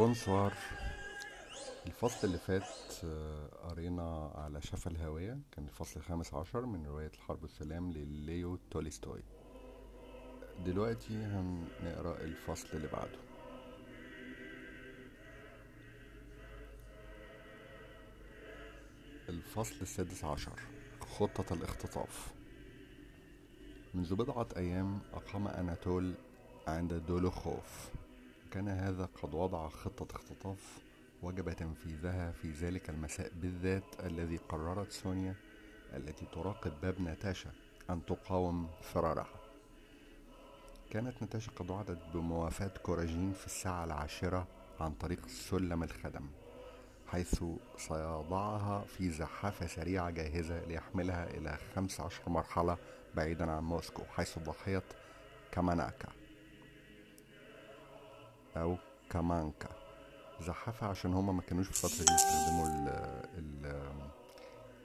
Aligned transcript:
Bonsoir 0.00 0.54
الفصل 1.86 2.26
اللي 2.26 2.38
فات 2.38 2.94
آه، 3.04 3.48
قرينا 3.68 4.32
على 4.34 4.62
شفا 4.62 4.90
الهاوية 4.90 5.38
كان 5.52 5.64
الفصل 5.64 6.00
الخامس 6.00 6.34
عشر 6.34 6.66
من 6.66 6.86
رواية 6.86 7.10
الحرب 7.14 7.42
والسلام 7.42 7.92
لليو 7.92 8.58
تولستوي 8.70 9.22
دلوقتي 10.64 11.14
هنقرأ 11.14 12.20
الفصل 12.20 12.68
اللي 12.72 12.88
بعده. 12.88 13.18
الفصل 19.28 19.74
السادس 19.82 20.24
عشر 20.24 20.60
خطة 21.00 21.54
الاختطاف. 21.54 22.34
منذ 23.94 24.14
بضعة 24.14 24.48
أيام 24.56 24.98
أقام 25.12 25.48
أناتول 25.48 26.14
عند 26.68 26.94
دولوخوف. 26.94 27.90
كان 28.50 28.68
هذا 28.68 29.08
قد 29.22 29.34
وضع 29.34 29.68
خطة 29.68 30.16
اختطاف 30.16 30.78
وجب 31.22 31.52
تنفيذها 31.52 32.32
في 32.32 32.50
ذلك 32.50 32.90
المساء 32.90 33.32
بالذات 33.34 33.84
الذي 34.04 34.36
قررت 34.36 34.92
سونيا 34.92 35.34
التي 35.92 36.26
تراقب 36.32 36.72
باب 36.82 37.00
ناتاشا 37.00 37.50
أن 37.90 38.04
تقاوم 38.06 38.68
فرارها. 38.82 39.40
كانت 40.90 41.22
ناتاشا 41.22 41.52
قد 41.52 41.70
وعدت 41.70 41.98
بموافاة 42.14 42.70
كوراجين 42.82 43.32
في 43.32 43.46
الساعة 43.46 43.84
العاشرة 43.84 44.46
عن 44.80 44.92
طريق 44.92 45.26
سلم 45.26 45.82
الخدم 45.82 46.26
حيث 47.06 47.44
سيضعها 47.76 48.84
في 48.84 49.10
زحافة 49.10 49.66
سريعة 49.66 50.10
جاهزة 50.10 50.64
ليحملها 50.64 51.30
إلى 51.30 51.58
15 51.74 52.20
مرحلة 52.26 52.78
بعيدا 53.14 53.50
عن 53.50 53.62
موسكو 53.62 54.02
حيث 54.04 54.38
ضحية 54.38 54.82
كاماناكا. 55.52 56.19
أو 58.56 58.76
كامانكا 59.10 59.68
زحافة 60.40 60.86
عشان 60.86 61.14
هما 61.14 61.32
ما 61.32 61.42
كانوش 61.42 61.66
في 61.68 61.84
الفترة 61.84 62.04
دي 62.04 62.12
يستخدموا 62.14 62.66
ال 62.66 62.88
ال 63.38 63.90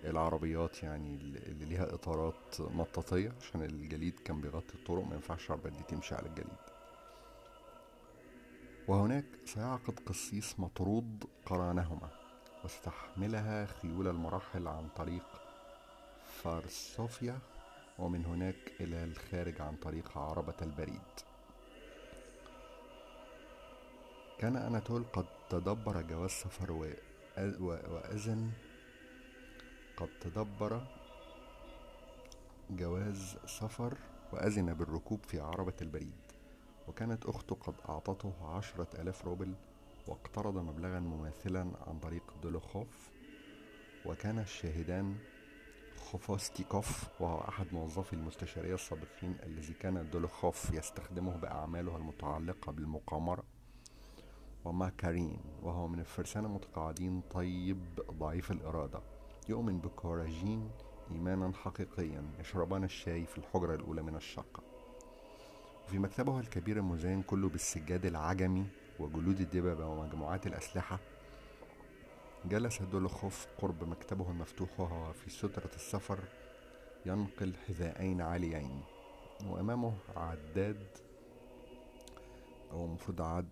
العربيات 0.03 0.83
يعني 0.83 1.15
اللي 1.15 1.65
ليها 1.65 1.93
إطارات 1.93 2.59
مطاطية 2.59 3.33
عشان 3.41 3.61
الجليد 3.63 4.19
كان 4.19 4.41
بيغطي 4.41 4.73
الطرق 4.75 5.03
ما 5.03 5.15
ينفعش 5.15 5.45
العربيات 5.47 5.73
دي 5.73 5.83
تمشي 5.83 6.15
على 6.15 6.27
الجليد. 6.27 6.57
وهناك 8.87 9.25
سيعقد 9.45 9.99
قسيس 10.05 10.59
مطرود 10.59 11.23
قرانهما 11.45 12.09
واستحملها 12.63 13.65
خيول 13.65 14.07
المراحل 14.07 14.67
عن 14.67 14.87
طريق 14.95 15.23
فارسوفيا 16.43 17.39
ومن 17.99 18.25
هناك 18.25 18.71
إلى 18.81 19.03
الخارج 19.03 19.61
عن 19.61 19.75
طريق 19.75 20.17
عربة 20.17 20.55
البريد. 20.61 21.01
كان 24.39 24.55
أناتول 24.55 25.03
قد 25.13 25.25
تدبر 25.49 26.01
جواز 26.01 26.29
سفر 26.29 26.71
وأذن 27.61 28.51
قد 29.97 30.09
تدبر 30.21 30.87
جواز 32.69 33.37
سفر 33.45 33.97
وأذن 34.33 34.73
بالركوب 34.73 35.19
في 35.27 35.39
عربة 35.39 35.73
البريد 35.81 36.13
وكانت 36.87 37.25
أخته 37.25 37.55
قد 37.55 37.73
أعطته 37.89 38.33
عشرة 38.55 38.87
آلاف 39.01 39.25
روبل 39.25 39.53
واقترض 40.07 40.57
مبلغا 40.57 40.99
مماثلا 40.99 41.71
عن 41.87 41.99
طريق 41.99 42.23
دولوخوف 42.43 43.09
وكان 44.05 44.39
الشاهدان 44.39 45.17
خوفوستيكوف 45.97 47.21
وهو 47.21 47.39
أحد 47.47 47.67
موظفي 47.71 48.13
المستشارية 48.13 48.73
السابقين 48.73 49.37
الذي 49.43 49.73
كان 49.73 50.09
دولوخوف 50.09 50.73
يستخدمه 50.73 51.37
بأعماله 51.37 51.95
المتعلقة 51.97 52.71
بالمقامرة. 52.71 53.43
وماكارين 54.65 55.39
وهو 55.63 55.87
من 55.87 55.99
الفرسان 55.99 56.45
المتقاعدين 56.45 57.21
طيب 57.31 57.79
ضعيف 58.11 58.51
الإرادة. 58.51 58.99
يؤمن 59.49 59.79
بكوراجين 59.79 60.69
إيمانا 61.11 61.51
حقيقيا 61.53 62.23
يشربان 62.39 62.83
الشاي 62.83 63.25
في 63.25 63.37
الحجرة 63.37 63.75
الأولى 63.75 64.01
من 64.01 64.15
الشقة. 64.15 64.63
وفي 65.85 65.99
مكتبه 65.99 66.39
الكبير 66.39 66.77
المزين 66.77 67.21
كله 67.21 67.49
بالسجاد 67.49 68.05
العجمي 68.05 68.65
وجلود 68.99 69.39
الدببة 69.39 69.87
ومجموعات 69.87 70.47
الأسلحة 70.47 70.99
جلس 72.45 72.81
دولوخوف 72.81 73.47
قرب 73.61 73.83
مكتبه 73.83 74.29
المفتوح 74.29 74.79
وهو 74.79 75.13
في 75.13 75.29
سترة 75.29 75.69
السفر 75.75 76.19
ينقل 77.05 77.53
حذاءين 77.67 78.21
عاليين. 78.21 78.81
وأمامه 79.49 79.93
عداد 80.15 80.87
أو 82.75 82.85
المفروض 82.85 83.21
عد... 83.21 83.45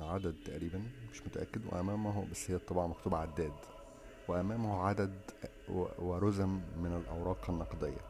عدد 0.00 0.36
تقريبا 0.44 0.82
مش 1.12 1.22
متأكد 1.26 1.66
وأمامه 1.66 2.26
بس 2.30 2.50
هي 2.50 2.56
الطبعة 2.56 2.86
مكتوب 2.86 3.14
عداد 3.14 3.52
وأمامه 4.28 4.82
عدد 4.82 5.20
ورزم 5.98 6.60
من 6.76 6.96
الأوراق 6.96 7.50
النقدية. 7.50 8.00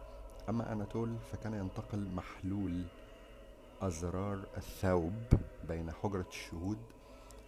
أما 0.49 0.73
أناتول 0.73 1.17
فكان 1.33 1.55
ينتقل 1.55 2.09
محلول 2.15 2.83
أزرار 3.83 4.47
الثوب 4.57 5.13
بين 5.69 5.93
حجرة 5.93 6.27
الشهود 6.29 6.79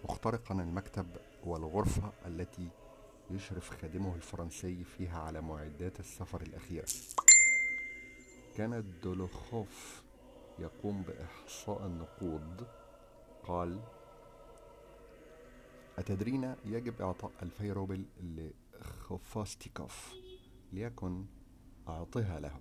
مخترقا 0.05 0.55
المكتب 0.55 1.07
والغرفة 1.45 2.13
التي 2.27 2.69
يشرف 3.31 3.71
خادمه 3.83 4.15
الفرنسي 4.15 4.85
فيها 4.85 5.19
على 5.21 5.41
معدات 5.41 6.01
السفر 6.01 6.41
الأخيرة. 6.43 6.89
كان 8.57 8.85
دولوخوف 9.03 10.03
يقوم 10.59 11.03
بإحصاء 11.03 11.87
النقود 11.87 12.67
قال 13.51 13.81
أتدرين 15.99 16.55
يجب 16.65 17.03
إعطاء 17.03 17.31
ألفي 17.43 17.73
روبل 17.73 18.05
لخوفاستيكوف 18.81 20.15
ليكن 20.73 21.27
أعطها 21.89 22.41
له؟ 22.41 22.61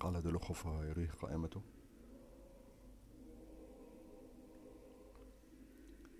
قال 0.00 0.22
دولوخوف 0.22 0.64
يريه 0.64 1.10
قائمته 1.10 1.62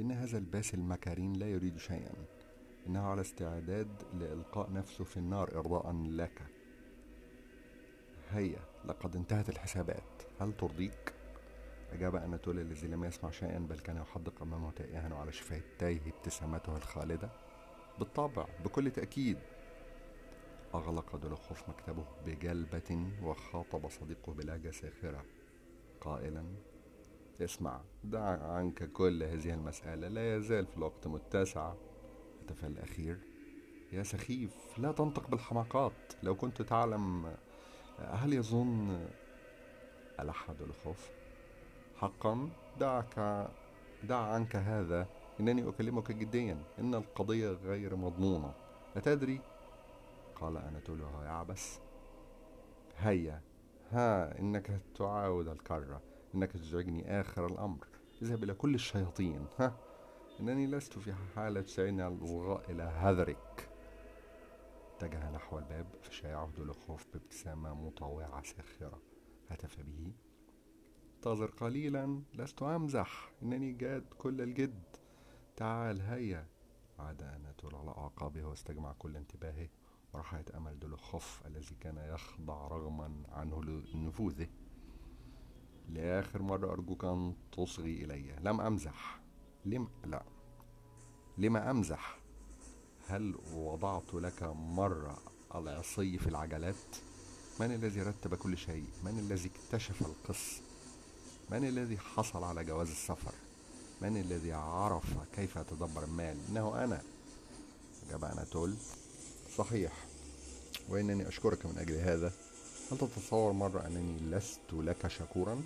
إن 0.00 0.12
هذا 0.12 0.38
الباس 0.38 0.74
المكارين 0.74 1.32
لا 1.32 1.50
يريد 1.50 1.78
شيئا. 1.78 2.14
إنه 2.86 3.02
على 3.02 3.20
استعداد 3.20 4.02
لإلقاء 4.12 4.72
نفسه 4.72 5.04
في 5.04 5.16
النار 5.16 5.58
إرضاء 5.58 5.92
لك. 5.92 6.42
هيا 8.30 8.60
لقد 8.84 9.16
انتهت 9.16 9.48
الحسابات. 9.48 10.22
هل 10.40 10.56
ترضيك؟ 10.56 11.13
أجاب 11.92 12.16
أناتول 12.16 12.58
الذي 12.58 12.88
لم 12.88 13.04
يسمع 13.04 13.30
شيئا 13.30 13.58
بل 13.58 13.78
كان 13.78 13.96
يحدق 13.96 14.42
أمامه 14.42 14.70
تائها 14.70 15.14
وعلى 15.14 15.32
شفتيه 15.32 16.00
ابتسامته 16.06 16.76
الخالدة. 16.76 17.30
بالطبع 17.98 18.46
بكل 18.64 18.90
تأكيد. 18.90 19.38
أغلق 20.74 21.16
دولوخوف 21.16 21.68
مكتبه 21.68 22.04
بجلبة 22.26 23.10
وخاطب 23.22 23.88
صديقه 23.88 24.32
بلهجة 24.32 24.70
ساخرة 24.70 25.24
قائلا 26.00 26.44
اسمع 27.40 27.80
دع 28.04 28.52
عنك 28.52 28.92
كل 28.92 29.22
هذه 29.22 29.54
المسألة 29.54 30.08
لا 30.08 30.36
يزال 30.36 30.66
في 30.66 30.76
الوقت 30.76 31.06
متسع. 31.06 31.74
هتف 32.42 32.64
الأخير 32.64 33.18
يا 33.92 34.02
سخيف 34.02 34.78
لا 34.78 34.92
تنطق 34.92 35.30
بالحماقات. 35.30 35.92
لو 36.22 36.34
كنت 36.34 36.62
تعلم 36.62 37.34
هل 37.98 38.32
يظن 38.32 39.08
ألح 40.20 40.50
دولوخوف. 40.50 41.10
حقا. 42.04 42.48
دعك 42.80 43.48
دع 44.02 44.16
عنك 44.16 44.56
هذا. 44.56 45.06
إنني 45.40 45.68
أكلمك 45.68 46.12
جديا. 46.12 46.62
إن 46.78 46.94
القضية 46.94 47.48
غير 47.48 47.96
مضمونة. 47.96 48.54
أتدري 48.96 49.40
قال 50.34 50.56
أناتول 50.56 51.00
وهو 51.00 51.22
يعبس 51.22 51.78
هيا. 52.98 53.40
ها 53.90 54.38
إنك 54.38 54.80
تعاود 54.94 55.48
الكرة. 55.48 56.02
إنك 56.34 56.52
تزعجني 56.52 57.20
آخر 57.20 57.46
الأمر. 57.46 57.86
اذهب 58.22 58.44
إلى 58.44 58.54
كل 58.54 58.74
الشياطين. 58.74 59.46
ها. 59.58 59.76
إنني 60.40 60.66
لست 60.66 60.98
في 60.98 61.14
حالة 61.36 61.60
تساعدني 61.60 62.02
على 62.02 62.18
إلى 62.68 62.82
هذرك. 62.82 63.68
اتجه 64.96 65.30
نحو 65.30 65.58
الباب 65.58 65.86
فشايعه 66.02 66.50
دولوخوف 66.56 67.06
بابتسامة 67.12 67.74
مطاوعة 67.74 68.42
ساخرة. 68.42 69.00
هتف 69.50 69.76
به. 69.80 70.12
انتظر 71.26 71.50
قليلا 71.50 72.22
لست 72.34 72.62
أمزح. 72.62 73.30
إنني 73.42 73.72
جاد 73.72 74.04
كل 74.18 74.40
الجد. 74.40 74.82
تعال 75.56 76.00
هيا. 76.00 76.46
عاد 76.98 77.22
أناتول 77.22 77.74
على 77.74 77.90
أعقابه 77.90 78.44
واستجمع 78.44 78.92
كل 78.92 79.16
انتباهه. 79.16 79.68
وراح 80.12 80.34
يتأمل 80.34 80.78
دولوخوف 80.78 81.42
الذي 81.46 81.74
كان 81.80 81.96
يخضع 81.96 82.68
رغما 82.68 83.22
عنه 83.28 83.64
لنفوذه. 83.94 84.46
لآخر 85.88 86.42
مرة 86.42 86.72
أرجوك 86.72 87.04
أن 87.04 87.34
تصغي 87.52 88.04
إلي. 88.04 88.36
لم 88.40 88.60
أمزح. 88.60 89.20
لم 89.64 89.88
لا. 90.04 90.22
لما 91.38 91.70
أمزح. 91.70 92.18
هل 93.06 93.34
وضعت 93.54 94.14
لك 94.14 94.42
مرة 94.54 95.18
العصي 95.54 96.18
في 96.18 96.26
العجلات؟ 96.26 96.96
من 97.60 97.72
الذي 97.72 98.02
رتب 98.02 98.34
كل 98.34 98.56
شيء؟ 98.56 98.86
من 99.04 99.18
الذي 99.18 99.50
اكتشف 99.50 100.06
القص 100.06 100.63
من 101.54 101.68
الذي 101.68 101.98
حصل 101.98 102.44
على 102.44 102.64
جواز 102.64 102.90
السفر؟ 102.90 103.32
من 104.00 104.16
الذي 104.16 104.52
عرف 104.52 105.04
كيف 105.36 105.58
أتدبر 105.58 106.04
المال؟ 106.04 106.36
إنه 106.50 106.84
أنا. 106.84 107.02
أجاب 108.08 108.24
أناتول 108.24 108.74
صحيح. 109.56 109.92
وإنني 110.88 111.28
أشكرك 111.28 111.66
من 111.66 111.78
أجل 111.78 111.94
هذا. 111.94 112.32
هل 112.92 112.98
تتصور 112.98 113.52
مرة 113.52 113.86
أنني 113.86 114.36
لست 114.36 114.72
لك 114.72 115.08
شكورا؟ 115.08 115.62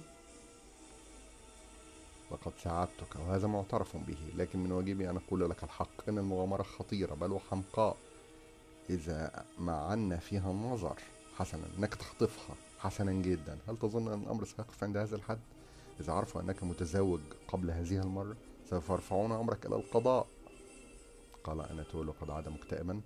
لقد 2.31 2.53
ساعدتك 2.65 3.17
وهذا 3.17 3.47
معترف 3.47 3.97
به. 3.97 4.19
لكن 4.37 4.59
من 4.59 4.73
واجبي 4.73 5.11
أن 5.11 5.17
أقول 5.17 5.51
لك 5.51 5.65
الحق. 5.65 6.09
إن 6.09 6.19
المغامرة 6.19 6.63
خطيرة 6.63 7.15
بل 7.15 7.33
وحمقاء. 7.33 7.97
إذا 8.91 9.45
معنا 9.59 10.17
فيها 10.17 10.51
النظر 10.51 10.99
حسنا 11.37 11.65
إنك 11.79 11.95
تخطفها 11.95 12.57
حسنا 12.79 13.13
جدا. 13.13 13.59
هل 13.69 13.77
تظن 13.77 14.13
أن 14.13 14.23
الأمر 14.23 14.45
سيقف 14.45 14.85
عند 14.85 14.97
هذا 14.97 15.17
الحد؟ 15.17 15.39
إذا 16.01 16.13
عرفوا 16.13 16.41
أنك 16.41 16.63
متزوج 16.65 17.21
قبل 17.49 17.71
هذه 17.71 18.01
المرة 18.01 18.37
سوف 18.65 18.91
يرفعون 18.91 19.33
أمرك 19.33 19.67
إلى 19.67 19.77
القضاء. 19.77 20.27
قال 21.45 21.61
أناتول 21.61 22.09
وقد 22.09 22.31
عاد 22.31 22.49
مكتئبا 22.49 23.01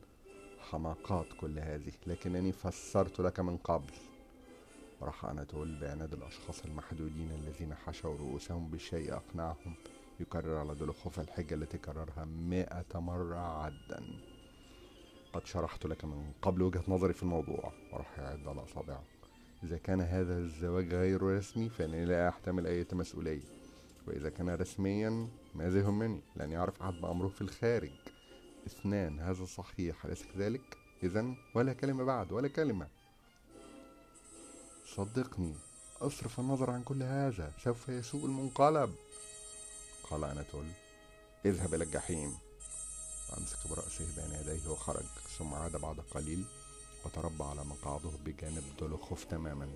حماقات 0.61 1.27
كل 1.41 1.59
هذه 1.59 1.93
لكنني 2.06 2.53
فسرت 2.53 3.21
لك 3.21 3.41
من 3.41 3.56
قبل. 3.56 3.93
راح 5.03 5.25
أناتول 5.25 5.81
بعناد 5.81 6.12
الأشخاص 6.12 6.65
المحدودين 6.65 7.31
الذين 7.31 7.75
حشوا 7.75 8.17
رؤوسهم 8.17 8.71
بشيء 8.71 9.15
أقنعهم 9.15 9.75
يكرر 10.21 10.56
على 10.56 10.75
دلخوف 10.75 11.21
الحجة 11.21 11.55
التي 11.55 11.79
كررها 11.79 12.25
مئة 12.25 12.99
مرة 12.99 13.37
عدا. 13.37 14.03
قد 15.33 15.47
شرحت 15.47 15.87
لك 15.87 16.05
من 16.05 16.33
قبل 16.43 16.62
وجهة 16.62 16.85
نظري 16.89 17.12
في 17.12 17.23
الموضوع 17.23 17.73
وراح 17.93 18.19
يعد 18.19 18.49
على 18.49 18.62
أصابعه 18.62 19.12
إذا 19.64 19.79
كان 19.79 20.00
هذا 20.00 20.38
الزواج 20.38 20.94
غير 20.94 21.23
رسمي 21.23 21.69
فإنني 21.69 22.05
لا 22.05 22.29
أحتمل 22.29 22.67
أي 22.67 22.87
مسؤولية. 22.93 23.43
وإذا 24.06 24.31
كان 24.31 24.49
رسميا 24.50 25.29
ماذا 25.55 25.79
يهمني 25.79 26.20
لن 26.37 26.50
يعرف 26.50 26.82
أحد 26.82 26.93
بأمره 26.93 27.29
في 27.29 27.41
الخارج. 27.41 27.93
اثنان 28.67 29.20
هذا 29.20 29.44
صحيح 29.44 30.05
أليس 30.05 30.23
كذلك؟ 30.23 30.79
إذا 31.03 31.35
ولا 31.55 31.73
كلمة 31.73 32.05
بعد 32.05 32.32
ولا 32.32 32.49
كلمة. 32.49 32.88
صدقني 34.87 35.55
أصرف 36.00 36.41
النظر 36.41 36.70
عن 36.70 36.82
كل 36.82 37.03
هذا 37.03 37.53
سوف 37.65 37.88
يسوء 37.88 38.26
المنقلب. 38.26 38.94
قال 40.11 40.25
أناتول 40.25 40.67
اذهب 41.44 41.75
إلى 41.75 41.85
الجحيم. 41.85 42.35
وأمسك 43.32 43.69
برأسه 43.70 44.05
بين 44.17 44.41
يديه 44.41 44.70
وخرج 44.70 45.05
ثم 45.38 45.55
عاد 45.55 45.76
بعد 45.76 46.00
قليل 46.00 46.44
وتربى 47.05 47.45
على 47.45 47.65
مقعده 47.65 48.11
بجانب 48.25 48.65
دولوخوف 48.79 49.25
تماما. 49.25 49.69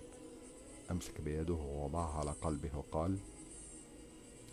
أمسك 0.91 1.21
بيده 1.21 1.55
ووضعها 1.55 2.19
على 2.19 2.31
قلبه 2.31 2.71
وقال 2.77 3.19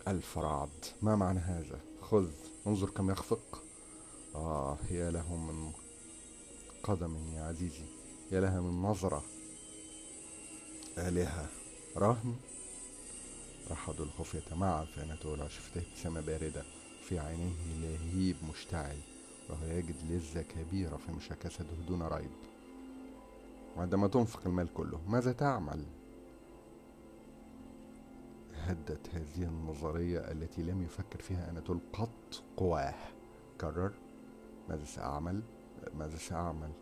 ألف 0.08 0.38
رعد 0.38 0.84
ما 1.02 1.16
معنى 1.16 1.38
هذا؟ 1.38 1.80
خذ 2.00 2.30
انظر 2.66 2.90
كم 2.90 3.10
يخفق. 3.10 3.62
آه 4.34 4.78
يا 4.90 5.10
له 5.10 5.36
من 5.36 5.72
قدم 6.82 7.34
يا 7.34 7.42
عزيزي 7.42 7.84
يا 8.32 8.40
لها 8.40 8.60
من 8.60 8.82
نظرة. 8.82 9.24
آلهة. 10.98 11.48
رهن. 11.96 12.36
رحض 13.70 14.00
الخوف 14.00 14.34
يتمعن 14.34 14.84
في 14.84 15.02
أناتولا 15.02 15.48
شفته 15.48 15.80
ابتسامة 15.80 16.20
باردة 16.20 16.64
في 17.08 17.18
عينيه 17.18 17.54
لهيب 17.80 18.36
مشتعل 18.50 18.98
وهو 19.48 19.66
يجد 19.66 19.96
لذة 20.10 20.42
كبيرة 20.42 20.96
في 20.96 21.12
مشاكسته 21.12 21.76
دون 21.88 22.02
ريب. 22.02 22.30
وعندما 23.76 24.08
تنفق 24.08 24.46
المال 24.46 24.74
كله 24.74 25.00
ماذا 25.08 25.32
تعمل؟ 25.32 25.86
هدت 28.54 29.14
هذه 29.14 29.42
النظرية 29.42 30.18
التي 30.18 30.62
لم 30.62 30.82
يفكر 30.82 31.18
فيها 31.18 31.50
أناتول 31.50 31.80
قط 31.92 32.42
قواه. 32.56 32.94
كرر. 33.60 33.92
ماذا 34.68 34.84
سأعمل؟ 34.84 35.42
ماذا 35.94 36.16
سأعمل؟ 36.16 36.72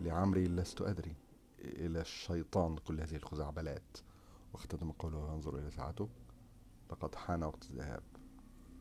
لعمري 0.00 0.48
لست 0.48 0.82
أدري. 0.82 1.16
إلى 1.58 2.00
الشيطان 2.00 2.76
كل 2.76 3.00
هذه 3.00 3.16
الخزعبلات. 3.16 3.98
واختتم 4.52 4.92
قوله 4.92 5.18
وينظر 5.18 5.58
إلى 5.58 5.70
ساعته 5.70 6.08
لقد 6.90 7.14
حان 7.14 7.42
وقت 7.42 7.70
الذهاب. 7.70 8.02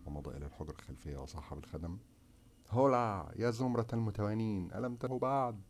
ومضى 0.06 0.38
إلى 0.38 0.46
الحجرة 0.46 0.72
الخلفية 0.72 1.18
وصاحب 1.18 1.58
الخدم 1.58 1.98
هولا 2.70 3.32
يا 3.36 3.52
زمرة 3.52 3.88
المتوانين. 3.94 4.74
ألم 4.74 4.96
تنهوا 4.96 5.20
بعد 5.20 5.62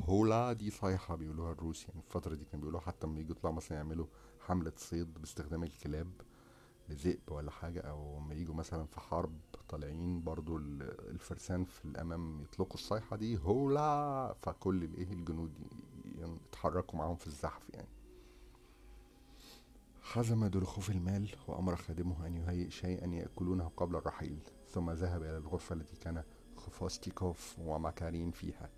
هولا 0.00 0.52
دي 0.52 0.70
صيحة 0.70 1.14
بيقولوها 1.16 1.52
الروس 1.52 1.88
يعني 1.88 2.00
الفترة 2.00 2.34
دي 2.34 2.44
كانوا 2.44 2.60
بيقولوها 2.60 2.82
حتى 2.82 3.06
لما 3.06 3.20
يجوا 3.20 3.36
يطلعوا 3.36 3.54
مثلا 3.56 3.78
يعملوا 3.78 4.06
حملة 4.40 4.72
صيد 4.76 5.14
باستخدام 5.14 5.62
الكلاب 5.62 6.10
ذئب 6.90 7.20
ولا 7.28 7.50
حاجة 7.50 7.80
أو 7.80 8.18
لما 8.18 8.34
يجوا 8.34 8.54
مثلا 8.54 8.86
في 8.86 9.00
حرب 9.00 9.38
طالعين 9.68 10.22
برضو 10.24 10.56
الفرسان 10.56 11.64
في 11.64 11.84
الأمام 11.84 12.42
يطلقوا 12.42 12.74
الصيحة 12.74 13.16
دي 13.16 13.38
هولا 13.38 14.34
فكل 14.42 14.84
الإيه 14.84 15.12
الجنود 15.12 15.52
يتحركوا 16.18 16.98
معاهم 16.98 17.16
في 17.16 17.26
الزحف 17.26 17.70
يعني. 17.74 17.88
حزم 20.02 20.46
دلخوف 20.46 20.90
المال 20.90 21.28
وأمر 21.48 21.76
خادمه 21.76 22.26
أن 22.26 22.34
يهيئ 22.34 22.70
شيئا 22.70 23.06
يأكلونه 23.06 23.70
قبل 23.76 23.96
الرحيل 23.96 24.38
ثم 24.68 24.90
ذهب 24.90 25.22
إلى 25.22 25.36
الغرفة 25.36 25.74
التي 25.74 25.96
كان 25.96 26.22
خفوستيكوف 26.56 27.58
ومكارين 27.58 28.30
فيها. 28.30 28.70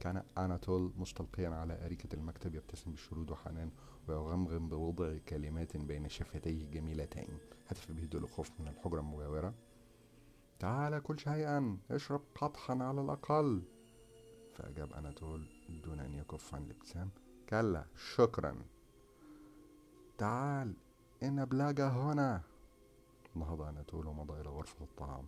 كان 0.00 0.22
أناتول 0.38 0.92
مستلقيا 0.96 1.48
على 1.48 1.84
أريكة 1.84 2.14
المكتب 2.14 2.54
يبتسم 2.54 2.92
بشرود 2.92 3.30
وحنان 3.30 3.70
ويغمغم 4.08 4.68
بوضع 4.68 5.16
كلمات 5.28 5.76
بين 5.76 6.08
شفتيه 6.08 6.70
جميلتين. 6.70 7.38
هتف 7.68 7.92
به 7.92 8.04
دولوخوف 8.04 8.50
من 8.60 8.68
الحجرة 8.68 9.00
المجاورة 9.00 9.54
تعال 10.58 11.02
كل 11.02 11.18
شيئا 11.18 11.78
اشرب 11.90 12.20
قطحا 12.34 12.82
على 12.82 13.00
الأقل. 13.00 13.62
فأجاب 14.54 14.92
أناتول 14.92 15.46
دون 15.84 16.00
أن 16.00 16.14
يكف 16.14 16.54
عن 16.54 16.64
الابتسام. 16.64 17.10
كلا 17.48 17.84
شكرا. 18.14 18.56
تعال 20.18 20.74
إن 21.22 21.44
بلاجة 21.44 21.88
هنا. 21.88 22.42
نهض 23.34 23.62
أناتول 23.62 24.06
ومضى 24.06 24.40
إلى 24.40 24.48
غرفة 24.48 24.84
الطعام. 24.84 25.24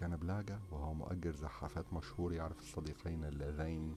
كان 0.00 0.16
بلاجة 0.16 0.60
وهو 0.70 0.94
مؤجر 0.94 1.36
زحافات 1.36 1.92
مشهور 1.92 2.32
يعرف 2.32 2.58
الصديقين 2.58 3.24
اللذين 3.24 3.96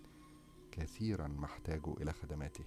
كثيرا 0.72 1.28
ما 1.28 1.46
احتاجوا 1.46 2.02
إلى 2.02 2.14
خدماته. 2.14 2.64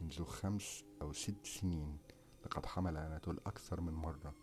منذ 0.00 0.24
خمس 0.24 0.84
أو 1.02 1.12
ست 1.12 1.46
سنين 1.46 1.98
لقد 2.44 2.66
حمل 2.66 2.96
أناتول 2.96 3.40
أكثر 3.46 3.80
من 3.80 3.92
مرة 3.92 4.34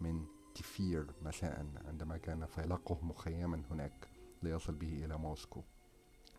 من 0.00 0.26
تفير 0.54 1.06
مساء 1.22 1.66
عندما 1.86 2.16
كان 2.16 2.46
فيلقه 2.46 2.98
مخيما 3.02 3.62
هناك 3.70 4.08
ليصل 4.42 4.74
به 4.74 5.04
إلى 5.04 5.18
موسكو 5.18 5.62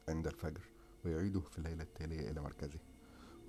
عند 0.09 0.27
الفجر 0.27 0.65
ويعيده 1.05 1.39
في 1.39 1.57
الليلة 1.57 1.83
التالية 1.83 2.31
إلى 2.31 2.41
مركزه. 2.41 2.79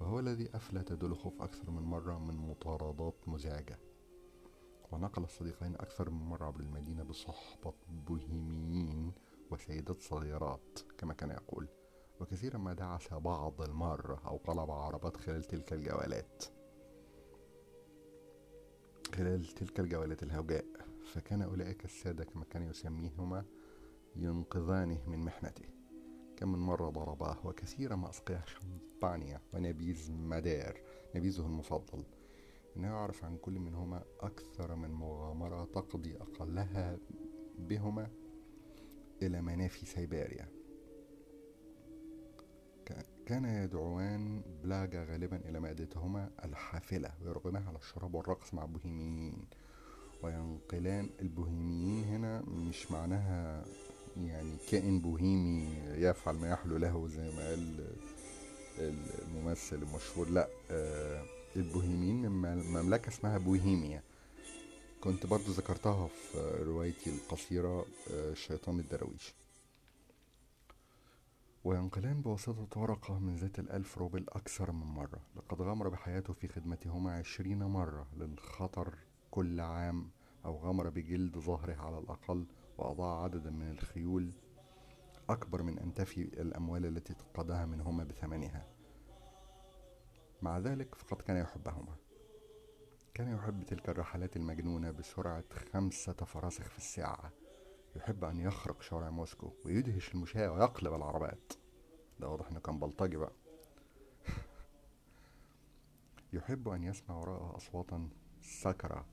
وهو 0.00 0.20
الذي 0.20 0.56
أفلت 0.56 0.92
دولخوف 0.92 1.42
أكثر 1.42 1.70
من 1.70 1.82
مرة 1.82 2.18
من 2.18 2.36
مطاردات 2.36 3.28
مزعجة. 3.28 3.78
ونقل 4.92 5.24
الصديقين 5.24 5.74
أكثر 5.74 6.10
من 6.10 6.22
مرة 6.22 6.46
عبر 6.46 6.60
المدينة 6.60 7.02
بصحبة 7.02 7.74
بوهيميين 7.88 9.12
وسيدات 9.50 10.02
صغيرات 10.02 10.78
كما 10.98 11.14
كان 11.14 11.30
يقول. 11.30 11.68
وكثيرا 12.20 12.58
ما 12.58 12.72
دعس 12.72 13.14
بعض 13.14 13.62
المارة 13.62 14.20
أو 14.26 14.36
قلب 14.36 14.70
عربات 14.70 15.16
خلال 15.16 15.44
تلك 15.44 15.72
الجولات. 15.72 16.44
خلال 19.14 19.46
تلك 19.46 19.80
الجولات 19.80 20.22
الهوجاء 20.22 20.64
فكان 21.12 21.42
أولئك 21.42 21.84
السادة 21.84 22.24
كما 22.24 22.44
كان 22.44 22.62
يسميهما 22.62 23.44
ينقذانه 24.16 25.02
من 25.06 25.18
محنته. 25.18 25.64
كم 26.36 26.52
من 26.52 26.58
مرة 26.58 26.90
ضرباه 26.90 27.46
وكثيرا 27.46 27.96
ما 27.96 28.10
أسقيه 28.10 28.44
شمبانيا 28.46 29.40
ونبيذ 29.52 30.12
مدار 30.12 30.80
نبيذه 31.14 31.46
المفضل. 31.46 32.04
إنه 32.78 32.88
يعرف 32.88 33.24
عن 33.24 33.36
كل 33.36 33.58
منهما 33.58 34.04
أكثر 34.20 34.74
من 34.74 34.90
مغامرة 34.90 35.64
تقضي 35.64 36.16
أقلها 36.16 36.98
بهما 37.58 38.10
إلى 39.22 39.42
منافي 39.42 39.86
سيبيريا. 39.86 40.48
كان 43.26 43.44
يدعوان 43.44 44.42
بلاجا 44.62 45.04
غالبا 45.04 45.36
إلى 45.36 45.60
مائدتهما 45.60 46.30
الحافلة 46.44 47.10
ويرغمان 47.22 47.62
على 47.62 47.76
الشراب 47.78 48.14
والرقص 48.14 48.54
مع 48.54 48.64
البوهيميين. 48.64 49.44
وينقلان 50.22 51.10
البوهيميين 51.20 52.04
هنا 52.04 52.42
مش 52.42 52.90
معناها 52.90 53.64
يعني 54.16 54.56
كائن 54.70 55.00
بوهيمي 55.00 55.76
يفعل 55.94 56.34
ما 56.36 56.48
يحلو 56.50 56.76
له 56.76 57.08
زي 57.08 57.30
ما 57.36 57.48
قال 57.48 57.86
الممثل 58.78 59.76
المشهور 59.76 60.28
لا 60.28 60.48
آه، 60.70 61.37
البوهيميين 61.56 62.30
من 62.30 62.58
مملكة 62.58 63.08
اسمها 63.08 63.38
بوهيميا. 63.38 64.02
كنت 65.00 65.26
برضو 65.26 65.52
ذكرتها 65.52 66.06
في 66.06 66.38
روايتي 66.62 67.10
القصيرة 67.10 67.86
آه، 68.12 68.34
شيطان 68.34 68.80
الدراويش 68.80 69.34
وينقلان 71.64 72.22
بواسطة 72.22 72.80
ورقة 72.80 73.18
من 73.18 73.36
ذات 73.36 73.58
الألف 73.58 73.98
روبل 73.98 74.24
أكثر 74.28 74.72
من 74.72 74.86
مرة. 74.86 75.20
لقد 75.36 75.62
غامر 75.62 75.88
بحياته 75.88 76.32
في 76.32 76.48
خدمتهما 76.48 77.12
عشرين 77.18 77.62
مرة 77.64 78.06
للخطر 78.16 78.94
كل 79.30 79.60
عام 79.60 80.10
أو 80.44 80.56
غمر 80.56 80.88
بجلد 80.88 81.38
ظهره 81.38 81.74
على 81.74 81.98
الأقل 81.98 82.46
وأضاع 82.78 83.22
عددا 83.22 83.50
من 83.50 83.70
الخيول 83.70 84.30
أكبر 85.30 85.62
من 85.62 85.78
أن 85.78 85.94
تفي 85.94 86.22
الأموال 86.22 86.86
التي 86.86 87.12
اقتضاها 87.12 87.66
منهما 87.66 88.04
بثمنها. 88.04 88.66
مع 90.42 90.58
ذلك 90.58 90.94
فقد 90.94 91.22
كان 91.22 91.36
يحبهما. 91.36 91.96
كان 93.14 93.34
يحب 93.34 93.62
تلك 93.62 93.88
الرحلات 93.88 94.36
المجنونة 94.36 94.90
بسرعة 94.90 95.44
خمسة 95.72 96.12
فراسخ 96.12 96.68
في 96.68 96.78
الساعة. 96.78 97.32
يحب 97.96 98.24
أن 98.24 98.40
يخرق 98.40 98.82
شوارع 98.82 99.10
موسكو 99.10 99.52
ويدهش 99.64 100.14
المشاة 100.14 100.52
ويقلب 100.52 100.94
العربات. 100.94 101.52
ده 102.20 102.28
واضح 102.28 102.46
إنه 102.46 102.60
كان 102.60 102.78
بلطجي 102.78 103.16
بقى. 103.16 103.32
يحب 106.32 106.68
أن 106.68 106.84
يسمع 106.84 107.16
وراءه 107.16 107.56
أصواتا 107.56 108.08
سكرة 108.42 109.06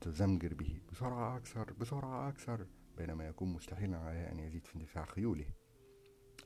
تزمجر 0.00 0.54
به 0.54 0.80
بسرعة 0.92 1.36
أكثر 1.36 1.72
بسرعة 1.72 2.28
أكثر 2.28 2.66
بينما 2.96 3.26
يكون 3.26 3.52
مستحيلا 3.52 3.98
عليه 3.98 4.32
أن 4.32 4.38
يزيد 4.38 4.66
في 4.66 4.76
اندفاع 4.76 5.04
خيوله. 5.04 5.46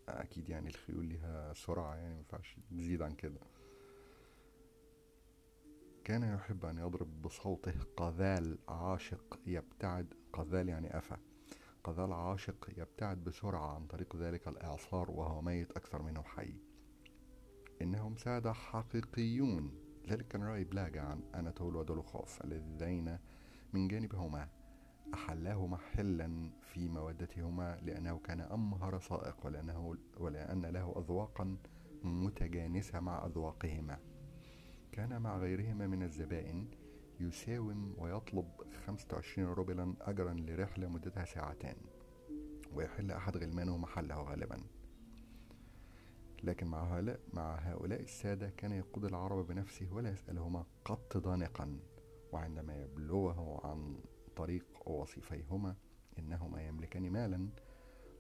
أكيد 0.09 0.49
يعني 0.49 0.69
الخيول 0.69 1.09
لها 1.09 1.52
سرعة 1.54 1.95
يعني 1.95 2.14
مينفعش 2.14 2.57
تزيد 2.71 3.02
عن 3.02 3.14
كده. 3.14 3.40
كان 6.11 6.23
يحب 6.23 6.64
أن 6.64 6.79
يضرب 6.79 7.23
بصوته 7.23 7.75
قذال 7.97 8.59
عاشق 8.69 9.38
يبتعد 9.47 10.14
قذال 10.33 10.69
يعني 10.69 10.99
أفا 10.99 11.17
قذال 11.85 12.12
عاشق 12.12 12.69
يبتعد 12.76 13.25
بسرعة 13.25 13.75
عن 13.75 13.87
طريق 13.87 14.17
ذلك 14.17 14.49
الإعصار 14.49 15.11
وهو 15.11 15.43
ميت 15.43 15.73
أكثر 15.73 16.02
منه 16.02 16.23
حي. 16.23 16.55
إنهم 17.83 18.17
سادة 18.17 18.52
حقيقيون. 18.52 19.73
ذلك 20.09 20.29
كان 20.29 20.43
رأي 20.43 20.64
بلاجا 20.64 21.00
عن 21.00 21.23
أناتول 21.35 21.76
ودولوخوف 21.76 22.45
اللذين 22.45 23.19
من 23.73 23.88
جانبهما 23.88 24.49
أحلاهما 25.14 25.76
حلا 25.76 26.50
في 26.62 26.88
مودتهما 26.88 27.79
لأنه 27.83 28.19
كان 28.19 28.40
أمهر 28.40 29.00
سائق 29.00 29.47
ولأنه 29.47 29.97
ولأن 30.17 30.67
له 30.67 30.95
أذواقا 30.97 31.57
متجانسة 32.02 33.00
مع 33.00 33.26
أذواقهما. 33.26 34.10
كان 35.00 35.23
مع 35.23 35.38
غيرهما 35.38 35.87
من 35.87 36.02
الزبائن 36.02 36.69
يساوم 37.21 37.95
ويطلب 37.99 38.47
خمسة 38.87 39.07
وعشرين 39.12 39.47
روبلا 39.47 39.95
أجرا 40.00 40.35
لرحلة 40.35 40.88
مدتها 40.88 41.25
ساعتان 41.25 41.76
ويحل 42.73 43.11
أحد 43.11 43.37
غلمانه 43.37 43.76
محله 43.76 44.23
غالبا. 44.23 44.62
لكن 46.42 46.66
مع 46.66 46.97
هؤلاء, 46.97 47.21
مع 47.33 47.54
هؤلاء 47.54 48.00
السادة 48.00 48.50
كان 48.50 48.73
يقود 48.73 49.04
العرب 49.04 49.47
بنفسه 49.47 49.92
ولا 49.92 50.11
يسألهما 50.11 50.64
قط 50.85 51.16
ضانقا 51.16 51.80
وعندما 52.33 52.83
يبلغه 52.83 53.66
عن 53.66 54.00
طريق 54.37 54.88
وصيفيهما 54.88 55.76
إنهما 56.19 56.62
يملكان 56.62 57.11
مالا 57.11 57.49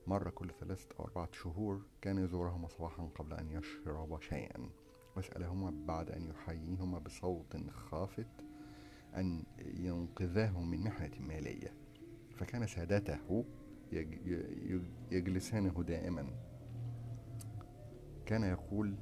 مرة 0.06 0.30
كل 0.30 0.50
ثلاثة 0.60 0.88
أو 0.98 1.04
أربعة 1.04 1.28
شهور 1.32 1.82
كان 2.00 2.18
يزورهما 2.18 2.68
صباحا 2.68 3.10
قبل 3.14 3.32
أن 3.32 3.50
يشرب 3.50 4.20
شيئا. 4.20 4.79
واسألهما 5.16 5.86
بعد 5.86 6.10
أن 6.10 6.30
يحييهما 6.30 6.98
بصوت 6.98 7.70
خافت 7.70 8.44
أن 9.16 9.44
ينقذاه 9.58 10.60
من 10.60 10.80
محنة 10.80 11.10
مالية. 11.20 11.74
فكان 12.36 12.66
سادته 12.66 13.44
يجلسانه 15.10 15.82
دائما. 15.82 16.26
كان 18.26 18.42
يقول 18.42 18.96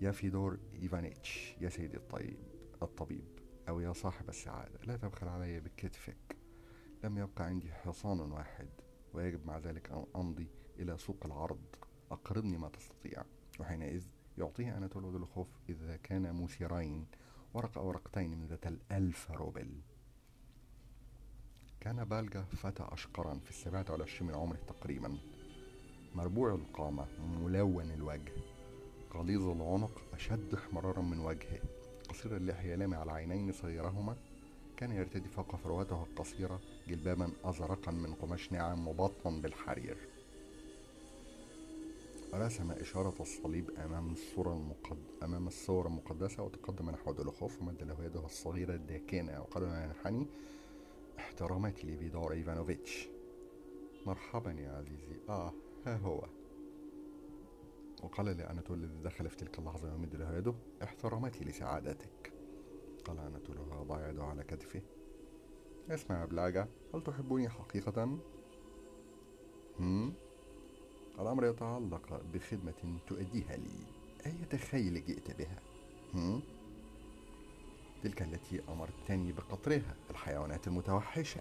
يا 0.00 0.10
فيدور 0.10 0.58
إيفانيتش 0.82 1.56
يا 1.60 1.68
سيدي 1.68 1.96
الطيب 1.96 2.38
الطبيب 2.82 3.24
أو 3.68 3.80
يا 3.80 3.92
صاحب 3.92 4.28
السعادة 4.28 4.78
لا 4.86 4.96
تبخل 4.96 5.28
علي 5.28 5.60
بكتفك. 5.60 6.36
لم 7.04 7.18
يبقى 7.18 7.44
عندي 7.44 7.72
حصان 7.72 8.20
واحد 8.20 8.68
ويجب 9.12 9.46
مع 9.46 9.58
ذلك 9.58 9.90
أن 9.90 10.06
أمضي 10.16 10.48
إلى 10.78 10.98
سوق 10.98 11.26
العرض. 11.26 11.64
أقرضني 12.10 12.56
ما 12.58 12.68
تستطيع. 12.68 13.24
وحينئذ 13.60 14.04
يعطيه 14.38 14.76
أناتول 14.76 15.04
ودلخوف 15.04 15.48
إذا 15.68 15.96
كان 15.96 16.42
مثيرين 16.42 17.06
ورقة 17.54 17.78
أو 17.78 17.88
ورقتين 17.88 18.30
من 18.30 18.46
ذات 18.46 18.66
الألف 18.66 19.30
روبل. 19.30 19.70
كان 21.80 22.04
بالجا 22.04 22.42
فتى 22.42 22.86
أشقرا 22.92 23.34
في 23.34 23.50
السابعة 23.50 23.84
والعشرين 23.88 24.30
من 24.30 24.36
عمره 24.36 24.58
تقريبا. 24.68 25.18
مربوع 26.14 26.54
القامة 26.54 27.06
ملون 27.20 27.90
الوجه. 27.90 28.32
غليظ 29.14 29.48
العنق 29.48 30.02
أشد 30.12 30.54
احمرارا 30.54 31.02
من 31.02 31.18
وجهه. 31.18 31.60
قصير 32.08 32.36
اللحية 32.36 32.74
لامع 32.74 33.02
العينين 33.02 33.52
صغيرهما. 33.52 34.16
كان 34.76 34.92
يرتدي 34.92 35.28
فوق 35.28 35.56
فروته 35.56 36.02
القصيرة 36.02 36.60
جلبابا 36.88 37.32
أزرقا 37.44 37.92
من 37.92 38.14
قماش 38.14 38.52
ناعم 38.52 38.88
مبطن 38.88 39.40
بالحرير. 39.40 40.13
رسم 42.34 42.70
إشارة 42.70 43.22
الصليب 43.22 43.70
أمام 43.70 44.12
الصورة 44.12 44.52
المقد... 44.52 44.98
أمام 45.22 45.46
الصورة 45.46 45.88
المقدسة 45.88 46.42
وتقدم 46.42 46.90
نحو 46.90 47.12
دولوخوف 47.12 47.62
ومد 47.62 47.82
له 47.82 48.04
يده 48.04 48.24
الصغيرة 48.24 48.74
الداكنة 48.74 49.40
وقال 49.40 49.62
له 49.62 49.84
ينحني 49.84 50.26
احتراماتي 51.18 51.86
لفيدور 51.86 52.32
إيفانوفيتش. 52.32 53.08
مرحبا 54.06 54.50
يا 54.50 54.72
عزيزي. 54.72 55.20
آه 55.28 55.52
ها 55.86 55.96
هو. 55.96 56.24
وقال 58.02 58.26
لأناتول 58.26 58.84
الذي 58.84 59.02
دخل 59.02 59.30
في 59.30 59.36
تلك 59.36 59.58
اللحظة 59.58 59.92
ويمد 59.92 60.14
له 60.16 60.36
يده. 60.36 60.54
احتراماتي 60.82 61.44
لسعادتك. 61.44 62.32
قال 63.04 63.18
أناتول 63.18 63.58
وهو 63.58 63.82
ضع 63.84 64.10
يده 64.10 64.24
على 64.24 64.44
كتفه 64.44 64.82
اسمع 65.90 66.20
يا 66.20 66.24
بلاجة 66.24 66.68
هل 66.94 67.02
تحبني 67.02 67.48
حقيقة؟ 67.48 68.18
هم؟ 69.80 70.14
الأمر 71.20 71.46
يتعلق 71.46 72.20
بخدمة 72.34 72.98
تؤديها 73.06 73.56
لي 73.56 73.86
أية 74.26 74.58
خيل 74.58 75.06
جئت 75.06 75.30
بها؟ 75.38 75.58
هم؟ 76.14 76.42
تلك 78.02 78.22
التي 78.22 78.60
أمرتني 78.68 79.32
بقطرها 79.32 79.94
الحيوانات 80.10 80.66
المتوحشة 80.66 81.40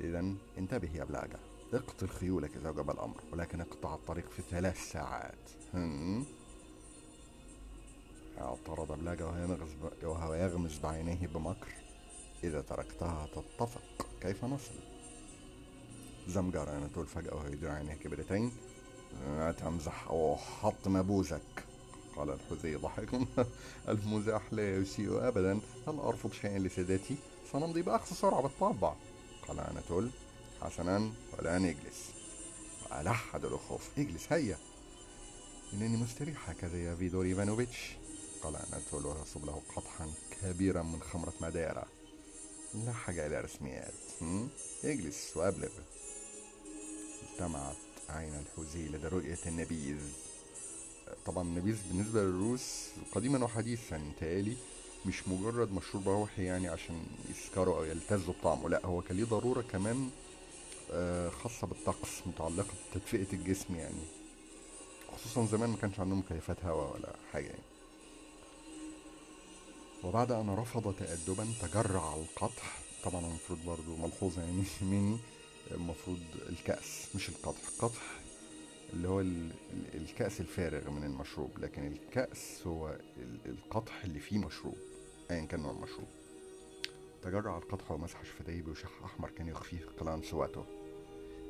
إذا 0.00 0.34
انتبه 0.58 0.90
يا 0.94 1.04
بلاجة 1.04 1.38
اقتل 1.74 2.08
خيولك 2.08 2.56
إذا 2.56 2.70
وجب 2.70 2.90
الأمر 2.90 3.22
ولكن 3.32 3.60
اقطع 3.60 3.94
الطريق 3.94 4.30
في 4.30 4.42
ثلاث 4.42 4.92
ساعات 4.92 5.50
هم؟ 5.74 6.24
اعترض 8.38 8.98
بلاجة 8.98 9.26
وهو 10.02 10.34
يغمز, 10.34 10.78
بعينيه 10.78 11.26
بمكر 11.26 11.74
إذا 12.44 12.60
تركتها 12.60 13.26
تتفق 13.26 14.06
كيف 14.20 14.44
نصل 14.44 14.74
زمجر 16.28 16.76
أناتول 16.76 17.06
فجأة 17.06 17.34
وهو 17.34 17.46
يدير 17.46 17.70
عينيه 17.70 17.94
كبرتين 17.94 18.52
لا 19.26 19.52
تمزح 19.52 20.08
أو 20.08 20.36
حط 20.36 20.88
مبوزك 20.88 21.64
قال 22.16 22.30
الحذي 22.30 22.74
ضحكا 22.74 23.26
المزاح 23.88 24.52
لا 24.52 24.76
يسيء 24.76 25.28
أبدا 25.28 25.60
هل 25.88 25.98
أرفض 25.98 26.32
شيئا 26.32 26.58
لسادتي 26.58 27.16
سنمضي 27.52 27.82
بأقصى 27.82 28.14
سرعة 28.14 28.42
بالطبع 28.42 28.94
قال 29.48 29.60
أناتول 29.60 30.10
حسنا 30.62 31.10
والآن 31.32 31.64
اجلس 31.64 32.10
وألح 32.90 33.34
الخوف 33.34 33.98
اجلس 33.98 34.32
هيا 34.32 34.58
إنني 35.72 35.96
مستريح 35.96 36.50
هكذا 36.50 36.78
يا 36.78 36.94
فيدور 36.94 37.24
إيفانوفيتش 37.24 37.96
قال 38.42 38.56
أناتول 38.56 39.06
ويصب 39.06 39.44
له 39.44 39.62
قطحا 39.76 40.10
كبيرا 40.42 40.82
من 40.82 41.02
خمرة 41.02 41.32
ماديرا 41.40 41.84
لا 42.74 42.92
حاجة 42.92 43.26
إلى 43.26 43.40
رسميات 43.40 43.94
اجلس 44.84 45.36
وأبلغ 45.36 45.70
التمعت 47.38 47.76
عين 48.08 48.34
الحوزي 48.34 48.88
لدى 48.88 49.08
رؤية 49.08 49.38
النبيذ. 49.46 50.00
طبعا 51.26 51.42
النبيذ 51.44 51.76
بالنسبة 51.88 52.22
للروس 52.22 52.88
قديما 53.12 53.44
وحديثا 53.44 54.12
تالي 54.20 54.56
مش 55.06 55.28
مجرد 55.28 55.72
مشروب 55.72 56.08
روحي 56.08 56.44
يعني 56.44 56.68
عشان 56.68 57.06
يسكروا 57.30 57.76
أو 57.78 57.84
يلتزوا 57.84 58.34
بطعمه 58.40 58.68
لا 58.68 58.86
هو 58.86 59.02
كان 59.02 59.16
ليه 59.16 59.24
ضرورة 59.24 59.62
كمان 59.62 60.10
آه، 60.92 61.28
خاصة 61.28 61.66
بالطقس 61.66 62.26
متعلقة 62.26 62.74
بتدفئة 62.90 63.32
الجسم 63.32 63.76
يعني. 63.76 64.02
خصوصا 65.12 65.46
زمان 65.46 65.70
ما 65.70 65.76
كانش 65.76 66.00
عندهم 66.00 66.18
مكيفات 66.18 66.64
هواء 66.64 66.94
ولا 66.94 67.14
حاجة 67.32 67.46
يعني. 67.46 67.62
وبعد 70.04 70.32
أن 70.32 70.50
رفض 70.50 70.94
تأدبا 70.98 71.46
تجرع 71.62 72.14
القطح. 72.14 72.78
طبعا 73.04 73.20
المفروض 73.20 73.58
برضو 73.66 73.96
ملحوظة 73.96 74.42
يعني 74.42 74.64
مني. 74.82 75.18
المفروض 75.70 76.18
الكأس 76.48 77.16
مش 77.16 77.28
القطح. 77.28 77.68
القطح 77.68 78.20
اللي 78.92 79.08
هو 79.08 79.20
الكأس 79.94 80.40
الفارغ 80.40 80.90
من 80.90 81.04
المشروب 81.04 81.58
لكن 81.58 81.86
الكأس 81.86 82.66
هو 82.66 82.98
القطح 83.46 84.04
اللي 84.04 84.20
فيه 84.20 84.38
مشروب 84.38 84.76
أيا 85.30 85.44
كان 85.44 85.60
نوع 85.60 85.70
المشروب. 85.72 86.08
تجرع 87.22 87.58
القطح 87.58 87.90
ومسح 87.90 88.24
شفتيه 88.24 88.62
بوشح 88.62 89.02
أحمر 89.04 89.30
كان 89.30 89.48
يخفيه 89.48 89.84
قلان 90.00 90.22
سواته 90.22 90.64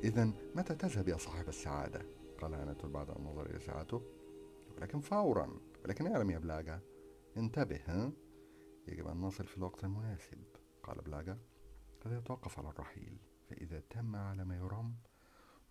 إذا 0.03 0.31
متى 0.55 0.75
تذهب 0.75 1.07
يا 1.07 1.17
صاحب 1.17 1.49
السعادة؟ 1.49 2.01
قال 2.41 2.53
أناتول 2.53 2.91
بعد 2.91 3.09
أن 3.09 3.23
نظر 3.23 3.45
إلى 3.45 3.59
ساعته 3.59 4.01
ولكن 4.77 4.99
فورا 4.99 5.59
ولكن 5.85 6.07
اعلم 6.07 6.29
يا 6.29 6.39
بلاجة 6.39 6.79
انتبه 7.37 7.79
ها؟ 7.85 8.11
يجب 8.87 9.07
أن 9.07 9.17
نصل 9.21 9.45
في 9.45 9.57
الوقت 9.57 9.83
المناسب 9.83 10.43
قال 10.83 11.01
بلاجا 11.01 11.37
قد 12.01 12.11
يتوقف 12.11 12.59
على 12.59 12.69
الرحيل. 12.69 13.17
فإذا 13.49 13.81
تم 13.89 14.15
على 14.15 14.45
ما 14.45 14.57
يرام 14.57 14.95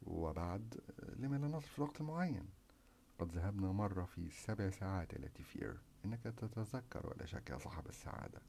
وبعد 0.02 0.80
لما 1.16 1.36
لا 1.36 1.48
نصل 1.48 1.68
في 1.68 1.78
الوقت 1.78 2.00
المعين 2.00 2.48
قد 3.18 3.32
ذهبنا 3.32 3.72
مرة 3.72 4.04
في 4.04 4.30
سبع 4.30 4.70
ساعات 4.70 5.14
إلى 5.14 5.28
تفير. 5.28 5.78
إنك 6.04 6.22
تتذكر 6.22 7.06
ولا 7.06 7.26
شك 7.26 7.50
يا 7.50 7.58
صاحب 7.58 7.86
السعادة. 7.86 8.40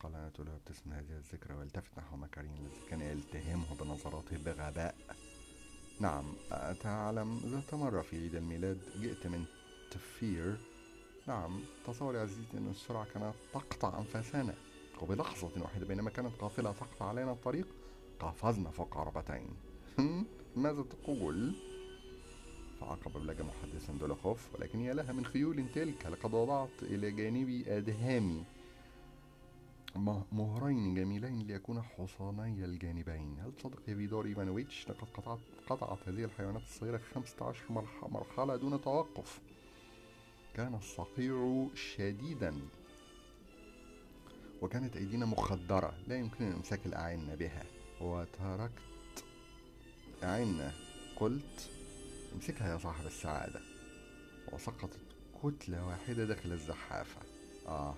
قال 0.00 0.14
أناتول 0.14 0.48
ابتسم 0.48 0.92
هذه 0.92 1.16
الذكرى 1.16 1.54
والتفت 1.54 1.98
نحو 1.98 2.16
مكارين 2.16 2.56
الذي 2.56 2.86
كان 2.88 3.00
يلتهمه 3.00 3.74
بنظراته 3.74 4.36
بغباء. 4.44 4.94
نعم 6.00 6.34
أتعلم 6.50 7.38
ذات 7.38 7.74
مرة 7.74 8.02
في 8.02 8.16
عيد 8.16 8.34
الميلاد 8.34 8.80
جئت 9.00 9.26
من 9.26 9.44
تفير. 9.90 10.56
نعم 11.28 11.60
تصور 11.86 12.14
يا 12.14 12.22
عزيزي 12.22 12.58
أن 12.58 12.70
السرعة 12.70 13.04
كانت 13.04 13.34
تقطع 13.52 13.98
أنفاسنا. 13.98 14.54
وبلحظة 15.02 15.62
واحدة 15.62 15.86
بينما 15.86 16.10
كانت 16.10 16.34
قافلة 16.34 16.72
تقطع 16.72 17.08
علينا 17.08 17.32
الطريق 17.32 17.68
قفزنا 18.20 18.70
فوق 18.70 18.96
عربتين 18.96 19.48
ماذا 20.56 20.82
تقول؟ 20.82 21.54
فعقب 22.80 23.12
بلغ 23.12 23.42
محدثا 23.42 23.92
دولوخوف 23.92 24.54
ولكن 24.54 24.80
يا 24.80 24.94
لها 24.94 25.12
من 25.12 25.24
خيول 25.24 25.64
تلك 25.74 26.06
لقد 26.06 26.34
وضعت 26.34 26.82
إلى 26.82 27.10
جانبي 27.10 27.76
أدهامي 27.76 28.44
مهرين 30.32 30.94
جميلين 30.94 31.46
ليكون 31.46 31.82
حصاني 31.82 32.64
الجانبين. 32.64 33.36
هل 33.40 33.52
تصدق 33.56 33.88
يا 33.88 33.94
فيدور 33.94 34.26
إيفانويتش 34.26 34.88
لقد 34.88 35.08
قطعت, 35.14 35.38
قطعت 35.66 35.98
هذه 36.08 36.24
الحيوانات 36.24 36.62
الصغيرة 36.62 37.00
خمسة 37.14 37.46
عشر 37.46 37.64
مرحلة 38.02 38.56
دون 38.56 38.80
توقف؟ 38.80 39.40
كان 40.54 40.74
الصقيع 40.74 41.68
شديدا. 41.74 42.54
وكانت 44.62 44.96
أيدينا 44.96 45.26
مخدرة 45.26 45.94
لا 46.06 46.16
يمكننا 46.16 46.56
إمساك 46.56 46.86
الأعنة 46.86 47.34
بها. 47.34 47.64
وتركت. 48.00 49.24
أعنة 50.22 50.72
قلت 51.16 51.70
امسكها 52.34 52.72
يا 52.72 52.78
صاحب 52.78 53.06
السعادة. 53.06 53.60
وسقطت 54.52 55.00
كتلة 55.42 55.86
واحدة 55.86 56.24
داخل 56.24 56.52
الزحافة. 56.52 57.20
آه 57.68 57.94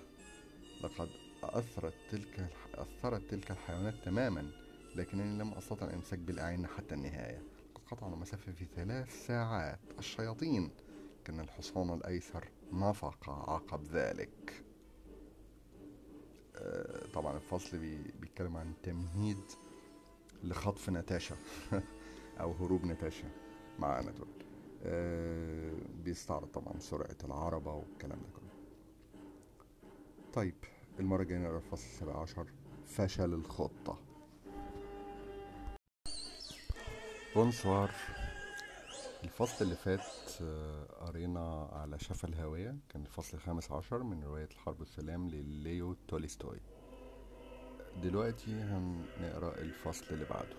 لقد 0.83 1.09
أثرت 1.43 1.93
تلك 2.11 2.49
أثرت 2.73 3.21
تلك 3.31 3.51
الحيوانات 3.51 3.93
تماما 4.05 4.51
لكنني 4.95 5.39
لم 5.39 5.53
أستطع 5.53 5.85
الإمساك 5.85 6.19
بالأعنة 6.19 6.67
حتى 6.67 6.95
النهاية. 6.95 7.43
قد 7.75 7.81
قطعنا 7.91 8.13
المسافة 8.13 8.51
في 8.51 8.65
ثلاث 8.75 9.25
ساعات. 9.27 9.79
الشياطين! 9.99 10.71
كأن 11.25 11.39
الحصان 11.39 11.93
الأيسر 11.93 12.49
نفق 12.71 13.29
عقب 13.29 13.83
ذلك. 13.83 14.63
آه، 16.55 17.05
طبعا 17.13 17.35
الفصل 17.35 17.77
بيتكلم 18.19 18.57
عن 18.57 18.73
تمهيد 18.83 19.43
لخطف 20.43 20.89
ناتاشا 20.89 21.35
أو 22.41 22.51
هروب 22.51 22.85
ناتاشا 22.85 23.29
مع 23.79 23.99
أناتول. 23.99 24.27
آه، 24.83 25.73
بيستعرض 26.03 26.47
طبعا 26.47 26.79
سرعة 26.79 27.17
العربة 27.23 27.73
والكلام 27.73 28.19
ده 28.19 28.29
كله. 28.33 28.49
طيب 30.33 30.55
المرة 30.99 31.21
الجاية 31.21 31.39
نقرأ 31.39 31.57
الفصل 31.57 31.85
السابع 31.85 32.21
عشر 32.21 32.45
فشل 32.85 33.33
الخطة. 33.33 33.97
Bonsoir. 37.35 37.91
الفصل 39.23 39.65
اللي 39.65 39.75
فات 39.75 40.01
آه، 40.41 40.83
قرينا 40.85 41.69
على 41.73 41.99
شفا 41.99 42.27
الهاوية 42.27 42.77
كان 42.89 43.01
الفصل 43.01 43.37
الخامس 43.37 43.71
عشر 43.71 44.03
من 44.03 44.23
رواية 44.23 44.47
الحرب 44.51 44.79
والسلام 44.79 45.29
لليو 45.29 45.93
تولستوي 46.07 46.59
دلوقتي 47.97 48.51
هنقرأ 48.51 49.57
الفصل 49.57 50.05
اللي 50.11 50.25
بعده. 50.25 50.55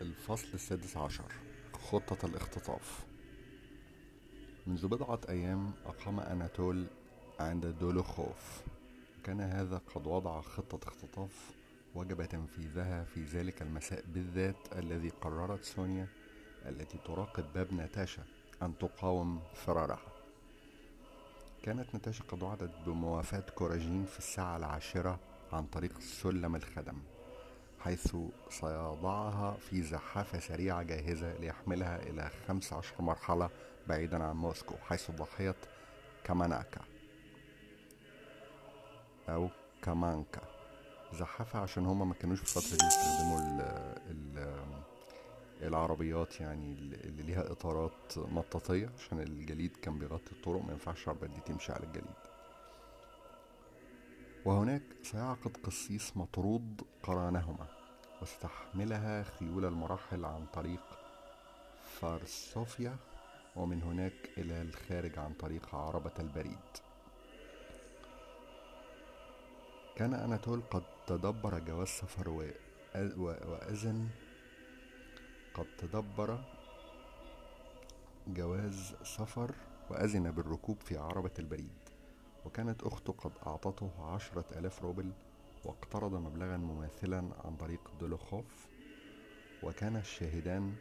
الفصل 0.00 0.48
السادس 0.54 0.96
عشر 0.96 1.32
خطة 1.72 2.26
الاختطاف. 2.26 3.06
منذ 4.66 4.88
بضعة 4.88 5.20
أيام 5.28 5.72
أقام 5.86 6.20
أناتول 6.20 6.86
عند 7.40 7.66
دولوخوف. 7.66 8.62
كان 9.24 9.40
هذا 9.40 9.80
قد 9.94 10.06
وضع 10.06 10.40
خطة 10.40 10.88
اختطاف 10.88 11.50
وجب 11.94 12.24
تنفيذها 12.24 13.04
في 13.04 13.24
ذلك 13.24 13.62
المساء 13.62 14.04
بالذات 14.06 14.56
الذي 14.76 15.08
قررت 15.08 15.64
سونيا 15.64 16.06
التي 16.66 16.98
تراقب 16.98 17.44
باب 17.54 17.72
ناتاشا 17.74 18.24
أن 18.62 18.78
تقاوم 18.78 19.40
فرارها. 19.54 20.13
كانت 21.64 21.94
ناتاشا 21.94 22.24
قد 22.24 22.42
وعدت 22.42 22.70
بموافاة 22.86 23.44
كوراجين 23.54 24.04
في 24.04 24.18
الساعة 24.18 24.56
العاشرة 24.56 25.18
عن 25.52 25.66
طريق 25.66 26.00
سلم 26.00 26.56
الخدم 26.56 26.98
حيث 27.80 28.16
سيضعها 28.50 29.56
في 29.56 29.82
زحافة 29.82 30.38
سريعة 30.38 30.82
جاهزة 30.82 31.38
ليحملها 31.38 32.02
إلى 32.02 32.30
خمس 32.48 32.72
عشر 32.72 33.02
مرحلة 33.02 33.50
بعيدا 33.88 34.22
عن 34.24 34.36
موسكو 34.36 34.74
حيث 34.88 35.10
ضحية 35.10 35.54
كاماناكا 36.24 36.80
أو 39.28 39.48
كامانكا. 39.82 40.40
زحافة 41.12 41.58
عشان 41.58 41.86
هما 41.86 42.04
ما 42.04 42.14
كانوش 42.14 42.40
في 42.40 42.56
الفترة 42.56 42.76
دي 42.78 42.86
يستخدموا 42.86 43.38
ال 43.38 43.60
ال 44.10 44.38
العربيات 45.62 46.40
يعني 46.40 46.72
اللي 47.04 47.22
ليها 47.22 47.52
إطارات 47.52 48.18
مطاطية 48.18 48.90
عشان 48.98 49.20
الجليد 49.20 49.76
كان 49.76 49.98
بيغطي 49.98 50.32
الطرق 50.32 50.62
ما 50.64 50.72
ينفعش 50.72 51.08
عربيات 51.08 51.30
دي 51.30 51.40
تمشي 51.40 51.72
على 51.72 51.84
الجليد. 51.86 52.14
وهناك 54.44 54.82
سيعقد 55.02 55.56
قسيس 55.56 56.16
مطرود 56.16 56.82
قرانهما 57.02 57.66
وستحملها 58.22 59.22
خيول 59.22 59.64
المراحل 59.64 60.24
عن 60.24 60.46
طريق 60.52 60.80
فارسوفيا 62.00 62.96
ومن 63.56 63.82
هناك 63.82 64.30
إلى 64.38 64.62
الخارج 64.62 65.18
عن 65.18 65.32
طريق 65.32 65.74
عربة 65.74 66.12
البريد. 66.18 66.58
كان 69.96 70.14
أناتول 70.14 70.62
قد 70.70 70.82
تدبر 71.06 71.58
جواز 71.58 71.88
سفر 71.88 72.28
وأذن 73.16 74.08
قد 75.54 75.66
تدبر 75.78 76.38
جواز 78.28 78.94
سفر 79.02 79.54
وأذن 79.90 80.30
بالركوب 80.30 80.80
في 80.80 80.96
عربة 80.96 81.30
البريد 81.38 81.88
وكانت 82.44 82.82
أخته 82.82 83.12
قد 83.12 83.32
أعطته 83.46 83.90
عشرة 84.14 84.44
آلاف 84.58 84.82
روبل 84.82 85.12
واقترض 85.64 86.14
مبلغا 86.14 86.56
مماثلا 86.56 87.28
عن 87.44 87.56
طريق 87.56 87.80
دولوخوف 88.00 88.66
وكان 89.62 89.96
الشاهدان 89.96 90.74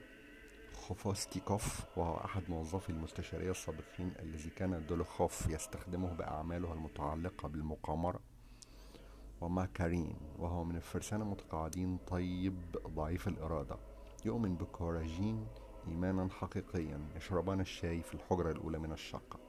خوفوستيكوف 0.74 1.98
وهو 1.98 2.18
أحد 2.26 2.44
موظفي 2.50 2.90
المستشارية 2.90 3.52
السابقين 3.52 4.14
الذي 4.20 4.50
كان 4.50 4.86
دولوخوف 4.86 5.48
يستخدمه 5.50 6.14
بأعماله 6.14 6.74
المتعلقة 6.74 7.48
بالمقامرة 7.50 8.20
وماكارين 9.42 10.18
وهو 10.40 10.64
من 10.64 10.76
الفرسان 10.76 11.22
المتقاعدين 11.22 11.98
طيب 11.98 12.58
ضعيف 12.88 13.28
الإرادة. 13.28 13.78
يؤمن 14.26 14.56
بكوراجين 14.56 15.48
إيمانا 15.88 16.30
حقيقيا 16.30 17.00
يشربان 17.16 17.60
الشاي 17.60 18.02
في 18.02 18.14
الحجرة 18.14 18.52
الأولى 18.52 18.80
من 18.80 18.92
الشقة. 18.92 19.40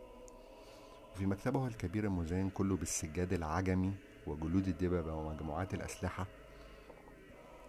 وفي 1.12 1.26
مكتبه 1.26 1.66
الكبير 1.66 2.04
المزين 2.04 2.50
كله 2.50 2.76
بالسجاد 2.76 3.32
العجمي 3.32 3.92
وجلود 4.26 4.68
الدببة 4.68 5.14
ومجموعات 5.14 5.74
الأسلحة 5.74 6.26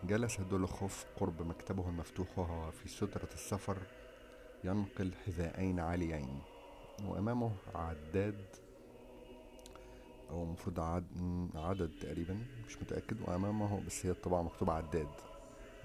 جلس 0.03 0.41
دولوخوف 0.41 1.05
قرب 1.19 1.41
مكتبه 1.41 1.89
المفتوح 1.89 2.39
وهو 2.39 2.71
في 2.71 2.89
سترة 2.89 3.29
السفر 3.33 3.77
ينقل 4.63 5.11
حذاءين 5.25 5.79
عاليين. 5.79 6.39
وأمامه 7.07 7.51
عداد 7.75 8.45
أو 10.29 10.43
المفروض 10.43 10.79
عد... 10.79 11.05
عدد 11.55 11.91
تقريبا 12.01 12.37
مش 12.67 12.77
متأكد. 12.81 13.21
وأمامه 13.21 13.81
بس 13.87 14.05
هي 14.05 14.13
طبعا 14.13 14.41
مكتوب 14.41 14.69
عداد. 14.69 15.07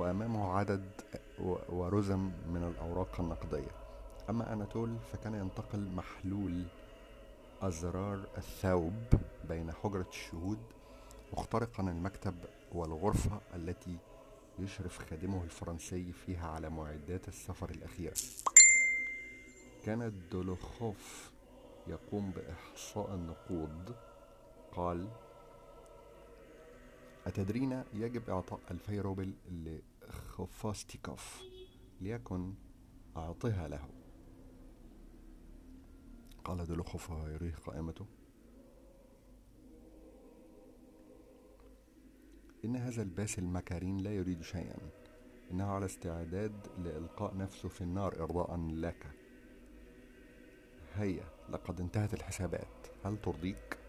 وأمامه 0.01 0.53
عدد 0.53 0.91
ورزم 1.69 2.31
من 2.47 2.65
الأوراق 2.65 3.21
النقدية. 3.21 3.71
أما 4.31 4.53
أناتول 4.53 4.97
فكان 5.13 5.35
ينتقل 5.35 5.81
محلول 5.81 6.65
أزرار 7.63 8.27
الثوب 8.39 8.95
بين 9.49 9.73
حجرة 9.73 10.07
الشهود 10.09 10.59
مخترقا 11.33 11.83
المكتب 11.83 12.35
والغرفة 12.73 13.41
التي 13.55 13.97
يشرف 14.59 14.99
خادمه 15.11 15.45
الفرنسي 15.45 16.13
فيها 16.13 16.49
على 16.49 16.71
معدات 16.71 17.29
السفر 17.29 17.71
الأخيرة. 17.71 18.17
كان 19.85 20.13
دولوخوف 20.33 21.31
يقوم 21.87 22.31
بإحصاء 22.31 23.15
النقود. 23.15 23.95
قال 24.73 25.09
أتدرين 27.27 27.83
يجب 27.95 28.31
إعطاء 28.31 28.61
ألفي 28.71 29.01
روبل 29.01 29.33
لخوفاستيكوف 30.11 31.43
ليكن 32.01 32.55
أعطها 33.17 33.69
له. 33.69 33.89
قال 36.45 36.67
دولوخوف 36.67 37.11
وهو 37.11 37.27
يريه 37.27 37.55
قائمته. 37.55 38.07
إن 42.65 42.77
هذا 42.77 43.03
الباسل 43.03 43.45
مكارين 43.45 43.99
لا 43.99 44.15
يريد 44.15 44.43
شيئا. 44.43 44.79
إنه 45.51 45.65
على 45.65 45.87
استعداد 45.87 46.67
لإلقاء 46.79 47.37
نفسه 47.37 47.69
في 47.69 47.81
النار 47.81 48.23
إرضاء 48.23 48.57
لك. 48.57 49.07
هيا 50.95 51.25
لقد 51.49 51.81
انتهت 51.81 52.15
الحسابات. 52.15 52.87
هل 53.05 53.17
ترضيك؟ 53.17 53.80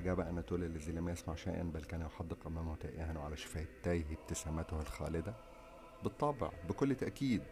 أجاب 0.00 0.20
أناتولي 0.20 0.66
الذي 0.66 0.92
لم 0.92 1.08
يسمع 1.08 1.34
شيئا 1.34 1.62
بل 1.62 1.84
كان 1.84 2.00
يحدق 2.00 2.46
أمامه 2.46 2.76
تائها 2.76 3.18
وعلى 3.18 3.36
شفتيه 3.36 4.04
ابتسامته 4.12 4.80
الخالدة. 4.80 5.34
بالطبع 6.04 6.50
بكل 6.68 6.94
تأكيد 6.94 7.42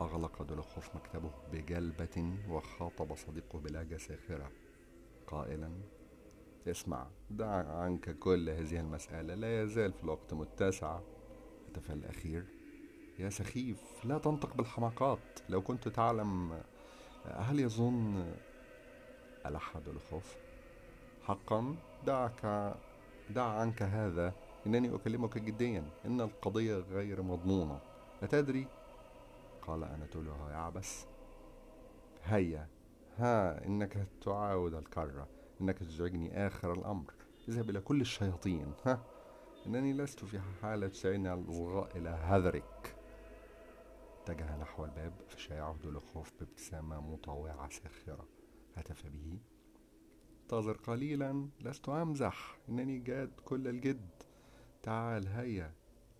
أغلق 0.00 0.42
دولوخوف 0.42 0.96
مكتبه 0.96 1.30
بجلبة 1.52 2.36
وخاطب 2.48 3.14
صديقه 3.16 3.58
بلهجة 3.58 3.96
ساخرة 3.96 4.50
قائلا 5.26 5.70
اسمع 6.66 7.06
دع 7.30 7.80
عنك 7.82 8.18
كل 8.18 8.50
هذه 8.50 8.80
المسألة 8.80 9.34
لا 9.34 9.62
يزال 9.62 9.92
في 9.92 10.04
الوقت 10.04 10.34
متسع. 10.34 11.00
هتف 11.68 11.90
الأخير 11.90 12.44
يا 13.18 13.30
سخيف 13.30 14.04
لا 14.04 14.18
تنطق 14.18 14.56
بالحماقات. 14.56 15.18
لو 15.48 15.62
كنت 15.62 15.88
تعلم 15.88 16.62
هل 17.24 17.60
يظن 17.60 18.34
ألح 19.46 19.78
دولوخوف؟ 19.78 20.41
حقا. 21.24 21.76
دعك 22.06 22.74
دع 23.30 23.44
عنك 23.44 23.82
هذا. 23.82 24.34
إنني 24.66 24.94
أكلمك 24.94 25.38
جديا. 25.38 25.90
إن 26.04 26.20
القضية 26.20 26.76
غير 26.76 27.22
مضمونة. 27.22 27.80
أتدري 28.22 28.66
قال 29.62 29.84
أناتولي 29.84 30.30
وهو 30.30 30.48
يعبس 30.48 31.06
هيا. 32.24 32.68
ها 33.18 33.66
إنك 33.66 34.06
تعاود 34.24 34.74
الكرة. 34.74 35.28
إنك 35.60 35.78
تزعجني 35.78 36.46
آخر 36.46 36.72
الأمر. 36.72 37.14
اذهب 37.48 37.70
إلى 37.70 37.80
كل 37.80 38.00
الشياطين. 38.00 38.72
ها. 38.86 39.00
إنني 39.66 39.92
لست 39.92 40.24
في 40.24 40.40
حالة 40.40 40.92
على 41.04 41.34
الإصغاء 41.34 41.98
إلى 41.98 42.08
هذرك. 42.08 42.96
اتجه 44.22 44.56
نحو 44.56 44.84
الباب 44.84 45.12
فشايعه 45.28 45.76
دولوخوف 45.82 46.32
بابتسامة 46.40 47.00
مطوعة 47.00 47.68
ساخرة. 47.68 48.28
هتف 48.76 49.06
به. 49.06 49.51
انتظر 50.52 50.76
قليلا 50.76 51.48
لست 51.60 51.88
أمزح. 51.88 52.56
إنني 52.68 52.98
جاد 52.98 53.30
كل 53.44 53.68
الجد. 53.68 54.10
تعال 54.82 55.28
هيا. 55.28 55.72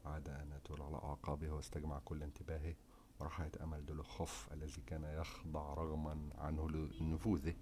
عاد 0.05 0.29
أناتول 0.29 0.83
على 0.83 0.97
أعقابه 0.97 1.51
واستجمع 1.53 1.99
كل 2.05 2.23
انتباهه. 2.23 2.75
وراح 3.21 3.41
يتأمل 3.41 3.87
دولوخوف 3.87 4.49
الذي 4.53 4.83
كان 4.87 5.05
يخضع 5.05 5.75
رغما 5.75 6.31
عنه 6.39 6.71
لنفوذه. 6.71 7.55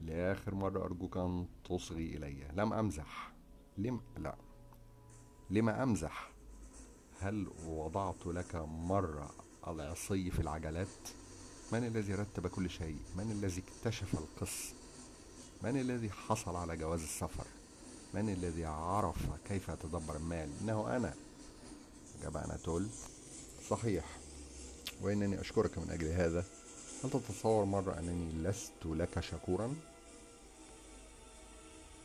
لآخر 0.00 0.54
مرة 0.54 0.84
أرجوك 0.84 1.16
أن 1.16 1.46
تصغي 1.64 2.16
إلي. 2.16 2.48
لم 2.52 2.72
أمزح. 2.72 3.32
لم 3.76 4.00
لا. 4.16 4.36
لما 5.50 5.82
أمزح. 5.82 6.30
هل 7.20 7.48
وضعت 7.66 8.26
لك 8.26 8.56
مرة 8.66 9.30
العصي 9.68 10.30
في 10.30 10.40
العجلات؟ 10.40 11.08
من 11.72 11.84
الذي 11.84 12.14
رتب 12.14 12.46
كل 12.46 12.70
شيء؟ 12.70 12.98
من 13.16 13.30
الذي 13.30 13.62
اكتشف 13.62 14.14
القس 14.14 14.77
من 15.62 15.80
الذي 15.80 16.10
حصل 16.10 16.56
على 16.56 16.76
جواز 16.76 17.02
السفر؟ 17.02 17.44
من 18.14 18.28
الذي 18.28 18.64
عرف 18.64 19.16
كيف 19.48 19.68
يتدبر 19.68 20.16
المال؟ 20.16 20.48
إنه 20.62 20.96
أنا. 20.96 21.14
اجاب 22.20 22.36
اناتول 22.36 22.86
صحيح. 23.68 24.04
وإنني 25.02 25.40
أشكرك 25.40 25.78
من 25.78 25.90
أجل 25.90 26.06
هذا. 26.06 26.44
هل 27.04 27.10
تتصور 27.10 27.64
مرة 27.64 27.98
أنني 27.98 28.48
لست 28.48 28.72
لك 28.84 29.20
شكورا؟ 29.20 29.74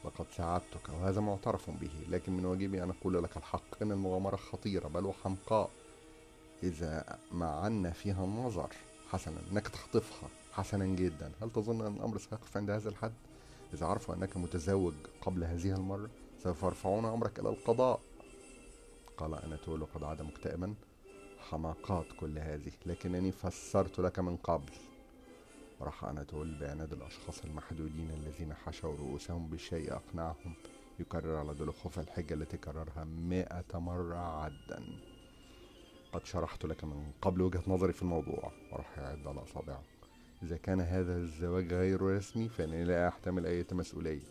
لقد 0.05 0.25
ساعدتك 0.37 0.89
وهذا 0.89 1.21
معترف 1.21 1.69
به 1.69 1.91
لكن 2.09 2.33
من 2.37 2.45
واجبي 2.45 2.83
أن 2.83 2.89
أقول 2.89 3.23
لك 3.23 3.37
الحق. 3.37 3.81
إن 3.81 3.91
المغامرة 3.91 4.35
خطيرة 4.35 4.87
بل 4.87 5.05
وحمقاء. 5.05 5.69
إذا 6.63 7.19
معنا 7.31 7.91
فيها 7.91 8.23
النظر 8.23 8.69
حسنا 9.11 9.37
إنك 9.51 9.67
تخطفها 9.67 10.29
حسنا 10.53 10.85
جدا. 10.85 11.31
هل 11.41 11.49
تظن 11.51 11.85
أن 11.85 11.95
الأمر 11.95 12.17
سيقف 12.17 12.57
عند 12.57 12.69
هذا 12.69 12.89
الحد؟ 12.89 13.13
إذا 13.73 13.85
عرفوا 13.85 14.15
أنك 14.15 14.37
متزوج 14.37 14.93
قبل 15.21 15.43
هذه 15.43 15.75
المرة 15.75 16.09
سوف 16.43 16.63
يرفعون 16.63 17.05
أمرك 17.05 17.39
إلى 17.39 17.49
القضاء. 17.49 18.01
قال 19.17 19.35
أناتول 19.35 19.81
وقد 19.81 20.03
عاد 20.03 20.21
مكتئبا 20.21 20.75
حماقات 21.49 22.05
كل 22.19 22.39
هذه 22.39 22.71
لكنني 22.85 23.31
فسرت 23.31 23.99
لك 23.99 24.19
من 24.19 24.37
قبل. 24.37 24.73
راح 25.81 26.03
أناتول 26.03 26.59
بعناد 26.59 26.93
الأشخاص 26.93 27.43
المحدودين 27.43 28.09
الذين 28.11 28.53
حشوا 28.53 28.95
رؤوسهم 28.95 29.47
بشيء 29.47 29.93
أقنعهم 29.93 30.53
يكرر 30.99 31.35
على 31.35 31.53
دولوخوف 31.53 31.99
الحجة 31.99 32.33
التي 32.33 32.57
كررها 32.57 33.03
مائة 33.03 33.79
مرة 33.79 34.43
عدا. 34.43 34.83
قد 36.13 36.25
شرحت 36.25 36.65
لك 36.65 36.83
من 36.83 37.11
قبل 37.21 37.41
وجهة 37.41 37.63
نظري 37.67 37.93
في 37.93 38.01
الموضوع 38.01 38.51
وراح 38.71 38.97
يعد 38.97 39.27
على 39.27 39.43
أصابعه 39.43 39.92
إذا 40.43 40.57
كان 40.57 40.81
هذا 40.81 41.17
الزواج 41.17 41.73
غير 41.73 42.01
رسمي 42.01 42.49
فإنني 42.49 42.83
لا 42.83 43.07
أحتمل 43.07 43.45
أي 43.45 43.65
مسؤولية. 43.71 44.21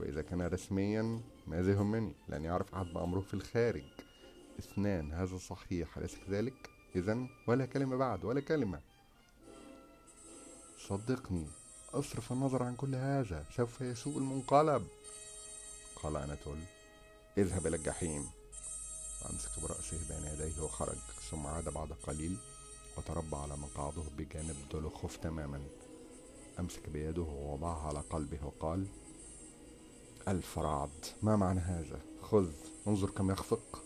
وإذا 0.00 0.22
كان 0.22 0.42
رسميا 0.42 1.20
ماذا 1.46 1.72
يهمني؟ 1.72 2.14
لن 2.28 2.44
يعرف 2.44 2.74
أحد 2.74 2.86
بأمره 2.86 3.20
في 3.20 3.34
الخارج. 3.34 3.84
اثنان 4.58 5.12
هذا 5.12 5.36
صحيح 5.36 5.98
أليس 5.98 6.16
كذلك؟ 6.26 6.70
إذا 6.96 7.26
ولا 7.46 7.66
كلمة 7.66 7.96
بعد 7.96 8.24
ولا 8.24 8.40
كلمة. 8.40 8.80
صدقني 10.88 11.46
أصرف 11.94 12.32
النظر 12.32 12.62
عن 12.62 12.76
كل 12.76 12.94
هذا 12.94 13.44
سوف 13.56 13.80
يسوء 13.80 14.18
المنقلب. 14.18 14.86
قال 16.02 16.16
أناتول 16.16 16.58
اذهب 17.38 17.66
إلى 17.66 17.76
الجحيم. 17.76 18.26
أمسك 19.30 19.60
برأسه 19.62 19.98
بين 20.08 20.32
يديه 20.32 20.62
وخرج 20.62 20.98
ثم 21.30 21.46
عاد 21.46 21.68
بعد 21.68 21.92
قليل 21.92 22.36
وتربع 22.96 23.38
على 23.38 23.56
مقعده 23.56 24.02
بجانب 24.18 24.56
دولوخوف 24.72 25.16
تماما. 25.16 25.60
أمسك 26.60 26.88
بيده 26.88 27.22
ووضعها 27.22 27.88
على 27.88 27.98
قلبه 27.98 28.38
وقال 28.44 28.86
الفرعد 30.28 31.04
ما 31.22 31.36
معنى 31.36 31.60
هذا؟ 31.60 32.00
خذ 32.22 32.52
انظر 32.86 33.10
كم 33.10 33.30
يخفق. 33.30 33.82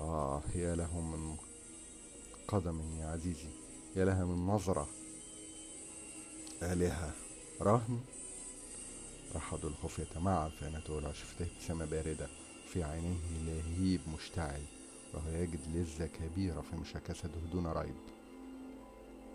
آه 0.00 0.42
يا 0.54 0.74
له 0.74 1.00
من 1.00 1.36
قدم 2.48 2.98
يا 2.98 3.06
عزيزي 3.06 3.48
يا 3.96 4.04
لها 4.04 4.24
من 4.24 4.46
نظرة. 4.46 4.88
آلهة 6.62 7.14
رهن؟ 7.62 8.00
راح 9.34 9.54
دولخوف 9.54 9.98
يتمعن 9.98 10.50
في 10.50 10.68
أناته 10.68 11.12
شفته 11.12 11.46
ابتسامة 11.46 11.84
باردة 11.84 12.28
في 12.72 12.82
عينيه 12.82 13.18
لهيب 13.44 14.00
مشتعل 14.14 14.62
وهو 15.14 15.30
يجد 15.30 15.60
لذة 15.74 16.06
كبيرة 16.06 16.60
في 16.60 16.76
مشاكسته 16.76 17.40
دون 17.52 17.66
ريب. 17.66 17.94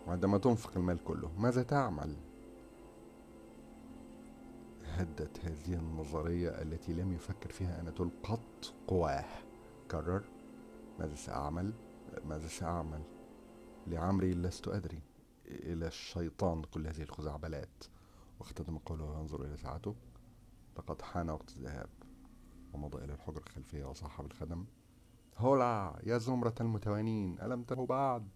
وعندما 0.06 0.38
تنفق 0.38 0.76
المال 0.76 1.04
كله 1.04 1.32
ماذا 1.38 1.62
تعمل؟ 1.62 2.16
هدت 4.84 5.40
هذه 5.44 5.74
النظرية 5.74 6.48
التي 6.48 6.92
لم 6.92 7.12
يفكر 7.12 7.52
فيها 7.52 7.80
أناتول 7.80 8.10
قط 8.22 8.74
قواه. 8.86 9.24
كرر. 9.90 10.24
ماذا 10.98 11.14
سأعمل؟ 11.14 11.72
ماذا 12.24 12.48
سأعمل؟ 12.48 13.02
لعمري 13.86 14.34
لست 14.34 14.68
أدري. 14.68 15.00
إلى 15.46 15.86
الشيطان 15.86 16.62
كل 16.62 16.86
هذه 16.86 17.02
الخزعبلات. 17.02 17.84
واختتم 18.40 18.78
قوله 18.78 19.04
وينظر 19.04 19.44
إلى 19.44 19.56
ساعته. 19.56 19.94
لقد 20.78 21.02
حان 21.02 21.30
وقت 21.30 21.50
الذهاب. 21.56 21.88
ومضى 22.72 23.04
إلى 23.04 23.12
الحجرة 23.12 23.42
الخلفية 23.46 23.84
وصاح 23.84 24.22
بالخدم 24.22 24.64
هولا 25.38 25.98
يا 26.02 26.18
زمرة 26.18 26.54
المتوانين 26.60 27.40
ألم 27.40 27.62
تنهوا 27.62 27.86
بعد؟ 27.86 28.28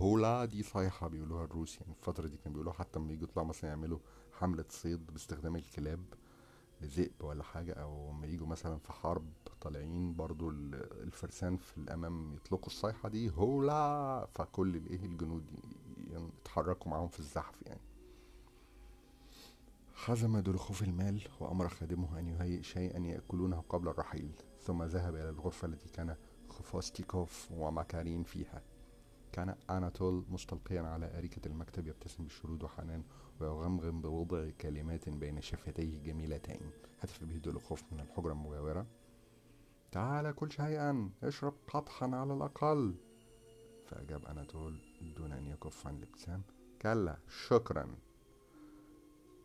هولا 0.00 0.44
دي 0.44 0.62
صيحة 0.62 1.08
بيقولوها 1.08 1.44
الروس 1.44 1.80
يعني 1.80 1.92
الفترة 1.92 2.26
دي 2.28 2.36
كانوا 2.36 2.52
بيقولوها 2.52 2.74
حتى 2.74 2.98
لما 2.98 3.12
يجوا 3.12 3.28
يطلعوا 3.28 3.48
مثلا 3.48 3.70
يعملوا 3.70 3.98
حملة 4.32 4.64
صيد 4.68 5.06
باستخدام 5.06 5.56
الكلاب 5.56 6.04
ذئب 6.82 7.12
ولا 7.20 7.42
حاجة 7.42 7.72
أو 7.72 8.10
لما 8.10 8.26
يجوا 8.26 8.46
مثلا 8.46 8.78
في 8.78 8.92
حرب 8.92 9.24
طالعين 9.60 10.14
برضو 10.16 10.50
الفرسان 10.50 11.56
في 11.56 11.78
الأمام 11.78 12.34
يطلقوا 12.34 12.66
الصيحة 12.66 13.08
دي 13.08 13.30
هولا! 13.30 14.26
فكل 14.34 14.76
الإيه 14.76 15.04
الجنود 15.04 15.44
يتحركوا 16.10 16.90
معاهم 16.90 17.08
في 17.08 17.18
الزحف 17.18 17.62
يعني. 17.66 17.80
حزم 19.94 20.38
دولخوف 20.38 20.82
المال 20.82 21.22
وأمر 21.40 21.68
خادمه 21.68 22.18
أن 22.18 22.26
يهيئ 22.28 22.62
شيئا 22.62 22.98
يأكلونه 22.98 23.64
قبل 23.68 23.88
الرحيل 23.88 24.32
ثم 24.60 24.82
ذهب 24.82 25.14
إلى 25.14 25.28
الغرفة 25.28 25.68
التي 25.68 25.88
كان 25.88 26.16
خفوستيكوف 26.48 27.48
ومكارين 27.50 28.22
فيها. 28.22 28.62
كان 29.32 29.54
أناتول 29.70 30.24
مستلقيا 30.28 30.82
على 30.82 31.18
أريكة 31.18 31.48
المكتب 31.48 31.86
يبتسم 31.86 32.24
بشرود 32.24 32.62
وحنان 32.62 33.02
ويغمغم 33.40 34.00
بوضع 34.00 34.50
كلمات 34.60 35.08
بين 35.08 35.40
شفتيه 35.40 36.02
جميلتين. 36.02 36.60
هتف 37.00 37.24
به 37.24 37.36
دولوخوف 37.36 37.82
من 37.92 38.00
الحجرة 38.00 38.32
المجاورة. 38.32 38.86
تعال 39.92 40.34
كل 40.34 40.52
شيئا 40.52 41.10
اشرب 41.22 41.54
قطحا 41.68 42.16
على 42.16 42.34
الأقل. 42.34 42.94
فأجاب 43.86 44.26
أناتول 44.26 44.78
دون 45.16 45.32
أن 45.32 45.46
يكف 45.46 45.86
عن 45.86 45.96
الابتسام. 45.96 46.42
كلا 46.82 47.16
شكرا. 47.46 47.94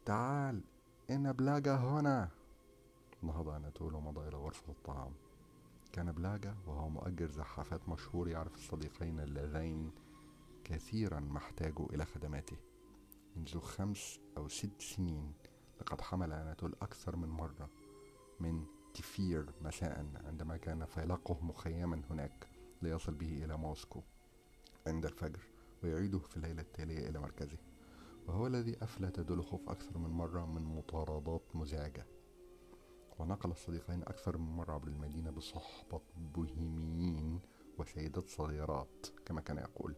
تعال 0.05 0.61
إن 1.09 1.31
بلاجا 1.31 1.75
هنا. 1.75 2.29
نهض 3.23 3.49
أناتول 3.49 3.95
ومضى 3.95 4.27
إلى 4.27 4.37
غرفة 4.37 4.71
الطعام. 4.71 5.11
كان 5.97 6.11
بلاجا 6.11 6.55
وهو 6.67 6.89
مؤجر 6.89 7.31
زحافات 7.31 7.89
مشهور 7.89 8.29
يعرف 8.29 8.55
الصديقين 8.55 9.19
اللذين 9.19 9.91
كثيرا 10.63 11.19
ما 11.19 11.37
احتاجوا 11.37 11.93
إلى 11.93 12.05
خدماته. 12.05 12.57
منذ 13.35 13.59
خمس 13.59 14.19
أو 14.37 14.47
ست 14.47 14.81
سنين 14.81 15.33
لقد 15.81 16.01
حمل 16.01 16.33
أناتول 16.33 16.75
أكثر 16.81 17.15
من 17.15 17.27
مرة 17.29 17.69
من 18.39 18.65
تفير 18.93 19.45
مساء 19.61 20.05
عندما 20.25 20.57
كان 20.57 20.85
فيلقه 20.85 21.37
مخيما 21.41 22.01
هناك 22.09 22.47
ليصل 22.81 23.13
به 23.13 23.45
إلى 23.45 23.57
موسكو 23.57 24.01
عند 24.87 25.05
الفجر 25.05 25.43
ويعيده 25.83 26.19
في 26.19 26.37
الليلة 26.37 26.61
التالية 26.61 27.09
إلى 27.09 27.19
مركزه. 27.19 27.57
وهو 28.27 28.47
الذي 28.47 28.83
أفلت 28.83 29.19
دولوخوف 29.19 29.69
أكثر 29.69 29.97
من 29.97 30.09
مرة 30.09 30.45
من 30.45 30.61
مطاردات 30.63 31.55
مزعجة. 31.55 32.05
ونقل 33.19 33.51
الصديقين 33.51 34.01
أكثر 34.03 34.37
من 34.37 34.55
مرة 34.55 34.73
عبر 34.73 34.87
المدينة 34.87 35.31
بصحبة 35.31 36.01
بوهيميين 36.15 37.39
وسيدات 37.77 38.29
صغيرات 38.29 39.07
كما 39.25 39.41
كان 39.41 39.57
يقول. 39.57 39.95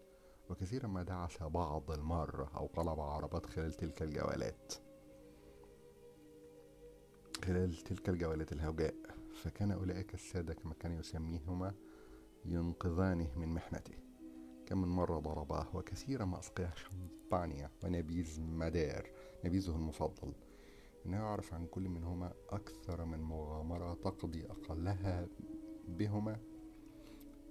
وكثيرا 0.49 0.87
ما 0.87 1.03
دعس 1.03 1.43
بعض 1.43 1.91
المرة 1.91 2.51
أو 2.57 2.65
قلب 2.65 2.99
عربات 2.99 3.45
خلال 3.45 3.73
تلك 3.73 4.01
الجولات. 4.01 4.73
خلال 7.45 7.75
تلك 7.75 8.09
الجولات 8.09 8.51
الهوجاء 8.51 8.95
فكان 9.43 9.71
أولئك 9.71 10.13
السادة 10.13 10.53
كما 10.53 10.73
كان 10.73 10.91
يسميهما 10.91 11.73
ينقذانه 12.45 13.31
من 13.35 13.47
محنته. 13.47 13.95
كم 14.65 14.81
من 14.81 14.87
مرة 14.87 15.19
ضرباه 15.19 15.75
وكثيرا 15.75 16.25
ما 16.25 16.39
أسقيه 16.39 16.73
شمبانيا 16.75 17.71
ونبيذ 17.83 18.41
مدار 18.41 19.09
نبيذه 19.45 19.75
المفضل. 19.75 20.33
إنه 21.05 21.17
يعرف 21.17 21.53
عن 21.53 21.65
كل 21.65 21.89
منهما 21.89 22.33
أكثر 22.49 23.05
من 23.05 23.19
مغامرة 23.19 23.93
تقضي 23.93 24.45
أقلها 24.45 25.27
بهما 25.87 26.39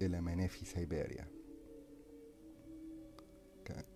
إلى 0.01 0.21
منافي 0.21 0.65
سيبيريا. 0.65 1.27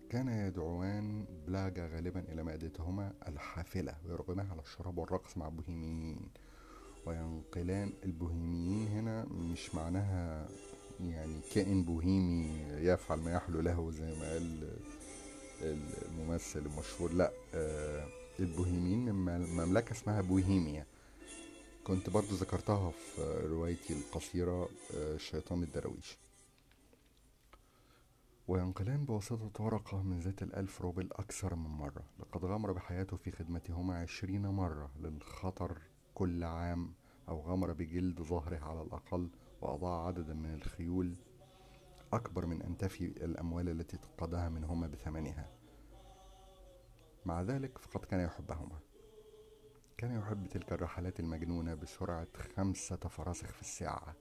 كان 0.10 0.28
يدعوان 0.28 1.26
بلاجا 1.48 1.88
غالبا 1.88 2.20
إلى 2.20 2.44
مائدتهما 2.44 3.14
الحافلة 3.28 3.96
ويرغمان 4.06 4.48
على 4.52 4.62
الشراب 4.62 4.98
والرقص 4.98 5.38
مع 5.38 5.48
البوهيميين. 5.48 6.30
وينقلان 7.06 7.94
البوهيميين 8.04 8.88
هنا 8.88 9.26
مش 9.26 9.76
معناها 9.76 10.50
يعني 11.00 11.40
كائن 11.54 11.84
بوهيمي 11.84 12.48
يفعل 12.62 13.20
ما 13.20 13.32
يحلو 13.32 13.60
له 13.60 13.92
زي 13.92 14.20
ما 14.20 14.30
قال 14.32 14.78
الممثل 15.62 16.60
المشهور 16.60 17.12
لأ 17.14 17.32
البوهيميين 18.40 19.16
من 19.16 19.42
مملكة 19.42 19.92
اسمها 19.92 20.22
بوهيميا. 20.22 20.86
كنت 21.84 22.10
برضو 22.10 22.36
ذكرتها 22.36 22.92
في 22.92 23.22
روايتي 23.46 23.94
القصيرة 23.94 24.70
الشيطان 24.94 25.64
الدرويش. 25.64 26.18
وينقلان 28.48 29.06
بواسطة 29.06 29.64
ورقة 29.64 30.02
من 30.02 30.20
ذات 30.20 30.44
الألف 30.44 30.82
روبل 30.82 31.10
أكثر 31.12 31.56
من 31.56 31.70
مرة. 31.70 32.04
لقد 32.20 32.46
غامر 32.46 32.72
بحياته 32.72 33.18
في 33.18 33.32
خدمتهما 33.32 34.02
عشرين 34.02 34.48
مرة 34.48 34.92
للخطر 35.00 35.78
كل 36.16 36.44
عام 36.44 36.94
أو 37.30 37.42
غامر 37.42 37.74
بجلد 37.74 38.22
ظهره 38.22 38.60
على 38.66 38.82
الأقل 38.82 39.30
وأضاع 39.62 40.08
عددا 40.08 40.34
من 40.34 40.54
الخيول 40.54 41.16
أكبر 42.14 42.46
من 42.46 42.62
أن 42.62 42.78
تفي 42.78 43.06
الأموال 43.06 43.70
التي 43.70 43.98
تقاضاها 43.98 44.50
منهما 44.50 44.88
بثمنها. 44.88 45.50
مع 47.26 47.42
ذلك 47.42 47.78
فقد 47.78 48.06
كان 48.06 48.20
يحبهما. 48.20 48.80
كان 49.98 50.20
يحب 50.20 50.48
تلك 50.48 50.74
الرحلات 50.74 51.20
المجنونة 51.20 51.74
بسرعة 51.74 52.28
خمسة 52.56 52.96
فراسخ 52.98 53.52
في 53.52 53.62
الساعة. 53.62 54.16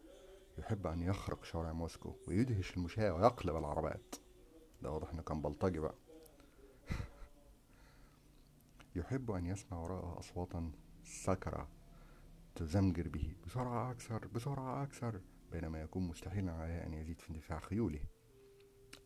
يحب 0.58 0.86
أن 0.86 1.02
يخرق 1.02 1.44
شوارع 1.44 1.72
موسكو 1.72 2.14
ويدهش 2.28 2.76
المشاة 2.76 3.14
ويقلب 3.14 3.56
العربات. 3.56 4.14
ده 4.82 4.90
واضح 4.90 5.10
إنه 5.10 5.22
كان 5.22 5.42
بلطجي 5.42 5.78
بقى. 5.78 5.94
يحب 8.96 9.30
أن 9.30 9.46
يسمع 9.46 9.78
وراءه 9.78 10.18
أصواتا 10.18 10.72
سكرة 11.04 11.68
تزمجر 12.54 13.08
به 13.08 13.34
بسرعة 13.46 13.90
أكثر 13.90 14.26
بسرعة 14.26 14.82
أكثر 14.82 15.20
بينما 15.52 15.82
يكون 15.82 16.02
مستحيلا 16.02 16.52
عليه 16.52 16.86
أن 16.86 16.94
يزيد 16.94 17.20
في 17.20 17.30
اندفاع 17.30 17.60
خيوله. 17.60 18.00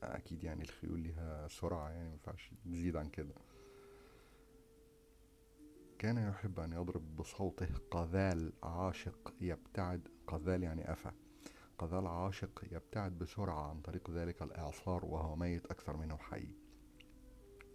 أكيد 0.02 0.44
يعني 0.44 0.62
الخيول 0.62 1.04
لها 1.04 1.48
سرعة 1.48 1.88
يعني 1.88 2.08
مينفعش 2.08 2.54
تزيد 2.64 2.96
عن 2.96 3.08
كده. 3.08 3.34
كان 5.98 6.18
يحب 6.18 6.60
أن 6.60 6.72
يضرب 6.72 7.16
بصوته 7.16 7.68
قذال 7.90 8.52
عاشق 8.62 9.34
يبتعد 9.40 10.08
قذال 10.26 10.62
يعني 10.62 10.92
أفا 10.92 11.12
قذال 11.78 12.06
عاشق 12.06 12.64
يبتعد 12.72 13.18
بسرعة 13.18 13.70
عن 13.70 13.80
طريق 13.80 14.10
ذلك 14.10 14.42
الإعصار 14.42 15.04
وهو 15.04 15.36
ميت 15.36 15.66
أكثر 15.66 15.96
منه 15.96 16.16
حي. 16.16 16.48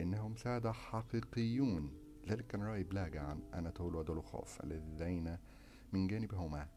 إنهم 0.01 0.35
سادة 0.35 0.71
حقيقيون. 0.71 1.93
ذلك 2.27 2.47
كان 2.47 2.63
رأي 2.63 2.83
بلاجا 2.83 3.21
عن 3.21 3.41
أناتول 3.53 3.95
ودولوخوف 3.95 4.61
اللذين 4.63 5.37
من 5.93 6.07
جانبهما 6.07 6.67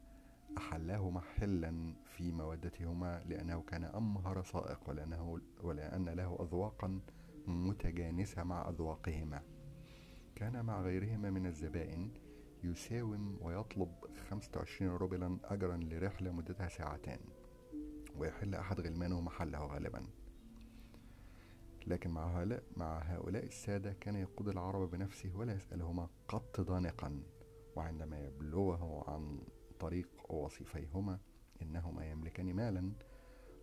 أحلاه 0.57 1.09
محلا 1.09 1.95
في 2.05 2.31
مودتهما 2.31 3.23
لأنه 3.25 3.61
كان 3.61 3.83
أمهر 3.83 4.43
سائق 4.43 4.89
ولأنه 4.89 5.41
ولأن 5.63 6.09
له 6.09 6.37
أذواقا 6.41 6.99
متجانسة 7.47 8.43
مع 8.43 8.69
أذواقهما. 8.69 9.54
كان 10.35 10.65
مع 10.65 10.81
غيرهما 10.81 11.29
من 11.29 11.45
الزبائن 11.45 12.11
يساوم 12.63 13.37
ويطلب 13.41 13.91
خمسة 14.29 14.51
وعشرين 14.55 14.91
روبلا 14.91 15.37
أجرا 15.43 15.77
لرحلة 15.77 16.31
مدتها 16.31 16.67
ساعتان 16.67 17.19
ويحل 18.15 18.55
أحد 18.55 18.79
غلمانه 18.79 19.21
محله 19.21 19.65
غالبا. 19.65 20.05
لكن 21.87 22.09
مع 22.09 22.39
هؤلاء, 22.39 22.63
مع 22.77 22.99
هؤلاء 22.99 23.45
السادة 23.45 23.93
كان 23.93 24.15
يقود 24.15 24.47
العرب 24.47 24.91
بنفسه 24.91 25.31
ولا 25.35 25.53
يسألهما 25.53 26.09
قط 26.27 26.61
ضانقا 26.61 27.23
وعندما 27.75 28.19
يبلغه 28.19 29.03
عن 29.09 29.39
طريق 29.79 30.31
وصيفيهما 30.31 31.19
إنهما 31.61 32.11
يملكان 32.11 32.53
مالا 32.53 32.91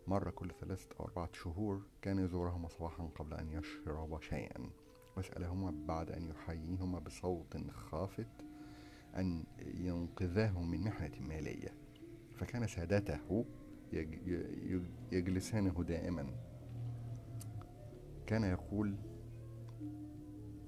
مرة 0.06 0.30
كل 0.30 0.50
ثلاثة 0.60 0.96
أو 1.00 1.04
أربعة 1.04 1.30
شهور 1.32 1.82
كان 2.02 2.18
يزورهما 2.18 2.68
صباحا 2.68 3.06
قبل 3.06 3.34
أن 3.34 3.50
يشرب 3.50 4.20
شيئا. 4.22 4.70
واسألهما 5.16 5.86
بعد 5.86 6.10
أن 6.10 6.28
يحييهما 6.28 6.98
بصوت 6.98 7.70
خافت 7.70 8.44
أن 9.16 9.44
ينقذاه 9.60 10.62
من 10.62 10.80
محنة 10.80 11.20
مالية. 11.20 11.74
فكان 12.36 12.66
سادته 12.66 13.44
يجلسانه 15.12 15.84
دائما. 15.84 16.34
كان 18.26 18.44
يقول 18.44 18.96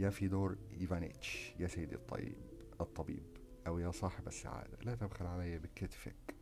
يا 0.00 0.10
فيدور 0.10 0.58
إيفانيتش 0.80 1.54
يا 1.58 1.66
سيدي 1.66 1.94
الطيب 1.94 2.36
الطبيب 2.80 3.22
أو 3.66 3.78
يا 3.78 3.90
صاحب 3.90 4.26
السعادة 4.26 4.78
لا 4.82 4.94
تبخل 4.94 5.26
علي 5.26 5.58
بكتفك. 5.58 6.34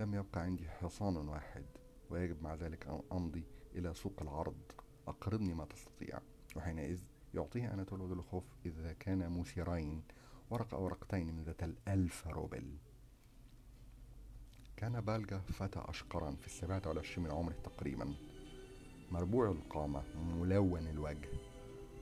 لم 0.00 0.14
يبقى 0.14 0.40
عندي 0.40 0.68
حصان 0.68 1.16
واحد 1.16 1.64
ويجب 2.10 2.42
مع 2.42 2.54
ذلك 2.54 2.86
أن 2.86 3.00
أمضي 3.12 3.44
إلى 3.74 3.94
سوق 3.94 4.22
العرض. 4.22 4.62
أقرضني 5.08 5.54
ما 5.54 5.64
تستطيع. 5.64 6.20
وحينئذ 6.56 7.00
يعطيه 7.34 7.74
أناتول 7.74 8.00
ودولوخوف 8.00 8.44
إذا 8.66 8.92
كان 8.92 9.38
مثيرين 9.38 10.02
ورقة 10.50 10.76
أو 10.76 10.84
ورقتين 10.84 11.26
من 11.26 11.42
ذات 11.44 11.62
الألف 11.62 12.26
روبل. 12.26 12.64
كان 14.76 15.00
بالجا 15.00 15.38
فتى 15.38 15.82
أشقرا 15.88 16.30
في 16.40 16.46
السابعة 16.46 16.82
والعشرين 16.86 17.26
من 17.26 17.32
عمره 17.32 17.54
تقريبا. 17.64 18.14
مربوع 19.10 19.50
القامة 19.50 20.02
ملون 20.16 20.86
الوجه. 20.86 21.28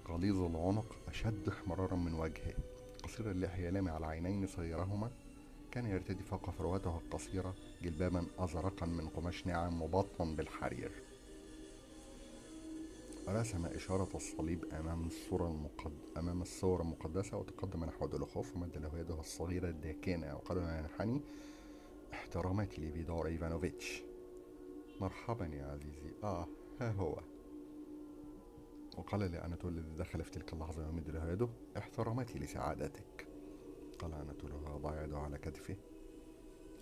غليظ 0.09 0.39
العنق 0.39 0.97
أشد 1.09 1.49
احمرارا 1.49 1.97
من 1.97 2.15
وجهه. 2.15 2.55
قصير 3.03 3.31
اللحية 3.31 3.71
لامع 3.71 3.97
العينين 3.97 4.47
صغيرهما. 4.47 5.11
كان 5.71 5.87
يرتدي 5.87 6.23
فوق 6.23 6.51
فروته 6.51 6.99
القصيرة 6.99 7.55
جلبابا 7.83 8.27
أزرقا 8.39 8.87
من 8.87 9.09
قماش 9.09 9.47
ناعم 9.47 9.83
مبطن 9.83 10.37
بالحرير. 10.37 11.10
رسم 13.33 13.67
إشارة 13.67 14.09
الصليب 14.15 14.65
أمام 14.65 15.07
الصورة 15.07 15.47
المقد... 15.47 15.93
أمام 16.17 16.43
الصورة 16.43 16.83
المقدسة 16.83 17.37
وتقدم 17.37 17.85
نحو 17.85 18.07
دولوخوف 18.07 18.57
ومد 18.57 18.77
له 18.77 18.99
يده 18.99 19.21
الصغيرة 19.21 19.69
الداكنة 19.69 20.35
وقال 20.35 20.59
له 20.59 20.79
ينحني 20.79 21.23
احتراماتي 22.13 22.81
لفيدور 22.81 23.27
إيفانوفيتش. 23.27 24.03
مرحبا 25.01 25.47
يا 25.47 25.67
عزيزي. 25.67 26.15
آه 26.25 26.47
ها 26.81 26.93
هو. 26.93 27.21
وقال 28.99 29.21
لأناتول 29.21 29.79
الذي 29.79 29.97
دخل 29.97 30.25
في 30.25 30.31
تلك 30.31 30.53
اللحظة 30.53 30.87
ويمد 30.87 31.11
له 31.11 31.33
يده 31.33 31.49
احتراماتي 31.77 32.39
لسعادتك. 32.39 33.27
قال 33.99 34.15
أناتول 34.15 34.53
وضع 34.53 35.05
يده 35.05 35.19
على 35.19 35.39
كتفه. 35.39 35.77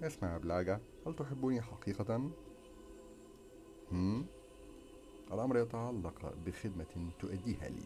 اسمع 0.03 0.33
يا 0.33 0.39
بلاجة 0.39 0.81
هل 1.07 1.15
تحبني 1.15 1.63
حقيقة؟ 1.63 2.31
هم؟ 3.93 4.27
الأمر 5.33 5.59
يتعلق 5.59 6.35
بخدمة 6.47 7.11
تؤديها 7.21 7.69
لي. 7.69 7.83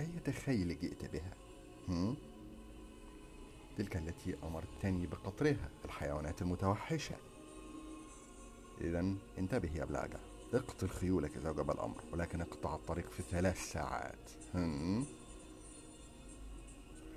أية 0.00 0.32
خيل 0.32 0.80
جئت 0.80 1.04
بها؟ 1.12 1.34
هم؟ 1.88 2.16
تلك 3.78 3.96
التي 3.96 4.36
أمرتني 4.42 5.06
بقطرها 5.06 5.68
الحيوانات 5.84 6.42
المتوحشة. 6.42 7.16
إذا 8.80 9.14
انتبه 9.38 9.70
يا 9.74 9.84
بلاجة 9.84 10.18
اقتل 10.54 10.88
خيولك 10.88 11.36
إذا 11.36 11.50
وجب 11.50 11.70
الأمر 11.70 12.02
ولكن 12.12 12.40
اقطع 12.40 12.74
الطريق 12.74 13.10
في 13.10 13.22
ثلاث 13.22 13.72
ساعات. 13.72 14.30
هم؟ 14.54 15.06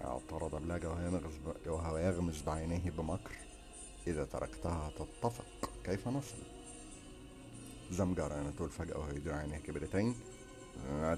اعترض 0.01 0.55
بلاجة 0.55 0.89
وهو 1.65 1.97
يغمز 1.97 2.41
بعينيه 2.41 2.91
بمكر. 2.91 3.35
إذا 4.07 4.25
تركتها 4.25 4.89
تتفق 4.89 5.69
كيف 5.83 6.07
نصل؟ 6.07 6.37
زمجر 7.93 8.39
أناتول 8.41 8.69
فجأة 8.69 8.97
وهو 8.97 9.09
يدير 9.09 9.33
عينيه 9.33 9.57
كبرتين 9.57 10.15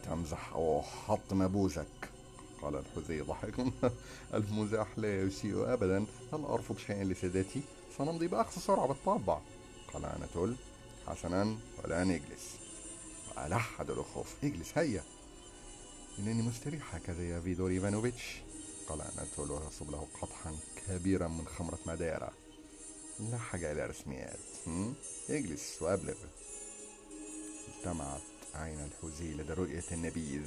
تمزح 0.04 0.54
أو 0.54 0.82
حط 0.82 1.34
مبوزك 1.34 2.10
قال 2.62 2.76
الحذي 2.76 3.22
ضحكا 3.22 3.72
المزاح 4.34 4.88
لا 5.00 5.22
يسيء 5.22 5.74
أبدا 5.74 6.06
هل 6.34 6.46
أرفض 6.46 6.78
شيئا 6.78 7.04
لسادتي 7.04 7.62
سنمضي 7.98 8.28
بأقصى 8.28 8.60
سرعة 8.60 8.88
بالطبع 8.88 9.40
قال 9.94 10.06
أناتول 10.06 10.56
حسنا 11.08 11.58
والآن 11.84 12.12
اجلس 12.12 12.56
وألح 13.38 13.82
دولوخوف 13.82 14.36
اجلس 14.44 14.78
هيا 14.78 15.04
إنني 16.20 16.42
مستريح 16.42 16.96
هكذا 16.96 17.24
يا 17.30 17.40
فيدور 17.40 17.70
إيفانوفيتش 17.70 18.42
قال 18.90 19.02
أناتول 19.02 19.52
ويصب 19.52 19.92
له 19.92 20.08
قطحا 20.22 20.56
كبيرا 20.88 21.28
من 21.28 21.48
خمرة 21.48 21.80
ماديرا 21.86 22.32
لا 23.20 23.38
حاجة 23.38 23.72
إلى 23.72 23.86
رسميات 23.86 24.40
اجلس 25.30 25.82
وأبلغ 25.82 26.16
اجتمعت 27.86 28.22
عين 28.56 28.80
الحوزي 28.80 29.34
لدى 29.34 29.54
رؤية 29.54 29.84
النبيذ. 29.92 30.42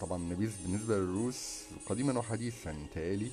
طبعا 0.00 0.18
النبيذ 0.18 0.52
بالنسبة 0.62 0.98
للروس 0.98 1.62
قديما 1.86 2.18
وحديثا 2.18 2.86
تالي 2.94 3.30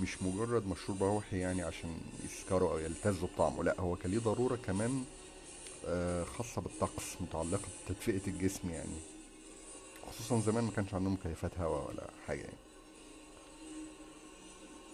مش 0.00 0.22
مجرد 0.22 0.66
مشروب 0.66 1.02
روحي 1.02 1.38
يعني 1.38 1.62
عشان 1.62 1.98
يسكروا 2.24 2.70
أو 2.72 2.78
يلتزوا 2.78 3.28
بطعمه 3.34 3.64
لا 3.64 3.80
هو 3.80 3.96
كان 3.96 4.10
ليه 4.10 4.18
ضرورة 4.18 4.56
كمان 4.56 5.04
آه، 5.86 6.24
خاصة 6.24 6.60
بالطقس 6.62 7.16
متعلقة 7.20 7.68
بتدفئة 7.86 8.26
الجسم 8.26 8.70
يعني. 8.70 8.96
خصوصا 10.06 10.40
زمان 10.40 10.64
ما 10.64 10.70
كانش 10.70 10.94
عندهم 10.94 11.12
مكيفات 11.12 11.58
هواء 11.58 11.88
ولا 11.88 12.10
حاجة 12.26 12.40
يعني. 12.40 12.56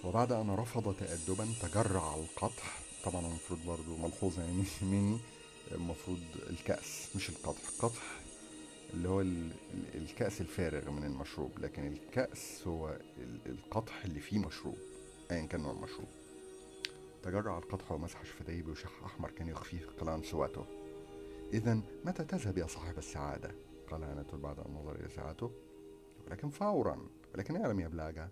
وبعد 0.05 0.33
أن 0.33 0.50
رفض 0.50 0.94
تأدبا 1.00 1.48
تجرع 1.62 2.14
القطح. 2.14 2.79
طبعا 3.05 3.20
المفروض 3.26 3.59
برضو 3.66 3.96
ملحوظة 3.96 4.42
يعني 4.42 4.64
مني. 4.83 5.18
المفروض 5.72 6.20
الكأس 6.50 7.16
مش 7.16 7.28
القطح. 7.28 7.68
القطح 7.68 8.20
اللي 8.94 9.09
هو 9.09 9.20
الكأس 9.94 10.40
الفارغ 10.40 10.90
من 10.90 11.04
المشروب 11.04 11.59
لكن 11.59 11.87
الكأس 11.87 12.66
هو 12.66 12.98
القطح 13.46 14.04
اللي 14.04 14.20
فيه 14.20 14.38
مشروب 14.38 14.78
أيا 15.30 15.46
كان 15.46 15.61
نوع 15.61 15.72
المشروب. 15.72 16.09
تجرع 17.22 17.59
القطح 17.59 17.92
ومسح 17.92 18.24
شفتيه 18.24 18.62
بوشح 18.62 19.04
أحمر 19.04 19.30
كان 19.30 19.48
يخفيه 19.48 19.87
قلان 20.00 20.22
سواته 20.22 20.66
إذا 21.52 21.80
متى 22.04 22.24
تذهب 22.24 22.59
يا 22.59 22.66
صاحب 22.66 22.98
السعادة؟ 22.98 23.54
قال 23.90 24.04
أناتول 24.04 24.40
بعد 24.40 24.59
أن 24.59 24.74
نظر 24.74 24.94
إلى 24.94 25.09
ساعته. 25.09 25.52
ولكن 26.26 26.50
فورا 26.50 27.09
ولكن 27.35 27.56
اعلم 27.56 27.80
يا 27.80 27.88
بلاجة 27.88 28.30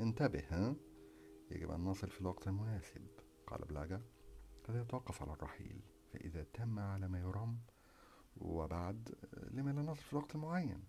انتبه 0.00 0.42
ها؟ 0.48 0.74
يجب 1.50 1.70
أن 1.70 1.84
نصل 1.84 2.08
في 2.08 2.20
الوقت 2.20 2.48
المناسب 2.48 3.06
قال 3.46 3.64
بلاجة 3.64 4.00
قد 4.68 4.74
يتوقف 4.74 5.22
على 5.22 5.32
الرحيل. 5.32 5.80
فإذا 6.14 6.44
تم 6.52 6.78
على 6.78 7.08
ما 7.08 7.20
يرام 7.20 7.58
وبعد 8.36 9.14
لما 9.50 9.70
لا 9.70 9.82
نصل 9.82 10.02
في 10.02 10.12
الوقت 10.12 10.34
المعين 10.34 10.84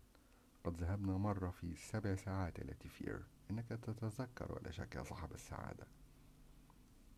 قد 0.63 0.81
ذهبنا 0.81 1.17
مرة 1.17 1.49
في 1.49 1.75
سبع 1.75 2.15
ساعات 2.15 2.59
إلى 2.59 2.73
تفير. 2.73 3.23
إنك 3.51 3.67
تتذكر 3.67 4.51
ولا 4.51 4.71
شك 4.71 4.95
يا 4.95 5.03
صاحب 5.03 5.33
السعادة. 5.33 5.87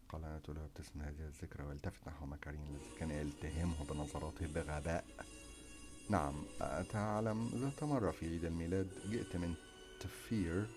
قال 0.09 0.23
أنا 0.23 0.41
له 0.47 0.65
ابتسم 0.65 1.01
هذه 1.01 1.27
الذكرى 1.27 1.65
والتفت 1.65 2.07
نحو 2.07 2.25
مكارين 2.25 2.67
الذي 2.67 2.97
كان 2.99 3.11
يلتهمه 3.11 3.85
بنظراته 3.89 4.47
بغباء. 4.47 5.05
نعم 6.09 6.45
أتعلم 6.61 7.47
ذات 7.47 7.83
مرة 7.83 8.11
في 8.11 8.29
عيد 8.29 8.45
الميلاد 8.45 8.89
جئت 9.09 9.35
من 9.35 9.55
تفير. 9.99 10.67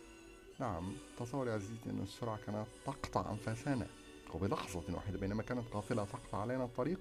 نعم 0.61 0.93
تصور 1.19 1.49
يا 1.49 1.55
عزيزي 1.55 1.91
أن 1.91 2.01
السرعة 2.03 2.39
كانت 2.47 2.67
تقطع 2.87 3.31
أنفاسنا. 3.31 3.87
وبلحظة 4.35 4.95
واحدة 4.95 5.19
بينما 5.19 5.43
كانت 5.43 5.69
قافلة 5.69 6.05
تقطع 6.05 6.39
علينا 6.39 6.65
الطريق 6.65 7.01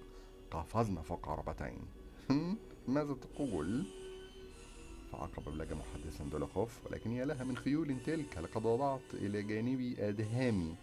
قفزنا 0.51 1.01
فوق 1.01 1.29
عربتين 1.29 1.79
ماذا 2.87 3.13
تقول؟ 3.13 3.85
فعقب 5.11 5.43
بلغ 5.45 5.75
محدثا 5.75 6.23
دولوخوف 6.23 6.85
ولكن 6.85 7.11
يا 7.11 7.25
لها 7.25 7.43
من 7.43 7.57
خيول 7.57 7.97
تلك 8.05 8.37
لقد 8.37 8.65
وضعت 8.65 9.13
إلى 9.13 9.43
جانبي 9.43 10.09
أدهامي. 10.09 10.75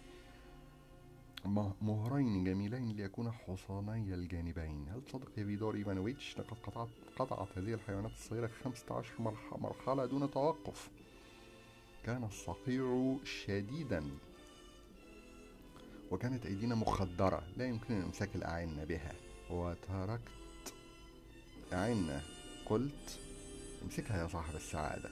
مهرين 1.81 2.43
جميلين 2.43 2.91
ليكونا 2.91 3.31
حصاني 3.31 4.13
الجانبين. 4.13 4.85
هل 4.89 5.01
تصدق 5.05 5.31
يا 5.37 5.43
فيدور 5.43 5.75
إيفانويتش 5.75 6.39
لقد 6.39 6.57
قطعت, 6.63 6.89
قطعت 7.19 7.57
هذه 7.57 7.73
الحيوانات 7.73 8.11
الصغيرة 8.11 8.47
15 8.63 9.21
مرحلة 9.57 10.05
دون 10.05 10.31
توقف. 10.31 10.89
كان 12.03 12.23
الصقيع 12.23 13.17
شديدا. 13.23 14.03
وكانت 16.11 16.45
أيدينا 16.45 16.75
مخدرة. 16.75 17.43
لا 17.57 17.65
يمكننا 17.65 18.05
إمساك 18.05 18.35
الأعين 18.35 18.85
بها. 18.85 19.13
وتركت. 19.49 20.73
أعنا 21.73 22.21
قلت 22.65 23.19
امسكها 23.83 24.21
يا 24.23 24.27
صاحب 24.27 24.55
السعادة. 24.55 25.09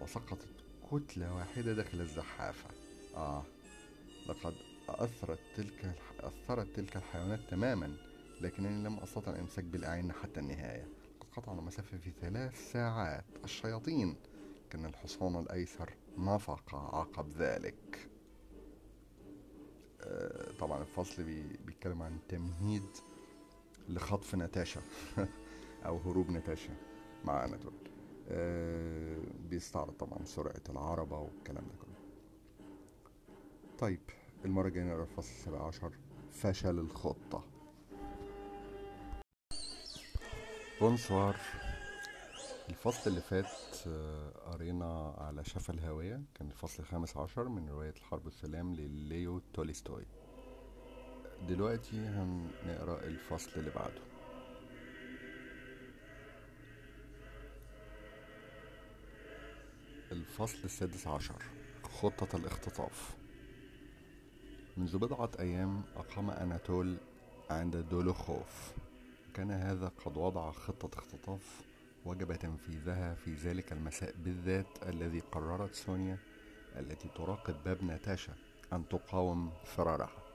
وسقطت 0.00 0.48
كتلة 0.90 1.34
واحدة 1.34 1.72
داخل 1.72 2.00
الزحافة. 2.00 2.68
آه 3.16 3.42
لقد 4.28 4.54
أثرت 4.88 5.38
تلك 5.56 5.98
أثرت 6.20 6.76
تلك 6.76 6.96
الحيوانات 6.96 7.40
تماما 7.50 7.96
لكنني 8.40 8.84
لم 8.84 8.98
أستطع 8.98 9.32
الإمساك 9.32 9.64
بالأعين 9.64 10.12
حتى 10.12 10.40
النهاية. 10.40 10.88
قد 11.20 11.26
قطعنا 11.36 11.60
المسافة 11.60 11.98
في 11.98 12.10
ثلاث 12.20 12.72
ساعات. 12.72 13.24
الشياطين! 13.44 14.16
كان 14.70 14.84
الحصان 14.86 15.36
الأيسر 15.40 15.94
نفق 16.18 16.74
عقب 16.74 17.28
ذلك. 17.28 18.08
آه 20.00 20.52
طبعا 20.58 20.82
الفصل 20.82 21.22
بيتكلم 21.66 22.02
عن 22.02 22.18
تمهيد 22.28 22.86
لخطف 23.88 24.34
ناتاشا 24.34 24.80
أو 25.86 25.98
هروب 25.98 26.30
ناتاشا 26.30 26.74
مع 27.24 27.44
أناتول 27.44 27.72
آه 28.28 29.18
بيستعرض 29.50 29.92
طبعا 29.92 30.24
سرعة 30.24 30.62
العربة 30.70 31.18
والكلام 31.18 31.64
ده 31.64 31.74
كله. 31.82 31.96
طيب 33.78 34.00
المرة 34.44 34.68
الجاية 34.68 34.84
نقرأ 34.84 35.02
الفصل 35.02 35.30
السابع 35.30 35.66
عشر. 35.66 35.92
فشل 36.32 36.78
الخطة. 36.78 37.44
Bonsoir. 40.80 41.36
الفصل 42.68 43.10
اللي 43.10 43.20
فات 43.20 43.46
آه، 43.86 44.30
قرينا 44.30 45.14
على 45.18 45.44
شفا 45.44 45.74
الهاوية. 45.74 46.22
كان 46.34 46.46
الفصل 46.48 46.82
الخامس 46.82 47.16
عشر 47.16 47.48
من 47.48 47.68
رواية 47.68 47.94
الحرب 47.96 48.24
والسلام 48.24 48.74
لليو 48.74 49.38
تولستوي 49.54 50.06
دلوقتي 51.48 51.96
هنقرأ 51.96 53.00
الفصل 53.04 53.50
اللي 53.56 53.70
بعده. 53.70 54.02
الفصل 60.12 60.58
السادس 60.64 61.06
عشر 61.06 61.42
خطة 61.82 62.36
الاختطاف. 62.36 63.16
منذ 64.76 64.98
بضعة 64.98 65.30
أيام 65.38 65.82
أقام 65.96 66.30
أناتول 66.30 66.96
عند 67.50 67.76
دولوخوف. 67.76 68.72
كان 69.34 69.50
هذا 69.50 69.92
قد 70.04 70.16
وضع 70.16 70.50
خطة 70.50 70.98
اختطاف 70.98 71.62
وجب 72.04 72.32
تنفيذها 72.34 73.14
في 73.14 73.34
ذلك 73.34 73.72
المساء 73.72 74.14
بالذات 74.24 74.66
الذي 74.88 75.20
قررت 75.20 75.74
سونيا 75.74 76.18
التي 76.76 77.08
تراقب 77.08 77.64
باب 77.64 77.84
ناتاشا 77.84 78.34
أن 78.72 78.88
تقاوم 78.88 79.52
فرارها. 79.64 80.25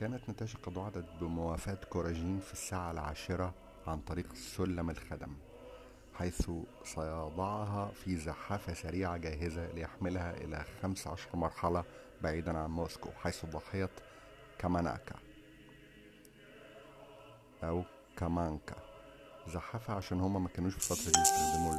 كانت 0.00 0.28
ناتاشا 0.28 0.58
قد 0.58 0.76
وعدت 0.76 1.04
بموافاة 1.20 1.78
كوراجين 1.90 2.38
في 2.40 2.52
الساعة 2.52 2.90
العاشرة 2.90 3.54
عن 3.86 4.00
طريق 4.00 4.34
سلم 4.34 4.90
الخدم 4.90 5.36
حيث 6.14 6.50
سيضعها 6.84 7.90
في 7.90 8.16
زحافة 8.16 8.74
سريعة 8.74 9.16
جاهزة 9.16 9.72
ليحملها 9.72 10.36
إلى 10.36 10.64
15 10.82 11.28
مرحلة 11.34 11.84
بعيدا 12.22 12.58
عن 12.58 12.70
موسكو 12.70 13.10
حيث 13.10 13.46
ضحية 13.46 13.90
كاماناكا 14.58 15.16
أو 17.62 17.84
كامانكا. 18.16 18.76
زحافة 19.48 19.94
عشان 19.94 20.20
هما 20.20 20.38
ما 20.40 20.48
كانوش 20.48 20.74
في 20.74 20.90
الفترة 20.90 21.12
دي 21.12 21.20
يستخدموا 21.20 21.74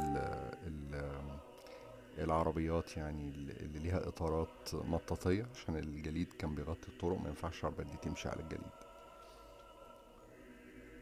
العربيات 2.18 2.96
يعني 2.96 3.28
اللي 3.28 3.78
ليها 3.78 4.08
إطارات 4.08 4.74
مطاطية 4.74 5.46
عشان 5.54 5.76
الجليد 5.76 6.32
كان 6.32 6.54
بيغطي 6.54 6.88
الطرق 6.88 7.18
ما 7.18 7.28
ينفعش 7.28 7.60
العربيات 7.60 7.86
دي 7.86 7.96
تمشي 7.96 8.28
على 8.28 8.40
الجليد. 8.40 8.72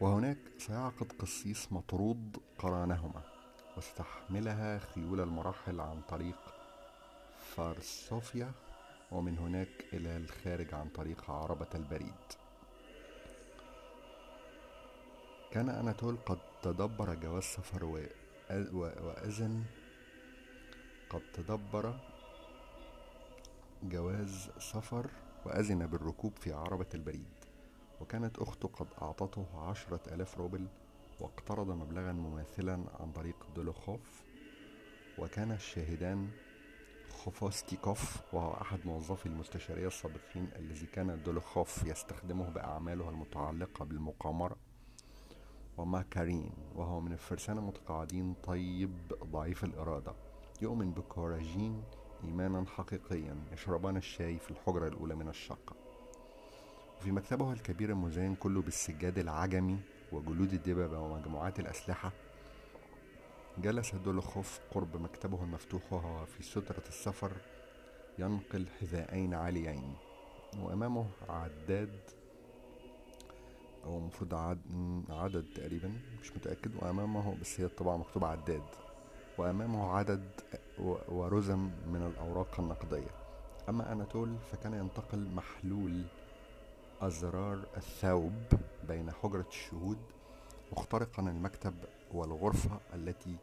وهناك 0.01 0.37
سيعقد 0.57 1.11
قسيس 1.19 1.71
مطرود 1.71 2.37
قرانهما 2.59 3.21
واستحملها 3.75 4.79
خيول 4.79 5.21
المراحل 5.21 5.79
عن 5.81 6.01
طريق 6.09 6.37
فارسوفيا 7.55 8.51
ومن 9.11 9.37
هناك 9.37 9.85
إلى 9.93 10.17
الخارج 10.17 10.73
عن 10.73 10.89
طريق 10.89 11.31
عربة 11.31 11.67
البريد. 11.75 12.13
كان 15.51 15.69
أناتول 15.69 16.17
قد 16.25 16.37
تدبر 16.61 17.15
جواز 17.15 17.43
سفر 17.43 17.85
وأذن 18.73 19.63
قد 21.11 21.21
تدبر 21.33 21.99
جواز 23.83 24.49
سفر 24.59 25.09
وأذن 25.45 25.87
بالركوب 25.87 26.37
في 26.37 26.53
عربة 26.53 26.85
البريد 26.93 27.33
وكانت 28.01 28.39
أخته 28.39 28.67
قد 28.67 28.87
أعطته 29.01 29.45
عشرة 29.69 30.13
ألاف 30.13 30.37
روبل 30.37 30.67
واقترض 31.19 31.67
مبلغا 31.71 32.11
مماثلا 32.11 32.83
عن 32.99 33.11
طريق 33.11 33.35
دولوخوف 33.55 34.23
وكان 35.17 35.51
الشاهدان 35.51 36.29
خوفوستيكوف 37.09 38.33
وهو 38.33 38.53
أحد 38.61 38.79
موظفي 38.85 39.25
المستشارية 39.25 39.87
السابقين 39.87 40.49
الذي 40.55 40.85
كان 40.85 41.23
دولوخوف 41.23 41.83
يستخدمه 41.85 42.49
بأعماله 42.49 43.09
المتعلقة 43.09 43.85
بالمقامرة 43.85 44.55
وماكارين 45.77 46.51
وهو 46.75 46.99
من 46.99 47.13
الفرسان 47.13 47.57
المتقاعدين 47.57 48.33
طيب 48.33 48.93
ضعيف 49.23 49.63
الإرادة. 49.63 50.13
يؤمن 50.61 50.91
بكوراجين 50.91 51.83
إيمانا 52.23 52.65
حقيقيا 52.65 53.35
يشربان 53.53 53.97
الشاي 53.97 54.37
في 54.37 54.51
الحجرة 54.51 54.87
الأولى 54.87 55.15
من 55.15 55.27
الشقة. 55.29 55.75
وفي 56.97 57.11
مكتبه 57.11 57.53
الكبير 57.53 57.89
المزين 57.89 58.35
كله 58.35 58.61
بالسجاد 58.61 59.17
العجمي 59.17 59.79
وجلود 60.11 60.53
الدببة 60.53 60.99
ومجموعات 60.99 61.59
الأسلحة 61.59 62.11
جلس 63.57 63.95
دولوخوف 63.95 64.59
قرب 64.71 65.01
مكتبه 65.01 65.43
المفتوح 65.43 65.93
وهو 65.93 66.25
في 66.25 66.43
سترة 66.43 66.83
السفر 66.87 67.31
ينقل 68.19 68.65
حذاءين 68.79 69.33
عاليين. 69.33 69.95
وأمامه 70.59 71.05
عداد 71.29 71.99
أو 73.85 73.97
المفروض 73.97 74.33
عدد 75.09 75.45
تقريبا 75.55 75.93
مش 76.21 76.31
متأكد. 76.31 76.75
وأمامه 76.75 77.37
بس 77.41 77.59
هي 77.59 77.65
الطبعة 77.65 77.97
مكتوب 77.97 78.25
عداد. 78.25 78.63
وأمامه 79.37 79.97
عدد 79.97 80.23
ورزم 81.09 81.69
من 81.87 82.11
الأوراق 82.13 82.59
النقدية. 82.59 83.11
أما 83.69 83.91
أناتول 83.91 84.35
فكان 84.51 84.73
ينتقل 84.73 85.27
محلول 85.35 86.03
أزرار 87.01 87.65
الثوب 87.77 88.43
بين 88.87 89.11
حجرة 89.11 89.45
الشهود 89.49 89.97
مخترقا 90.71 91.23
المكتب 91.23 91.73
والغرفة 92.13 92.79
التي 92.93 93.35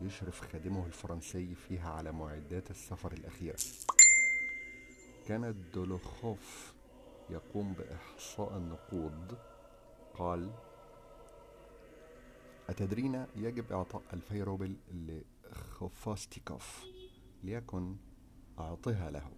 يشرف 0.00 0.52
خادمه 0.52 0.86
الفرنسي 0.86 1.54
فيها 1.54 1.90
على 1.90 2.12
معدات 2.12 2.70
السفر 2.70 3.12
الأخيرة. 3.12 3.58
كان 5.28 5.54
دولوخوف 5.74 6.74
يقوم 7.30 7.72
بإحصاء 7.72 8.56
النقود. 8.56 9.38
قال 10.14 10.50
أتدرين 12.68 13.26
يجب 13.36 13.72
إعطاء 13.72 14.02
ألفي 14.12 14.42
روبل 14.42 14.76
لخوفاستيكوف 14.92 16.84
ليكن 17.42 17.96
أعطها 18.58 19.10
له. 19.10 19.30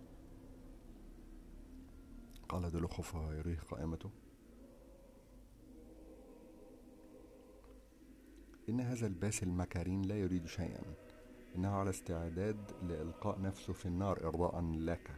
قال 2.49 2.71
دولوخوف 2.71 3.15
يريه 3.15 3.59
قائمته. 3.59 4.11
إن 8.69 8.81
هذا 8.81 9.07
الباس 9.07 9.43
المكارين 9.43 10.03
لا 10.03 10.19
يريد 10.19 10.47
شيئا. 10.47 10.83
إنه 11.57 11.69
على 11.69 11.91
استعداد 11.91 12.73
لإلقاء 12.83 13.41
نفسه 13.41 13.73
في 13.73 13.87
النار 13.87 14.29
إرضاء 14.29 14.61
لك. 14.63 15.11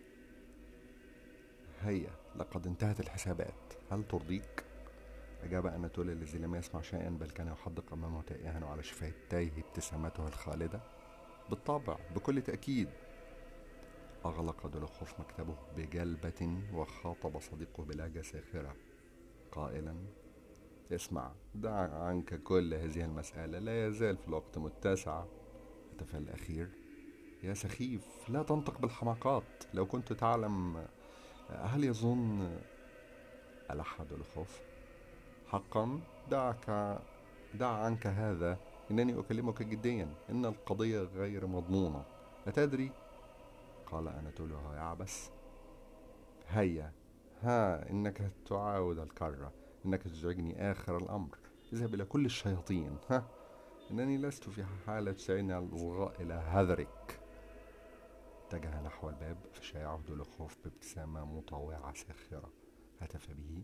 هيا 1.81 2.11
لقد 2.37 2.67
انتهت 2.67 3.01
الحسابات. 3.01 3.75
هل 3.91 4.05
ترضيك؟ 4.09 4.68
أجاب 5.43 5.67
أناتولي 5.67 6.13
الذي 6.13 6.39
لم 6.39 6.55
يسمع 6.55 6.81
شيئا 6.81 7.11
بل 7.11 7.31
كان 7.31 7.49
يحدق 7.49 7.93
أمامه 7.93 8.23
تائها 8.23 8.67
على 8.67 8.83
شفتيه 8.83 9.53
ابتسامته 9.59 10.27
الخالدة. 10.27 10.81
بالطبع 11.51 11.97
بكل 12.15 12.43
تأكيد. 12.43 12.89
أغلق 14.25 14.67
دولوخوف 14.67 15.21
مكتبه 15.21 15.55
بجلبة 15.77 16.59
وخاطب 16.73 17.41
صديقه 17.41 17.85
بلهجة 17.85 18.23
ساخرة 18.23 18.77
قائلا 19.53 19.97
اسمع 20.93 21.33
دع 21.55 22.05
عنك 22.05 22.43
كل 22.43 22.75
هذه 22.75 23.05
المسألة. 23.05 23.59
لا 23.59 23.87
يزال 23.87 24.17
في 24.17 24.29
الوقت 24.29 24.59
متسع. 24.59 25.25
هتف 25.93 26.17
الأخير. 26.17 26.69
يا 27.43 27.55
سخيف 27.55 28.31
لا 28.31 28.43
تنطق 28.43 28.79
بالحماقات. 28.79 29.65
لو 29.75 29.87
كنت 29.87 30.13
تعلم 30.13 30.87
هل 31.49 31.85
يظن 31.85 32.59
ألح 33.71 34.03
دولوخوف؟ 34.03 34.68
حقا 35.49 36.01
دعك 36.31 36.99
دع 37.55 37.69
عنك 37.69 38.07
هذا 38.07 38.59
إنني 38.91 39.21
أكلمك 39.21 39.63
جديا. 39.63 40.15
إن 40.31 40.47
القضية 40.47 41.01
غير 41.01 41.47
مضمونة. 41.47 42.05
أتدري 42.47 42.93
قال 43.87 44.09
أناتوليو 44.09 44.73
يعبس 44.73 45.31
هيا. 46.49 46.93
ها 47.43 47.91
إنك 47.91 48.33
تعاود 48.47 48.99
الكرة. 48.99 49.53
إنك 49.87 50.03
تزعجني 50.03 50.71
آخر 50.71 50.97
الأمر. 50.97 51.39
اذهب 51.73 51.95
إلى 51.95 52.05
كل 52.05 52.25
الشياطين. 52.25 52.97
ها. 53.11 53.25
إنني 53.91 54.19
لست 54.19 54.51
في 54.51 54.65
حالة 54.87 55.17
على 55.29 55.59
الوغاء 55.59 56.23
إلى 56.23 56.35
هذرك. 56.35 57.21
اتجه 58.47 58.81
نحو 58.81 59.09
الباب 59.09 59.37
فشايعه 59.53 60.01
دولوخوف 60.09 60.57
بابتسامة 60.65 61.25
مطوعة 61.25 61.93
ساخرة. 61.95 62.53
هتف 63.01 63.31
به. 63.31 63.63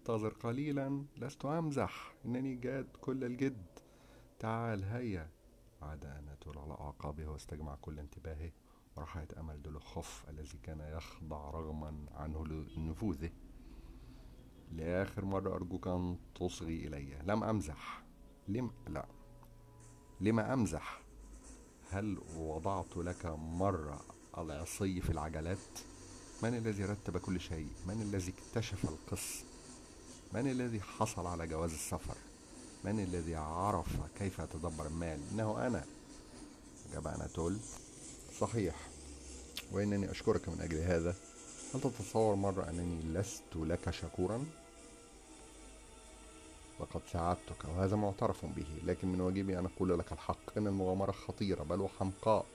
انتظر 0.00 0.28
قليلا 0.28 1.04
لست 1.16 1.44
أمزح. 1.44 2.12
إنني 2.24 2.54
جاد 2.54 2.86
كل 3.00 3.24
الجد. 3.24 3.66
تعال 4.38 4.84
هيا. 4.84 5.30
عاد 5.82 6.04
أناتول 6.04 6.58
على 6.58 6.72
أعقابه 6.72 7.28
واستجمع 7.28 7.76
كل 7.80 7.98
انتباهه. 7.98 8.50
وراح 8.96 9.16
يتأمل 9.16 9.62
دولوخوف 9.62 10.24
الذي 10.28 10.58
كان 10.62 10.80
يخضع 10.80 11.50
رغما 11.50 12.06
عنه 12.14 12.46
لنفوذه. 12.46 13.30
لآخر 14.72 15.24
مرة 15.24 15.54
أرجوك 15.54 15.88
أن 15.88 16.18
تصغي 16.34 16.86
إلي. 16.86 17.22
لم 17.24 17.44
أمزح. 17.44 18.02
لم 18.48 18.70
لا. 18.88 19.06
لما 20.20 20.52
أمزح. 20.52 21.00
هل 21.90 22.18
وضعت 22.36 22.96
لك 22.96 23.26
مرة 23.36 24.00
العصي 24.38 25.00
في 25.00 25.10
العجلات؟ 25.10 25.78
من 26.42 26.54
الذي 26.54 26.84
رتب 26.84 27.16
كل 27.16 27.40
شيء؟ 27.40 27.68
من 27.86 28.02
الذي 28.02 28.32
اكتشف 28.32 28.84
القس 28.84 29.49
من 30.32 30.50
الذي 30.50 30.80
حصل 30.80 31.26
على 31.26 31.46
جواز 31.46 31.72
السفر؟ 31.72 32.14
من 32.84 33.00
الذي 33.00 33.34
عرف 33.34 33.86
كيف 34.18 34.38
يتدبر 34.38 34.86
المال؟ 34.86 35.20
إنه 35.32 35.66
أنا. 35.66 35.84
أجاب 36.90 37.06
أناتول 37.06 37.56
صحيح. 38.40 38.74
وإنني 39.72 40.10
أشكرك 40.10 40.48
من 40.48 40.60
أجل 40.60 40.78
هذا. 40.78 41.14
هل 41.74 41.80
تتصور 41.80 42.34
مرة 42.34 42.68
أنني 42.68 43.02
لست 43.18 43.56
لك 43.56 43.90
شكورا؟ 43.90 44.44
لقد 46.80 47.00
ساعدتك 47.12 47.64
وهذا 47.64 47.96
معترف 47.96 48.44
به 48.44 48.66
لكن 48.84 49.08
من 49.08 49.20
واجبي 49.20 49.58
أن 49.58 49.66
أقول 49.66 49.98
لك 49.98 50.12
الحق. 50.12 50.56
إن 50.56 50.66
المغامرة 50.66 51.12
خطيرة 51.12 51.62
بل 51.62 51.80
وحمقاء. 51.80 52.46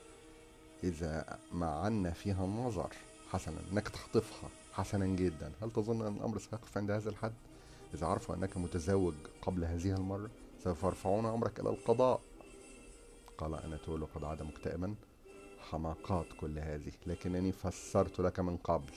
إذا 0.84 1.40
ما 1.52 1.68
عنا 1.68 2.12
فيها 2.12 2.46
النظر 2.46 2.90
حسنا 3.32 3.58
إنك 3.72 3.90
تخطفها 3.90 4.50
حسنا 4.74 5.06
جدا. 5.06 5.52
هل 5.62 5.72
تظن 5.72 6.06
أن 6.08 6.16
الأمر 6.16 6.40
سيقف 6.40 6.78
عند 6.78 6.92
هذا 6.92 7.10
الحد؟ 7.10 7.34
إذا 7.94 8.08
عرفوا 8.08 8.36
أنك 8.36 8.58
متزوج 8.58 9.14
قبل 9.42 9.66
هذه 9.66 9.96
المرة 9.96 10.30
سوف 10.60 10.84
يرفعون 10.84 11.26
أمرك 11.26 11.60
إلى 11.60 11.70
القضاء. 11.70 12.22
قال 13.38 13.56
أناتول 13.56 14.06
قد 14.06 14.24
عاد 14.24 14.42
مكتئبا. 14.42 14.96
حماقات 15.60 16.26
كل 16.40 16.60
هذه 16.60 16.92
لكنني 17.06 17.52
فسرت 17.52 18.20
لك 18.20 18.40
من 18.40 18.58
قبل. 18.58 18.94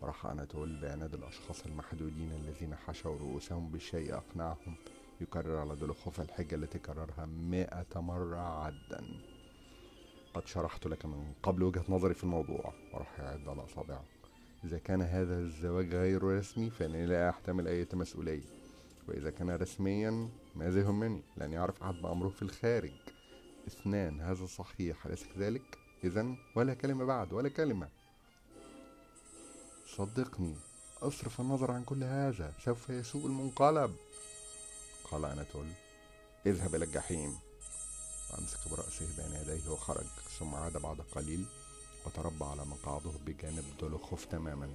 وراح 0.00 0.26
أناتول 0.26 0.80
بعناد 0.80 1.14
الأشخاص 1.14 1.66
المحدودين 1.66 2.32
الذين 2.32 2.74
حشوا 2.74 3.16
رؤوسهم 3.16 3.68
بالشيء 3.68 4.14
أقنعهم. 4.14 4.76
يكرر 5.20 5.56
على 5.56 5.76
دولوخوف 5.76 6.20
الحجة 6.20 6.54
التي 6.54 6.78
كررها 6.78 7.26
مئة 7.26 8.00
مرة 8.00 8.64
عدا. 8.64 9.04
قد 10.34 10.46
شرحت 10.46 10.86
لك 10.86 11.06
من 11.06 11.32
قبل 11.42 11.62
وجهة 11.62 11.84
نظري 11.88 12.14
في 12.14 12.24
الموضوع 12.24 12.72
وراح 12.92 13.20
يعد 13.20 13.48
على 13.48 13.64
أصابعه 13.64 14.04
إذا 14.66 14.78
كان 14.78 15.02
هذا 15.02 15.38
الزواج 15.38 15.94
غير 15.94 16.22
رسمي 16.22 16.70
فإنني 16.70 17.06
لا 17.06 17.30
أحتمل 17.30 17.68
أي 17.68 17.86
مسؤولية. 17.92 18.42
وإذا 19.08 19.30
كان 19.30 19.50
رسميا 19.50 20.28
ماذا 20.54 20.80
يهمني؟ 20.80 21.22
لن 21.36 21.52
يعرف 21.52 21.82
أحد 21.82 21.94
بأمره 21.94 22.28
في 22.28 22.42
الخارج. 22.42 22.92
اثنان 23.66 24.20
هذا 24.20 24.46
صحيح 24.46 25.06
أليس 25.06 25.24
كذلك؟ 25.34 25.78
إذا 26.04 26.34
ولا 26.56 26.74
كلمة 26.74 27.04
بعد 27.04 27.32
ولا 27.32 27.48
كلمة. 27.48 27.88
صدقني 29.86 30.54
أصرف 31.02 31.40
النظر 31.40 31.70
عن 31.70 31.84
كل 31.84 32.04
هذا 32.04 32.54
سوف 32.64 32.90
يسوء 32.90 33.26
المنقلب. 33.26 33.96
قال 35.10 35.24
أناتول 35.24 35.66
اذهب 36.46 36.74
إلى 36.74 36.84
الجحيم. 36.84 37.36
وأمسك 38.30 38.58
برأسه 38.70 39.06
بين 39.16 39.40
يديه 39.40 39.70
وخرج 39.70 40.06
ثم 40.38 40.54
عاد 40.54 40.76
بعد 40.82 41.00
قليل. 41.00 41.46
وتربع 42.06 42.50
على 42.50 42.64
مقعده 42.64 43.10
بجانب 43.26 43.64
دولوخوف 43.80 44.24
تماما. 44.24 44.70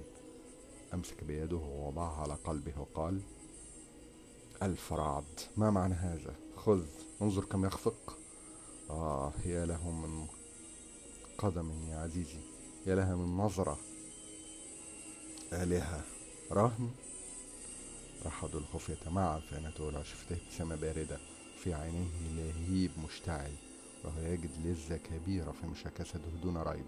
أمسك 0.94 1.24
بيده 1.24 1.56
ووضعها 1.56 2.22
على 2.22 2.34
قلبه 2.34 2.72
وقال 2.80 3.20
ألف 4.62 4.92
رعد 4.92 5.40
ما 5.56 5.70
معنى 5.70 5.94
هذا؟ 5.94 6.34
خذ 6.56 6.84
انظر 7.22 7.44
كم 7.44 7.64
يخفق. 7.64 8.18
آه 8.90 9.32
يا 9.46 9.66
له 9.66 9.90
من 9.90 10.26
قدم 11.38 11.88
يا 11.88 11.96
عزيزي 11.96 12.40
يا 12.86 12.94
لها 12.94 13.16
من 13.16 13.36
نظرة. 13.36 13.78
آلهة 15.52 16.04
رهن؟ 16.52 16.90
رحض 18.26 18.56
الخوف 18.56 18.88
يتمعن 18.88 19.40
في 19.40 19.58
أناتول 19.58 20.06
شفته 20.06 20.36
ابتسامة 20.36 20.76
باردة 20.76 21.18
في 21.62 21.74
عينيه 21.74 22.08
لهيب 22.36 22.90
مشتعل 23.04 23.52
وهو 24.04 24.20
يجد 24.20 24.50
لذة 24.64 24.96
كبيرة 24.96 25.52
في 25.52 25.66
مشاكسته 25.66 26.30
دون 26.42 26.56
ريب. 26.56 26.84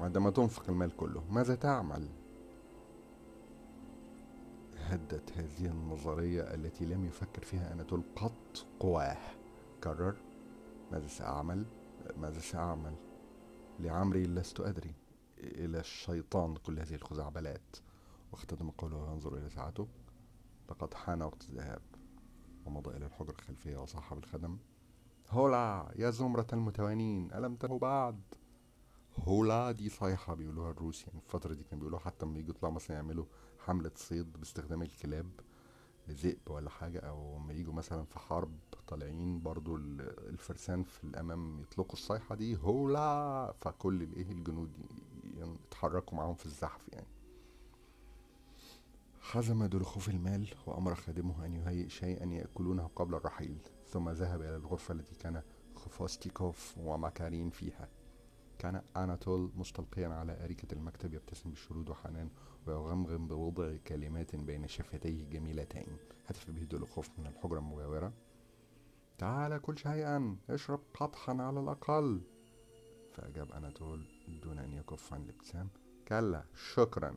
وعندما 0.00 0.30
تنفق 0.30 0.70
المال 0.70 0.96
كله 0.96 1.24
ماذا 1.30 1.54
تعمل؟ 1.54 2.08
هدت 4.76 5.32
هذه 5.32 5.66
النظرية 5.66 6.42
التي 6.42 6.84
لم 6.84 7.04
يفكر 7.04 7.42
فيها 7.42 7.72
أناتول 7.72 8.02
قط 8.16 8.66
قواه. 8.80 9.18
كرر. 9.84 10.16
ماذا 10.92 11.06
سأعمل؟ 11.06 11.64
ماذا 12.16 12.40
سأعمل؟ 12.40 12.94
لعمري 13.80 14.26
لست 14.26 14.60
أدري. 14.60 14.94
إلى 15.38 15.80
الشيطان 15.80 16.56
كل 16.56 16.78
هذه 16.78 16.94
الخزعبلات. 16.94 17.76
واختتم 18.32 18.70
قوله 18.70 18.96
وينظر 18.96 19.36
إلى 19.36 19.50
ساعته 19.50 19.88
لقد 20.70 20.94
حان 20.94 21.22
وقت 21.22 21.42
الذهاب. 21.42 21.82
ومضى 22.66 22.96
إلى 22.96 23.06
الحجرة 23.06 23.34
الخلفية 23.38 23.76
وصاح 23.76 24.14
بالخدم 24.14 24.58
هولا 25.30 25.92
يا 25.96 26.10
زمرة 26.10 26.46
المتوانين 26.52 27.32
ألم 27.32 27.56
تنهوا 27.56 27.78
بعد؟ 27.78 28.20
هولا 29.22 29.72
دي 29.72 29.88
صيحة 29.88 30.34
بيقولوها 30.34 30.70
الروس 30.70 31.06
يعني 31.06 31.18
الفترة 31.18 31.54
دي 31.54 31.64
كانوا 31.64 31.78
بيقولوها 31.78 32.02
حتى 32.02 32.26
لما 32.26 32.38
يجوا 32.38 32.54
يطلعوا 32.54 32.74
مثلا 32.74 32.96
يعملوا 32.96 33.24
حملة 33.58 33.90
صيد 33.96 34.32
باستخدام 34.32 34.82
الكلاب 34.82 35.30
ذئب 36.10 36.38
ولا 36.50 36.70
حاجة 36.70 36.98
أو 36.98 37.38
لما 37.38 37.52
يجوا 37.52 37.72
مثلا 37.74 38.04
في 38.04 38.18
حرب 38.18 38.58
طالعين 38.88 39.42
برضو 39.42 39.76
الفرسان 39.76 40.82
في 40.82 41.04
الأمام 41.04 41.60
يطلقوا 41.60 41.92
الصيحة 41.92 42.34
دي 42.34 42.56
هولا 42.56 43.54
فكل 43.60 44.02
الإيه 44.02 44.32
الجنود 44.32 44.70
يتحركوا 45.24 46.18
معاهم 46.18 46.34
في 46.34 46.46
الزحف 46.46 46.88
يعني. 46.92 47.06
حزم 49.20 49.64
دلخوف 49.64 50.08
المال 50.08 50.48
وأمر 50.66 50.94
خادمه 50.94 51.46
أن 51.46 51.54
يهيئ 51.54 51.88
شيئا 51.88 52.26
يأكلونه 52.26 52.90
قبل 52.96 53.14
الرحيل 53.14 53.58
ثم 53.86 54.08
ذهب 54.10 54.40
إلى 54.40 54.56
الغرفة 54.56 54.94
التي 54.94 55.14
كان 55.14 55.42
خفوستيكوف 55.76 56.74
ومكارين 56.78 57.50
فيها. 57.50 57.88
كان 58.60 58.82
أناتول 58.96 59.50
مستلقيا 59.56 60.08
على 60.08 60.44
أريكة 60.44 60.74
المكتب 60.74 61.14
يبتسم 61.14 61.50
بشرود 61.50 61.90
وحنان 61.90 62.30
ويغمغم 62.66 63.28
بوضع 63.28 63.76
كلمات 63.86 64.36
بين 64.36 64.68
شفتيه 64.68 65.30
جميلتين. 65.30 65.96
هتف 66.26 66.50
به 66.50 66.62
دولوخوف 66.62 67.18
من 67.18 67.26
الحجرة 67.26 67.58
المجاورة. 67.58 68.12
تعال 69.18 69.62
كل 69.62 69.78
شيئا 69.78 70.36
اشرب 70.50 70.80
قطحا 70.94 71.42
على 71.42 71.60
الأقل. 71.60 72.20
فأجاب 73.12 73.52
أناتول 73.52 74.06
دون 74.42 74.58
أن 74.58 74.72
يكف 74.72 75.14
عن 75.14 75.22
الابتسام. 75.22 75.68
كلا 76.08 76.44
شكرا. 76.74 77.14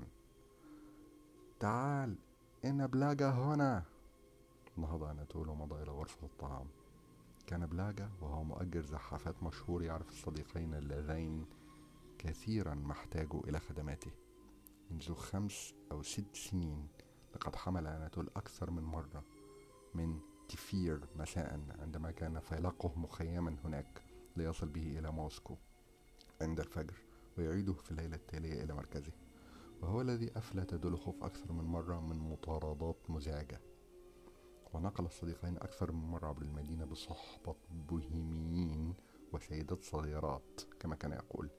تعال 1.59 2.15
إن 2.65 2.87
بلاجا 2.87 3.29
هنا. 3.29 3.83
نهض 4.77 5.03
أناتول 5.03 5.49
ومضى 5.49 5.83
إلى 5.83 5.91
غرفة 5.91 6.27
الطعام. 6.27 6.67
كان 7.47 7.65
بلاجا 7.65 8.09
وهو 8.21 8.43
مؤجر 8.43 8.81
زحافات 8.85 9.43
مشهور 9.43 9.83
يعرف 9.83 10.09
الصديقين 10.09 10.73
اللذين 10.73 11.45
كثيرا 12.17 12.73
ما 12.73 12.91
احتاجوا 12.91 13.47
إلى 13.47 13.59
خدماته. 13.59 14.11
منذ 14.91 15.13
خمس 15.13 15.73
أو 15.91 16.03
ست 16.03 16.35
سنين 16.35 16.87
لقد 17.35 17.55
حمل 17.55 17.87
أناتول 17.87 18.29
أكثر 18.35 18.71
من 18.71 18.83
مرة 18.83 19.23
من 19.93 20.19
تفير 20.49 21.07
مساء 21.15 21.59
عندما 21.79 22.11
كان 22.11 22.39
فيلقه 22.39 22.99
مخيما 22.99 23.55
هناك 23.63 24.03
ليصل 24.37 24.69
به 24.69 24.99
إلى 24.99 25.11
موسكو 25.11 25.57
عند 26.41 26.59
الفجر 26.59 26.97
ويعيده 27.37 27.73
في 27.73 27.91
الليلة 27.91 28.15
التالية 28.15 28.63
إلى 28.63 28.73
مركزه. 28.73 29.11
وهو 29.81 30.01
الذي 30.01 30.37
أفلت 30.37 30.73
دولوخوف 30.73 31.23
أكثر 31.23 31.51
من 31.51 31.63
مرة 31.63 31.99
من 31.99 32.15
مطاردات 32.31 33.09
مزعجة. 33.09 33.61
ونقل 34.73 35.05
الصديقين 35.05 35.57
أكثر 35.57 35.91
من 35.91 36.07
مرة 36.11 36.27
عبر 36.27 36.41
المدينة 36.41 36.85
بصحبة 36.85 37.55
بوهيميين 37.71 38.93
وسيدات 39.33 39.83
صغيرات 39.83 40.61
كما 40.79 40.95
كان 40.95 41.11
يقول. 41.11 41.49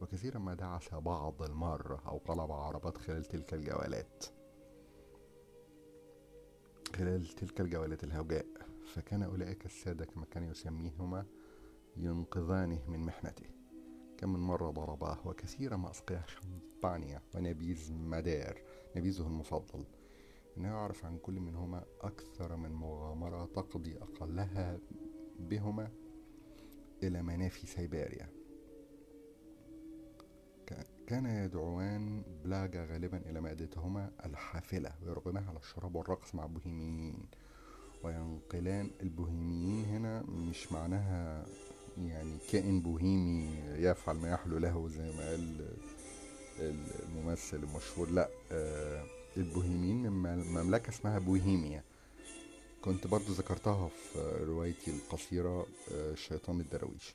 وكثيرا 0.00 0.38
ما 0.38 0.54
دعس 0.54 0.94
بعض 0.94 1.42
المرة 1.42 2.02
أو 2.06 2.18
قلب 2.18 2.52
عربات 2.52 2.98
خلال 2.98 3.24
تلك 3.24 3.54
الجولات. 3.54 4.24
خلال 6.96 7.26
تلك 7.26 7.60
الجولات 7.60 8.04
الهوجاء 8.04 8.46
فكان 8.94 9.22
أولئك 9.22 9.66
السادة 9.66 10.04
كما 10.04 10.24
كان 10.24 10.42
يسميهما 10.44 11.26
ينقذانه 11.96 12.82
من 12.88 12.98
محنته. 12.98 13.46
كم 14.18 14.32
من 14.32 14.40
مرة 14.40 14.70
ضرباه 14.70 15.18
وكثيرا 15.24 15.76
ما 15.76 15.90
أسقياه 15.90 16.24
شمبانيا 16.26 17.22
ونبيذ 17.34 17.92
مدار 17.92 18.62
نبيذه 18.96 19.26
المفضل. 19.26 19.84
إنه 20.56 20.68
يعرف 20.68 21.04
عن 21.04 21.18
كل 21.18 21.40
منهما 21.40 21.84
أكثر 22.00 22.56
من 22.56 22.72
مغامرة 22.72 23.44
تقضي 23.46 23.96
أقلها 23.96 24.78
بهما 25.38 25.90
إلى 27.02 27.22
منافي 27.22 27.66
سيبيريا. 27.66 28.28
كان 31.06 31.26
يدعوان 31.26 32.22
بلاجا 32.44 32.84
غالبا 32.84 33.16
إلى 33.16 33.40
مائدتهما 33.40 34.10
الحافلة 34.24 34.92
ويرغمان 35.02 35.44
على 35.44 35.58
الشراب 35.58 35.94
والرقص 35.94 36.34
مع 36.34 36.44
البوهيميين. 36.44 37.28
وينقلان 38.04 38.90
البوهيميين 39.02 39.84
هنا 39.84 40.22
مش 40.22 40.72
معناها 40.72 41.46
يعني 41.98 42.38
كائن 42.52 42.80
بوهيمي 42.80 43.58
يفعل 43.76 44.16
ما 44.16 44.30
يحلو 44.30 44.58
له 44.58 44.88
زي 44.88 45.16
ما 45.16 45.28
قال 45.28 45.68
الممثل 46.60 47.56
المشهور 47.56 48.10
لا 48.10 48.28
آه، 48.52 49.04
البوهيميين 49.36 50.12
من 50.12 50.38
مملكة 50.38 50.88
اسمها 50.88 51.18
بوهيميا. 51.18 51.84
كنت 52.82 53.06
برضو 53.06 53.32
ذكرتها 53.32 53.88
في 53.88 54.18
روايتي 54.44 54.90
القصيرة 54.90 55.66
آه، 55.92 56.12
الشيطان 56.12 56.60
الدرويش. 56.60 57.14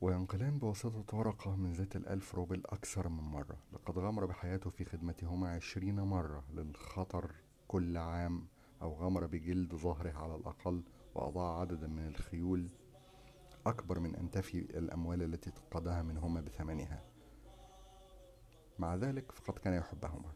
وينقلان 0.00 0.58
بواسطة 0.58 1.16
ورقة 1.16 1.56
من 1.56 1.72
ذات 1.72 1.96
الألف 1.96 2.34
روبل 2.34 2.62
أكثر 2.66 3.08
من 3.08 3.22
مرة. 3.24 3.56
لقد 3.72 3.98
غامر 3.98 4.26
بحياته 4.26 4.70
في 4.70 4.84
خدمتهما 4.84 5.54
عشرين 5.54 6.00
مرة 6.00 6.44
للخطر 6.54 7.30
كل 7.68 7.96
عام 7.96 8.46
أو 8.82 8.94
غامر 8.94 9.26
بجلد 9.26 9.74
ظهره 9.74 10.12
على 10.12 10.34
الأقل 10.34 10.82
وأضاع 11.14 11.60
عددا 11.60 11.86
من 11.86 12.08
الخيول 12.08 12.68
أكبر 13.66 13.98
من 13.98 14.16
أن 14.16 14.30
تفي 14.30 14.58
الأموال 14.58 15.22
التي 15.22 15.50
تقضاها 15.50 16.02
منهما 16.02 16.40
بثمنها. 16.40 17.07
مع 18.78 18.94
ذلك 18.94 19.32
فقد 19.32 19.58
كان 19.58 19.74
يحبهما. 19.74 20.32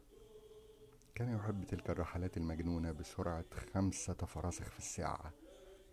كان 1.15 1.37
يحب 1.37 1.65
تلك 1.65 1.91
الرحلات 1.91 2.37
المجنونة 2.37 2.93
بسرعة 2.93 3.45
خمسة 3.75 4.15
فراسخ 4.15 4.71
في 4.71 4.79
الساعة. 4.79 5.33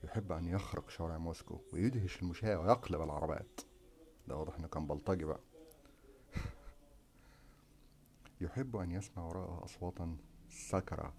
يحب 0.03 0.31
أن 0.31 0.47
يخرق 0.47 0.89
شوارع 0.89 1.17
موسكو 1.17 1.61
ويدهش 1.73 2.21
المشاة 2.21 2.59
ويقلب 2.59 3.01
العربات. 3.01 3.61
ده 4.27 4.35
واضح 4.35 4.55
إنه 4.55 4.67
كان 4.67 4.87
بلطجي 4.87 5.25
بقى. 5.25 5.39
يحب 8.41 8.75
أن 8.75 8.91
يسمع 8.91 9.23
وراءه 9.23 9.63
أصواتا 9.63 10.17
سكرة 10.49 11.13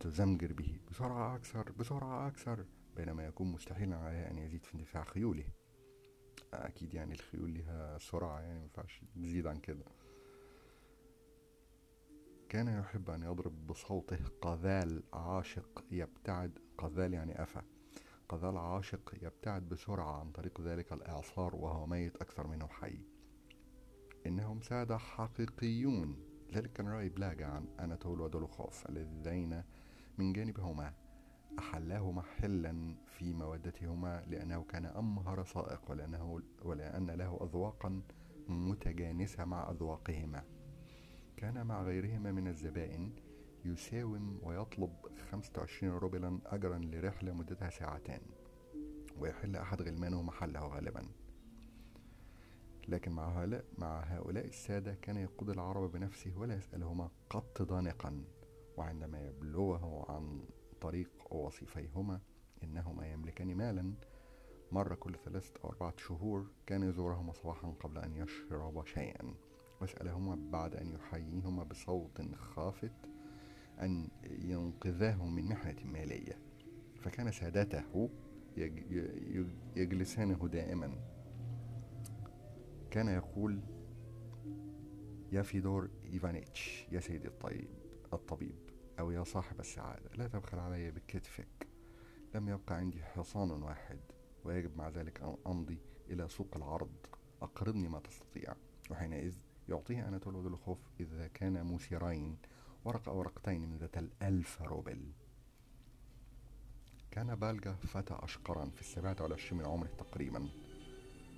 تزمجر 0.00 0.52
به 0.52 0.80
بسرعة 0.90 1.36
أكثر 1.36 1.72
بسرعة 1.72 2.28
أكثر 2.28 2.64
بينما 2.96 3.26
يكون 3.26 3.52
مستحيلا 3.52 3.96
عليه 3.96 4.30
أن 4.30 4.38
يزيد 4.38 4.64
في 4.64 4.74
اندفاع 4.74 5.04
خيوله. 5.04 5.44
أكيد 6.54 6.94
يعني 6.94 7.14
الخيول 7.14 7.54
لها 7.54 7.98
سرعة 7.98 8.40
يعني 8.40 8.58
مينفعش 8.58 9.04
تزيد 9.14 9.46
عن 9.46 9.60
كده. 9.60 9.84
كان 12.48 12.68
يحب 12.68 13.10
أن 13.10 13.22
يضرب 13.22 13.66
بصوته 13.66 14.18
قذال 14.42 15.02
عاشق 15.12 15.84
يبتعد 15.90 16.58
قذال 16.78 17.14
يعني 17.14 17.42
أفا 17.42 17.62
قذال 18.28 18.56
عاشق 18.56 19.14
يبتعد 19.22 19.68
بسرعة 19.68 20.20
عن 20.20 20.30
طريق 20.30 20.60
ذلك 20.60 20.92
الإعصار 20.92 21.56
وهو 21.56 21.86
ميت 21.86 22.16
أكثر 22.16 22.46
منه 22.46 22.68
حي. 22.68 23.00
إنهم 24.26 24.60
سادة 24.60 24.98
حقيقيون. 24.98 26.16
ذلك 26.54 26.72
كان 26.72 26.88
رأي 26.88 27.08
بلاجا 27.08 27.46
عن 27.46 27.68
أناتول 27.80 28.20
ودولوخوف 28.20 28.86
اللذين 28.88 29.62
من 30.18 30.32
جانبهما 30.32 30.94
أحلاه 31.58 32.10
محلا 32.10 32.96
في 33.06 33.32
مودتهما 33.32 34.24
لأنه 34.26 34.62
كان 34.62 34.86
أمهر 34.86 35.44
سائق 35.44 35.90
ولأنه 35.90 36.42
ولأن 36.62 37.10
له 37.10 37.38
أذواقا 37.42 38.02
متجانسة 38.48 39.44
مع 39.44 39.70
أذواقهما. 39.70 40.57
كان 41.38 41.66
مع 41.66 41.82
غيرهما 41.82 42.32
من 42.32 42.48
الزبائن 42.48 43.12
يساوم 43.64 44.40
ويطلب 44.42 44.90
25 45.30 45.92
روبلا 45.92 46.38
أجرا 46.46 46.78
لرحلة 46.78 47.32
مدتها 47.32 47.70
ساعتان. 47.70 48.20
ويحل 49.18 49.56
أحد 49.56 49.82
غلمانه 49.82 50.22
محله 50.22 50.60
غالبا. 50.60 51.08
لكن 52.88 53.12
مع 53.12 54.02
هؤلاء, 54.04 54.46
السادة 54.46 54.94
كان 54.94 55.16
يقود 55.16 55.50
العرب 55.50 55.92
بنفسه 55.92 56.38
ولا 56.38 56.54
يسألهما 56.54 57.10
قط 57.30 57.62
ضانقا. 57.62 58.24
وعندما 58.76 59.20
يبلغه 59.20 60.06
عن 60.08 60.44
طريق 60.80 61.34
وصيفيهما 61.34 62.20
إنهما 62.62 63.06
يملكان 63.12 63.54
مالا 63.54 63.94
مرة 64.72 64.94
كل 64.94 65.14
ثلاثة 65.24 65.60
أو 65.64 65.70
أربعة 65.70 65.94
شهور 65.96 66.46
كان 66.66 66.82
يزورهما 66.82 67.32
صباحا 67.32 67.70
قبل 67.80 67.98
أن 67.98 68.14
يشرب 68.14 68.86
شيئا. 68.86 69.34
واسألهما 69.80 70.50
بعد 70.52 70.74
أن 70.74 70.92
يحييهما 70.92 71.62
بصوت 71.62 72.34
خافت 72.34 72.92
أن 73.80 74.08
ينقذاه 74.24 75.26
من 75.26 75.44
محنة 75.44 75.76
مالية. 75.84 76.38
فكان 77.00 77.30
سادته 77.30 78.10
يجلسانه 79.76 80.48
دائما. 80.48 80.94
كان 82.90 83.08
يقول 83.08 83.60
يا 85.32 85.42
فيدور 85.42 85.90
إيفانيتش 86.12 86.86
يا 86.92 87.00
سيدي 87.00 87.28
الطيب 87.28 87.68
الطبيب 88.12 88.56
أو 88.98 89.10
يا 89.10 89.24
صاحب 89.24 89.60
السعادة 89.60 90.10
لا 90.16 90.28
تبخل 90.28 90.58
علي 90.58 90.90
بكتفك. 90.90 91.68
لم 92.34 92.48
يبقى 92.48 92.74
عندي 92.74 93.02
حصان 93.04 93.50
واحد 93.50 93.98
ويجب 94.44 94.76
مع 94.76 94.88
ذلك 94.88 95.22
أن 95.22 95.36
أمضي 95.46 95.78
إلى 96.10 96.28
سوق 96.28 96.56
العرض. 96.56 96.96
أقرضني 97.42 97.88
ما 97.88 98.00
تستطيع. 98.00 98.54
وحينئذ 98.90 99.34
يعطيه 99.68 100.08
أناتول 100.08 100.36
ودولخوف 100.36 100.78
إذا 101.00 101.28
كان 101.34 101.74
مثيرين 101.74 102.36
ورقة 102.84 103.10
أو 103.10 103.18
ورقتين 103.18 103.60
من 103.60 103.78
ذات 103.78 103.98
الألف 103.98 104.62
روبل. 104.62 105.00
كان 107.10 107.34
بالجا 107.34 107.72
فتى 107.72 108.14
أشقرا 108.22 108.70
في 108.74 108.80
السابعة 108.80 109.16
والعشرين 109.20 109.60
من 109.60 109.66
عمره 109.66 109.88
تقريبا. 109.98 110.48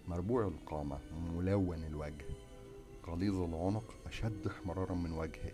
مربوع 0.09 0.47
القامة 0.47 0.99
ملون 1.13 1.85
الوجه. 1.85 2.25
غليظ 3.07 3.35
العنق 3.35 3.95
أشد 4.07 4.47
احمرارا 4.47 4.95
من 4.95 5.13
وجهه. 5.13 5.53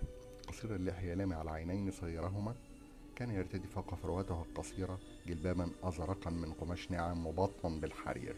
قصير 0.48 0.74
اللحية 0.74 1.14
لامع 1.14 1.42
العينين 1.42 1.90
صغيرهما. 1.90 2.54
كان 3.16 3.30
يرتدي 3.30 3.66
فوق 3.68 3.94
فرواته 3.94 4.42
القصيرة 4.42 4.98
جلبابا 5.26 5.70
أزرقا 5.82 6.30
من 6.30 6.52
قماش 6.52 6.90
ناعم 6.90 7.26
مبطن 7.26 7.80
بالحرير. 7.80 8.36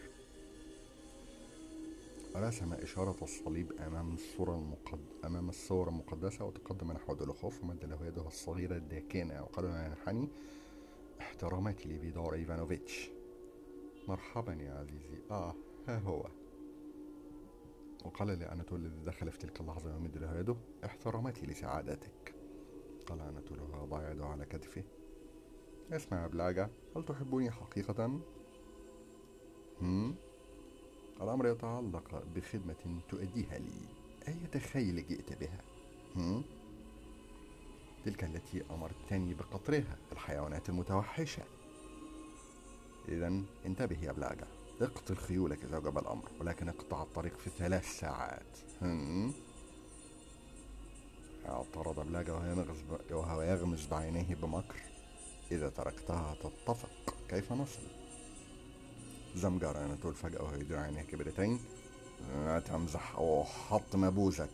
رسم 2.35 2.73
إشارة 2.73 3.15
الصليب 3.21 3.71
أمام 3.71 4.13
الصورة 4.13 4.55
المقد... 4.55 4.99
أمام 5.25 5.49
الصورة 5.49 5.89
المقدسة؟ 5.89 6.45
وتقدم 6.45 6.91
نحو 6.91 7.13
دولوخوف 7.13 7.63
ومد 7.63 7.85
له 7.85 8.05
يده 8.05 8.27
الصغيرة 8.27 8.75
الداكنة. 8.75 9.41
وقال 9.41 9.65
له 9.65 9.85
ينحني 9.85 10.29
احتراماتي 11.19 11.89
لفيدور 11.89 12.33
إيفانوفيتش. 12.33 13.09
مرحبا 14.07 14.53
يا 14.53 14.73
عزيزي. 14.73 15.21
آه 15.31 15.55
ها 15.87 15.99
هو. 15.99 16.25
وقال 18.05 18.27
لأناتول 18.27 18.85
الذي 18.85 19.05
دخل 19.05 19.31
في 19.31 19.37
تلك 19.37 19.61
اللحظة 19.61 19.95
ويمد 19.95 20.17
له 20.17 20.39
يده. 20.39 20.55
احتراماتي 20.85 21.45
لسعادتك. 21.45 22.35
قال 23.07 23.21
أناتول 23.21 23.59
وضع 23.61 24.11
يده 24.11 24.25
على 24.25 24.45
كتفه. 24.45 24.83
اسمع 25.91 26.21
يا 26.21 26.27
بلاجة 26.27 26.69
هل 26.95 27.05
تحبني 27.05 27.51
حقيقة؟ 27.51 28.21
هم؟ 29.81 30.15
الأمر 31.21 31.47
يتعلق 31.47 32.23
بخدمة 32.35 33.01
تؤديها 33.09 33.57
لي. 33.57 33.71
أية 34.27 34.59
خيل 34.59 35.07
جئت 35.07 35.39
بها؟ 35.39 35.61
هم؟ 36.15 36.43
تلك 38.05 38.23
التي 38.23 38.63
أمرتني 38.71 39.33
بقطرها. 39.33 39.97
الحيوانات 40.11 40.69
المتوحشة 40.69 41.43
إذا 43.07 43.41
انتبه 43.65 43.97
يا 44.03 44.11
بلاجة 44.11 44.47
اقتل 44.81 45.15
خيولك 45.15 45.63
إذا 45.63 45.77
وجب 45.77 45.97
الأمر 45.97 46.29
ولكن 46.39 46.69
اقطع 46.69 47.03
الطريق 47.03 47.37
في 47.37 47.49
ثلاث 47.49 47.99
ساعات. 47.99 48.57
هم؟ 48.81 49.33
اعترض 51.45 51.99
بلاجة 52.07 52.33
وهو 53.11 53.41
يغمز 53.41 53.87
بعينيه 53.87 54.35
بمكر. 54.35 54.79
إذا 55.51 55.69
تركتها 55.69 56.35
تتفق. 56.35 57.15
كيف 57.29 57.53
نصل؟ 57.53 57.98
زمجر 59.35 59.85
أناتول 59.85 60.13
فجأة 60.13 60.43
وهو 60.43 60.55
يدير 60.55 60.77
عينيه 60.79 61.01
كبرتين. 61.01 61.59
لا 62.35 62.59
تمزح 62.59 63.15
أو 63.15 63.43
حط 63.43 63.95
مبوزك. 63.95 64.49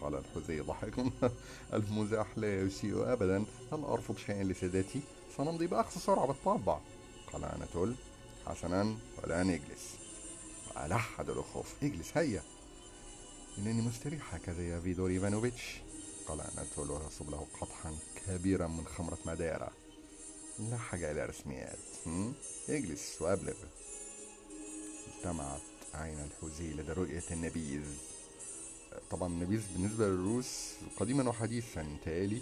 قال 0.00 0.14
الحذي 0.14 0.60
ضحكا 0.60 1.10
المزاح 1.72 2.38
لا 2.38 2.60
يسيء 2.60 3.12
أبدا. 3.12 3.44
هل 3.72 3.84
أرفض 3.84 4.16
شيئا 4.16 4.44
لسادتي 4.44 5.00
سنمضي 5.36 5.66
بأقصى 5.66 6.00
سرعة 6.00 6.26
بالطبع. 6.26 6.78
قال 7.32 7.44
أناتول. 7.44 7.94
حسنا. 8.46 8.96
والآن 9.22 9.50
إجلس. 9.50 9.94
وألح 10.76 11.22
دولوخوف 11.22 11.74
إجلس 11.82 12.16
هيا. 12.16 12.42
إنني 13.58 13.82
مستريح 13.82 14.34
هكذا 14.34 14.62
يا 14.62 14.80
فيدور 14.80 15.10
إيفانوفيتش. 15.10 15.80
قال 16.28 16.40
أناتول 16.40 16.90
ويصب 16.90 17.30
له 17.30 17.46
قطحا 17.60 17.96
كبيرا 18.26 18.66
من 18.66 18.86
خمرة 18.86 19.18
ماديرا. 19.26 19.70
لا 20.58 20.76
حاجة 20.76 21.10
إلى 21.10 21.26
رسميات. 21.26 21.78
إجلس 22.68 23.22
وأبلغ. 23.22 23.54
اجتمعت 25.16 25.60
عين 25.94 26.18
الحوزي 26.24 26.72
لدى 26.74 26.92
رؤية 26.92 27.22
النبيذ. 27.30 27.82
طبعا 29.10 29.28
النبيذ 29.28 29.62
بالنسبة 29.76 30.06
للروس 30.08 30.72
قديما 31.00 31.28
وحديثا 31.28 31.86
تالي 32.04 32.40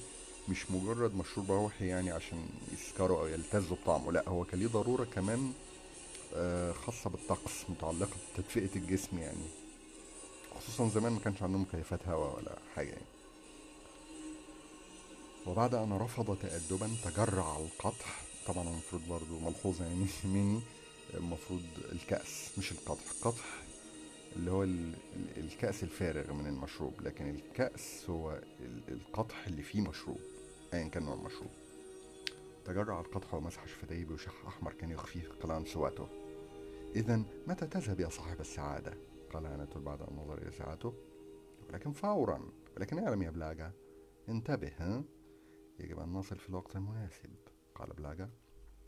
مش 0.48 0.70
مجرد 0.70 1.14
مشروب 1.14 1.50
روحي 1.52 1.86
يعني 1.86 2.10
عشان 2.10 2.46
يسكروا 2.72 3.20
أو 3.20 3.26
يلتزوا 3.26 3.76
بطعمه 3.82 4.12
لا 4.12 4.28
هو 4.28 4.44
كان 4.44 4.60
ليه 4.60 4.66
ضرورة 4.66 5.04
كمان 5.04 5.52
آه، 6.34 6.72
خاصة 6.72 7.10
بالطقس 7.10 7.52
متعلقة 7.68 8.16
بتدفئة 8.34 8.76
الجسم 8.76 9.18
يعني. 9.18 9.46
خصوصا 10.58 10.88
زمان 10.88 11.12
ما 11.12 11.20
كانش 11.20 11.42
عندهم 11.42 11.62
مكيفات 11.62 12.08
هواء 12.08 12.36
ولا 12.36 12.58
حاجة 12.76 12.88
يعني. 12.88 13.04
وبعد 15.46 15.74
أن 15.74 15.92
رفض 15.92 16.36
تأدبا 16.42 16.90
تجرع 17.04 17.56
القطح. 17.56 18.22
طبعا 18.46 18.68
المفروض 18.68 19.02
برضو 19.08 19.38
ملحوظة 19.38 19.84
يعني 19.84 20.06
مني. 20.24 20.60
المفروض 21.14 21.62
الكأس 21.92 22.58
مش 22.58 22.72
القطح 22.72 23.10
القطح 23.16 23.62
اللي 24.36 24.50
هو 24.50 24.62
الكأس 25.36 25.82
الفارغ 25.82 26.32
من 26.32 26.46
المشروب 26.46 27.00
لكن 27.00 27.30
الكأس 27.30 28.10
هو 28.10 28.40
القطح 28.88 29.46
اللي 29.46 29.62
فيه 29.62 29.80
مشروب 29.80 30.20
أيا 30.74 30.88
كان 30.88 31.02
نوع 31.02 31.14
المشروب. 31.14 31.50
تجرع 32.64 33.00
القطح 33.00 33.34
ومسح 33.34 33.66
شفتيه 33.66 34.04
بوشح 34.04 34.46
أحمر 34.46 34.72
كان 34.72 34.90
يخفيه 34.90 35.28
قلان 35.42 35.64
سواته 35.64 36.08
إذا 36.96 37.22
متى 37.46 37.66
تذهب 37.66 38.00
يا 38.00 38.08
صاحب 38.08 38.40
السعادة؟ 38.40 38.94
قال 39.32 39.46
أناتول 39.46 39.82
بعد 39.82 40.02
أن 40.02 40.16
نظر 40.16 40.42
إلى 40.42 40.50
ساعته. 40.50 40.94
ولكن 41.68 41.92
فورا 41.92 42.48
ولكن 42.76 42.98
اعلم 42.98 43.22
يا 43.22 43.30
بلاجة 43.30 43.72
انتبه 44.28 44.72
ها؟ 44.78 45.04
يجب 45.78 45.98
أن 45.98 46.12
نصل 46.12 46.36
في 46.36 46.48
الوقت 46.48 46.76
المناسب 46.76 47.36
قال 47.74 47.92
بلاجة 47.92 48.30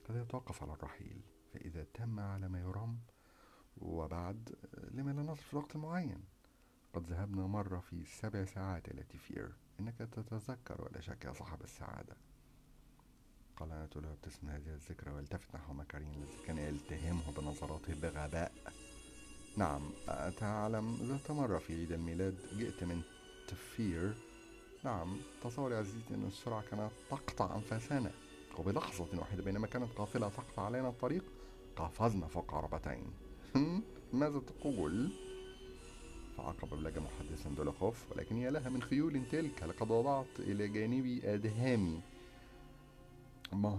قد 0.09 0.16
يتوقف 0.16 0.62
على 0.62 0.72
الرحيل. 0.72 1.20
فإذا 1.57 1.87
تم 1.95 2.21
على 2.21 2.49
ما 2.49 2.61
يرام 2.61 2.99
وبعد 3.79 4.55
لما 4.91 5.11
لا 5.11 5.23
نصل 5.23 5.43
في 5.43 5.53
الوقت 5.53 5.77
المعين. 5.77 6.25
قد 6.95 7.07
ذهبنا 7.07 7.47
مرة 7.47 7.81
في 7.81 8.05
سبع 8.05 8.45
ساعات 8.45 8.89
إلى 8.89 9.03
تفير. 9.03 9.53
إنك 9.81 9.99
تتذكر 9.99 10.85
ولا 10.85 11.01
شك 11.01 11.25
يا 11.25 11.33
صاحب 11.33 11.63
السعادة. 11.63 12.17
قال 13.57 13.73
أنا 13.73 13.89
له 13.97 14.13
ابتسم 14.13 14.49
هذه 14.49 14.75
الذكرى 14.75 15.13
والتفت 15.13 15.55
نحو 15.55 15.73
مكارين 15.73 16.15
الذي 16.15 16.47
كان 16.47 16.59
يلتهمه 16.59 17.33
بنظراته 17.37 17.95
بغباء 17.95 18.53
نعم 19.57 19.91
أتعلم 20.09 20.95
ذات 20.95 21.31
مرة 21.31 21.59
في 21.59 21.75
عيد 21.75 21.93
الميلاد 21.93 22.39
جئت 22.53 22.85
من 22.85 23.03
تفير. 23.49 24.15
نعم 24.85 25.17
تصور 25.43 25.73
يا 25.73 25.79
عزيزي 25.79 26.15
أن 26.15 26.27
السرعة 26.27 26.63
كانت 26.63 26.93
تقطع 27.11 27.57
أنفاسنا. 27.57 28.11
وبلحظة 28.59 29.19
واحدة 29.19 29.43
بينما 29.43 29.67
كانت 29.67 29.93
قافلة 29.93 30.29
تقطع 30.29 30.63
علينا 30.63 30.89
الطريق 30.89 31.25
قفزنا 31.77 32.27
فوق 32.27 32.55
عربتين. 32.55 33.11
ماذا 34.12 34.39
تقول؟ 34.39 35.11
فعقب 36.37 36.70
بلغ 36.70 37.01
محدثا 37.01 37.51
دولوخوف 37.51 38.12
ولكن 38.12 38.37
يا 38.37 38.51
لها 38.51 38.68
من 38.68 38.83
خيول 38.83 39.22
تلك 39.33 39.62
لقد 39.62 39.91
وضعت 39.91 40.41
إلى 40.41 40.68
جانبي 40.68 41.35
أدهامي. 41.35 42.01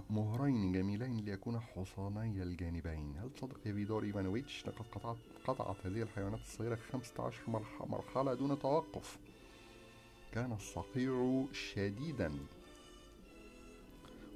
مهرين 0.09 0.71
جميلين 0.71 1.17
ليكون 1.17 1.59
حصاني 1.59 2.43
الجانبين. 2.43 3.15
هل 3.17 3.29
تصدق 3.33 3.59
يا 3.65 3.73
فيدور 3.73 4.03
إيفانويتش 4.03 4.67
لقد 4.67 4.85
قطعت, 4.91 5.17
قطعت 5.47 5.85
هذه 5.85 6.01
الحيوانات 6.01 6.39
الصغيرة 6.39 6.75
خمسة 6.75 7.23
عشر 7.23 7.61
مرحلة 7.79 8.33
دون 8.33 8.59
توقف. 8.59 9.17
كان 10.31 10.51
الصقيع 10.51 11.45
شديدا. 11.51 12.31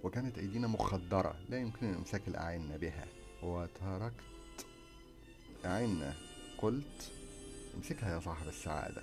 وكانت 0.03 0.37
أيدينا 0.37 0.67
مخدرة. 0.67 1.35
لا 1.49 1.57
يمكن 1.57 1.93
إمساك 1.93 2.27
الأعين 2.27 2.77
بها. 2.77 3.07
وتركت. 3.43 4.65
أعنا 5.65 6.13
قلت 6.57 7.11
امسكها 7.75 8.13
يا 8.15 8.19
صاحب 8.19 8.47
السعادة. 8.47 9.01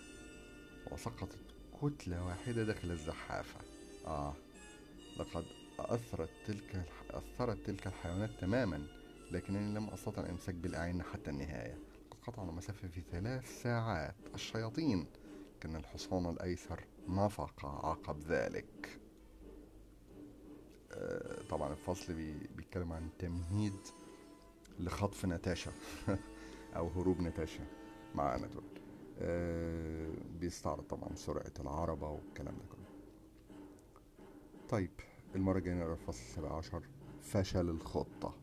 وسقطت 0.91 1.39
كتلة 1.83 2.25
واحدة 2.27 2.65
داخل 2.65 2.91
الزحافة. 2.91 3.61
آه 4.07 4.35
لقد 5.19 5.45
أثرت 5.79 6.31
تلك 6.47 6.85
أثرت 7.11 7.59
تلك 7.67 7.87
الحيوانات 7.87 8.31
تماما 8.41 8.87
لكنني 9.31 9.75
لم 9.75 9.89
أستطع 9.89 10.23
الإمساك 10.23 10.55
بالأعين 10.55 11.03
حتى 11.03 11.31
النهاية. 11.31 11.79
قطعنا 12.27 12.51
المسافة 12.51 12.89
في 12.89 13.01
ثلاث 13.13 13.63
ساعات. 13.63 14.15
الشياطين! 14.35 15.07
كأن 15.61 15.77
الحصان 15.77 16.31
الأيسر 16.31 16.85
نفق 17.09 17.67
عقب 17.67 18.21
ذلك. 18.21 19.01
آه، 20.93 21.43
طبعا 21.51 21.73
الفصل 21.73 22.15
بي- 22.15 22.49
بيتكلم 22.57 22.93
عن 22.93 23.09
تمهيد 23.19 23.77
لخطف 24.81 25.25
ناتاشا 25.25 25.73
أو 26.77 26.89
هروب 26.89 27.21
ناتاشا 27.21 27.67
مع 28.15 28.35
أناتول 28.35 28.63
آه، 29.21 30.11
بيستعرض 30.41 30.83
طبعا 30.83 31.15
سرعة 31.15 31.53
العربة 31.61 32.09
والكلام 32.09 32.55
ده 32.55 32.65
كله. 32.71 32.85
طيب 34.69 34.91
المرة 35.35 35.59
الجاية 35.59 35.75
نقرأ 35.75 35.93
الفصل 35.93 36.23
السابع 36.23 36.57
عشر. 36.57 36.83
فشل 37.23 37.69
الخطة. 37.71 38.35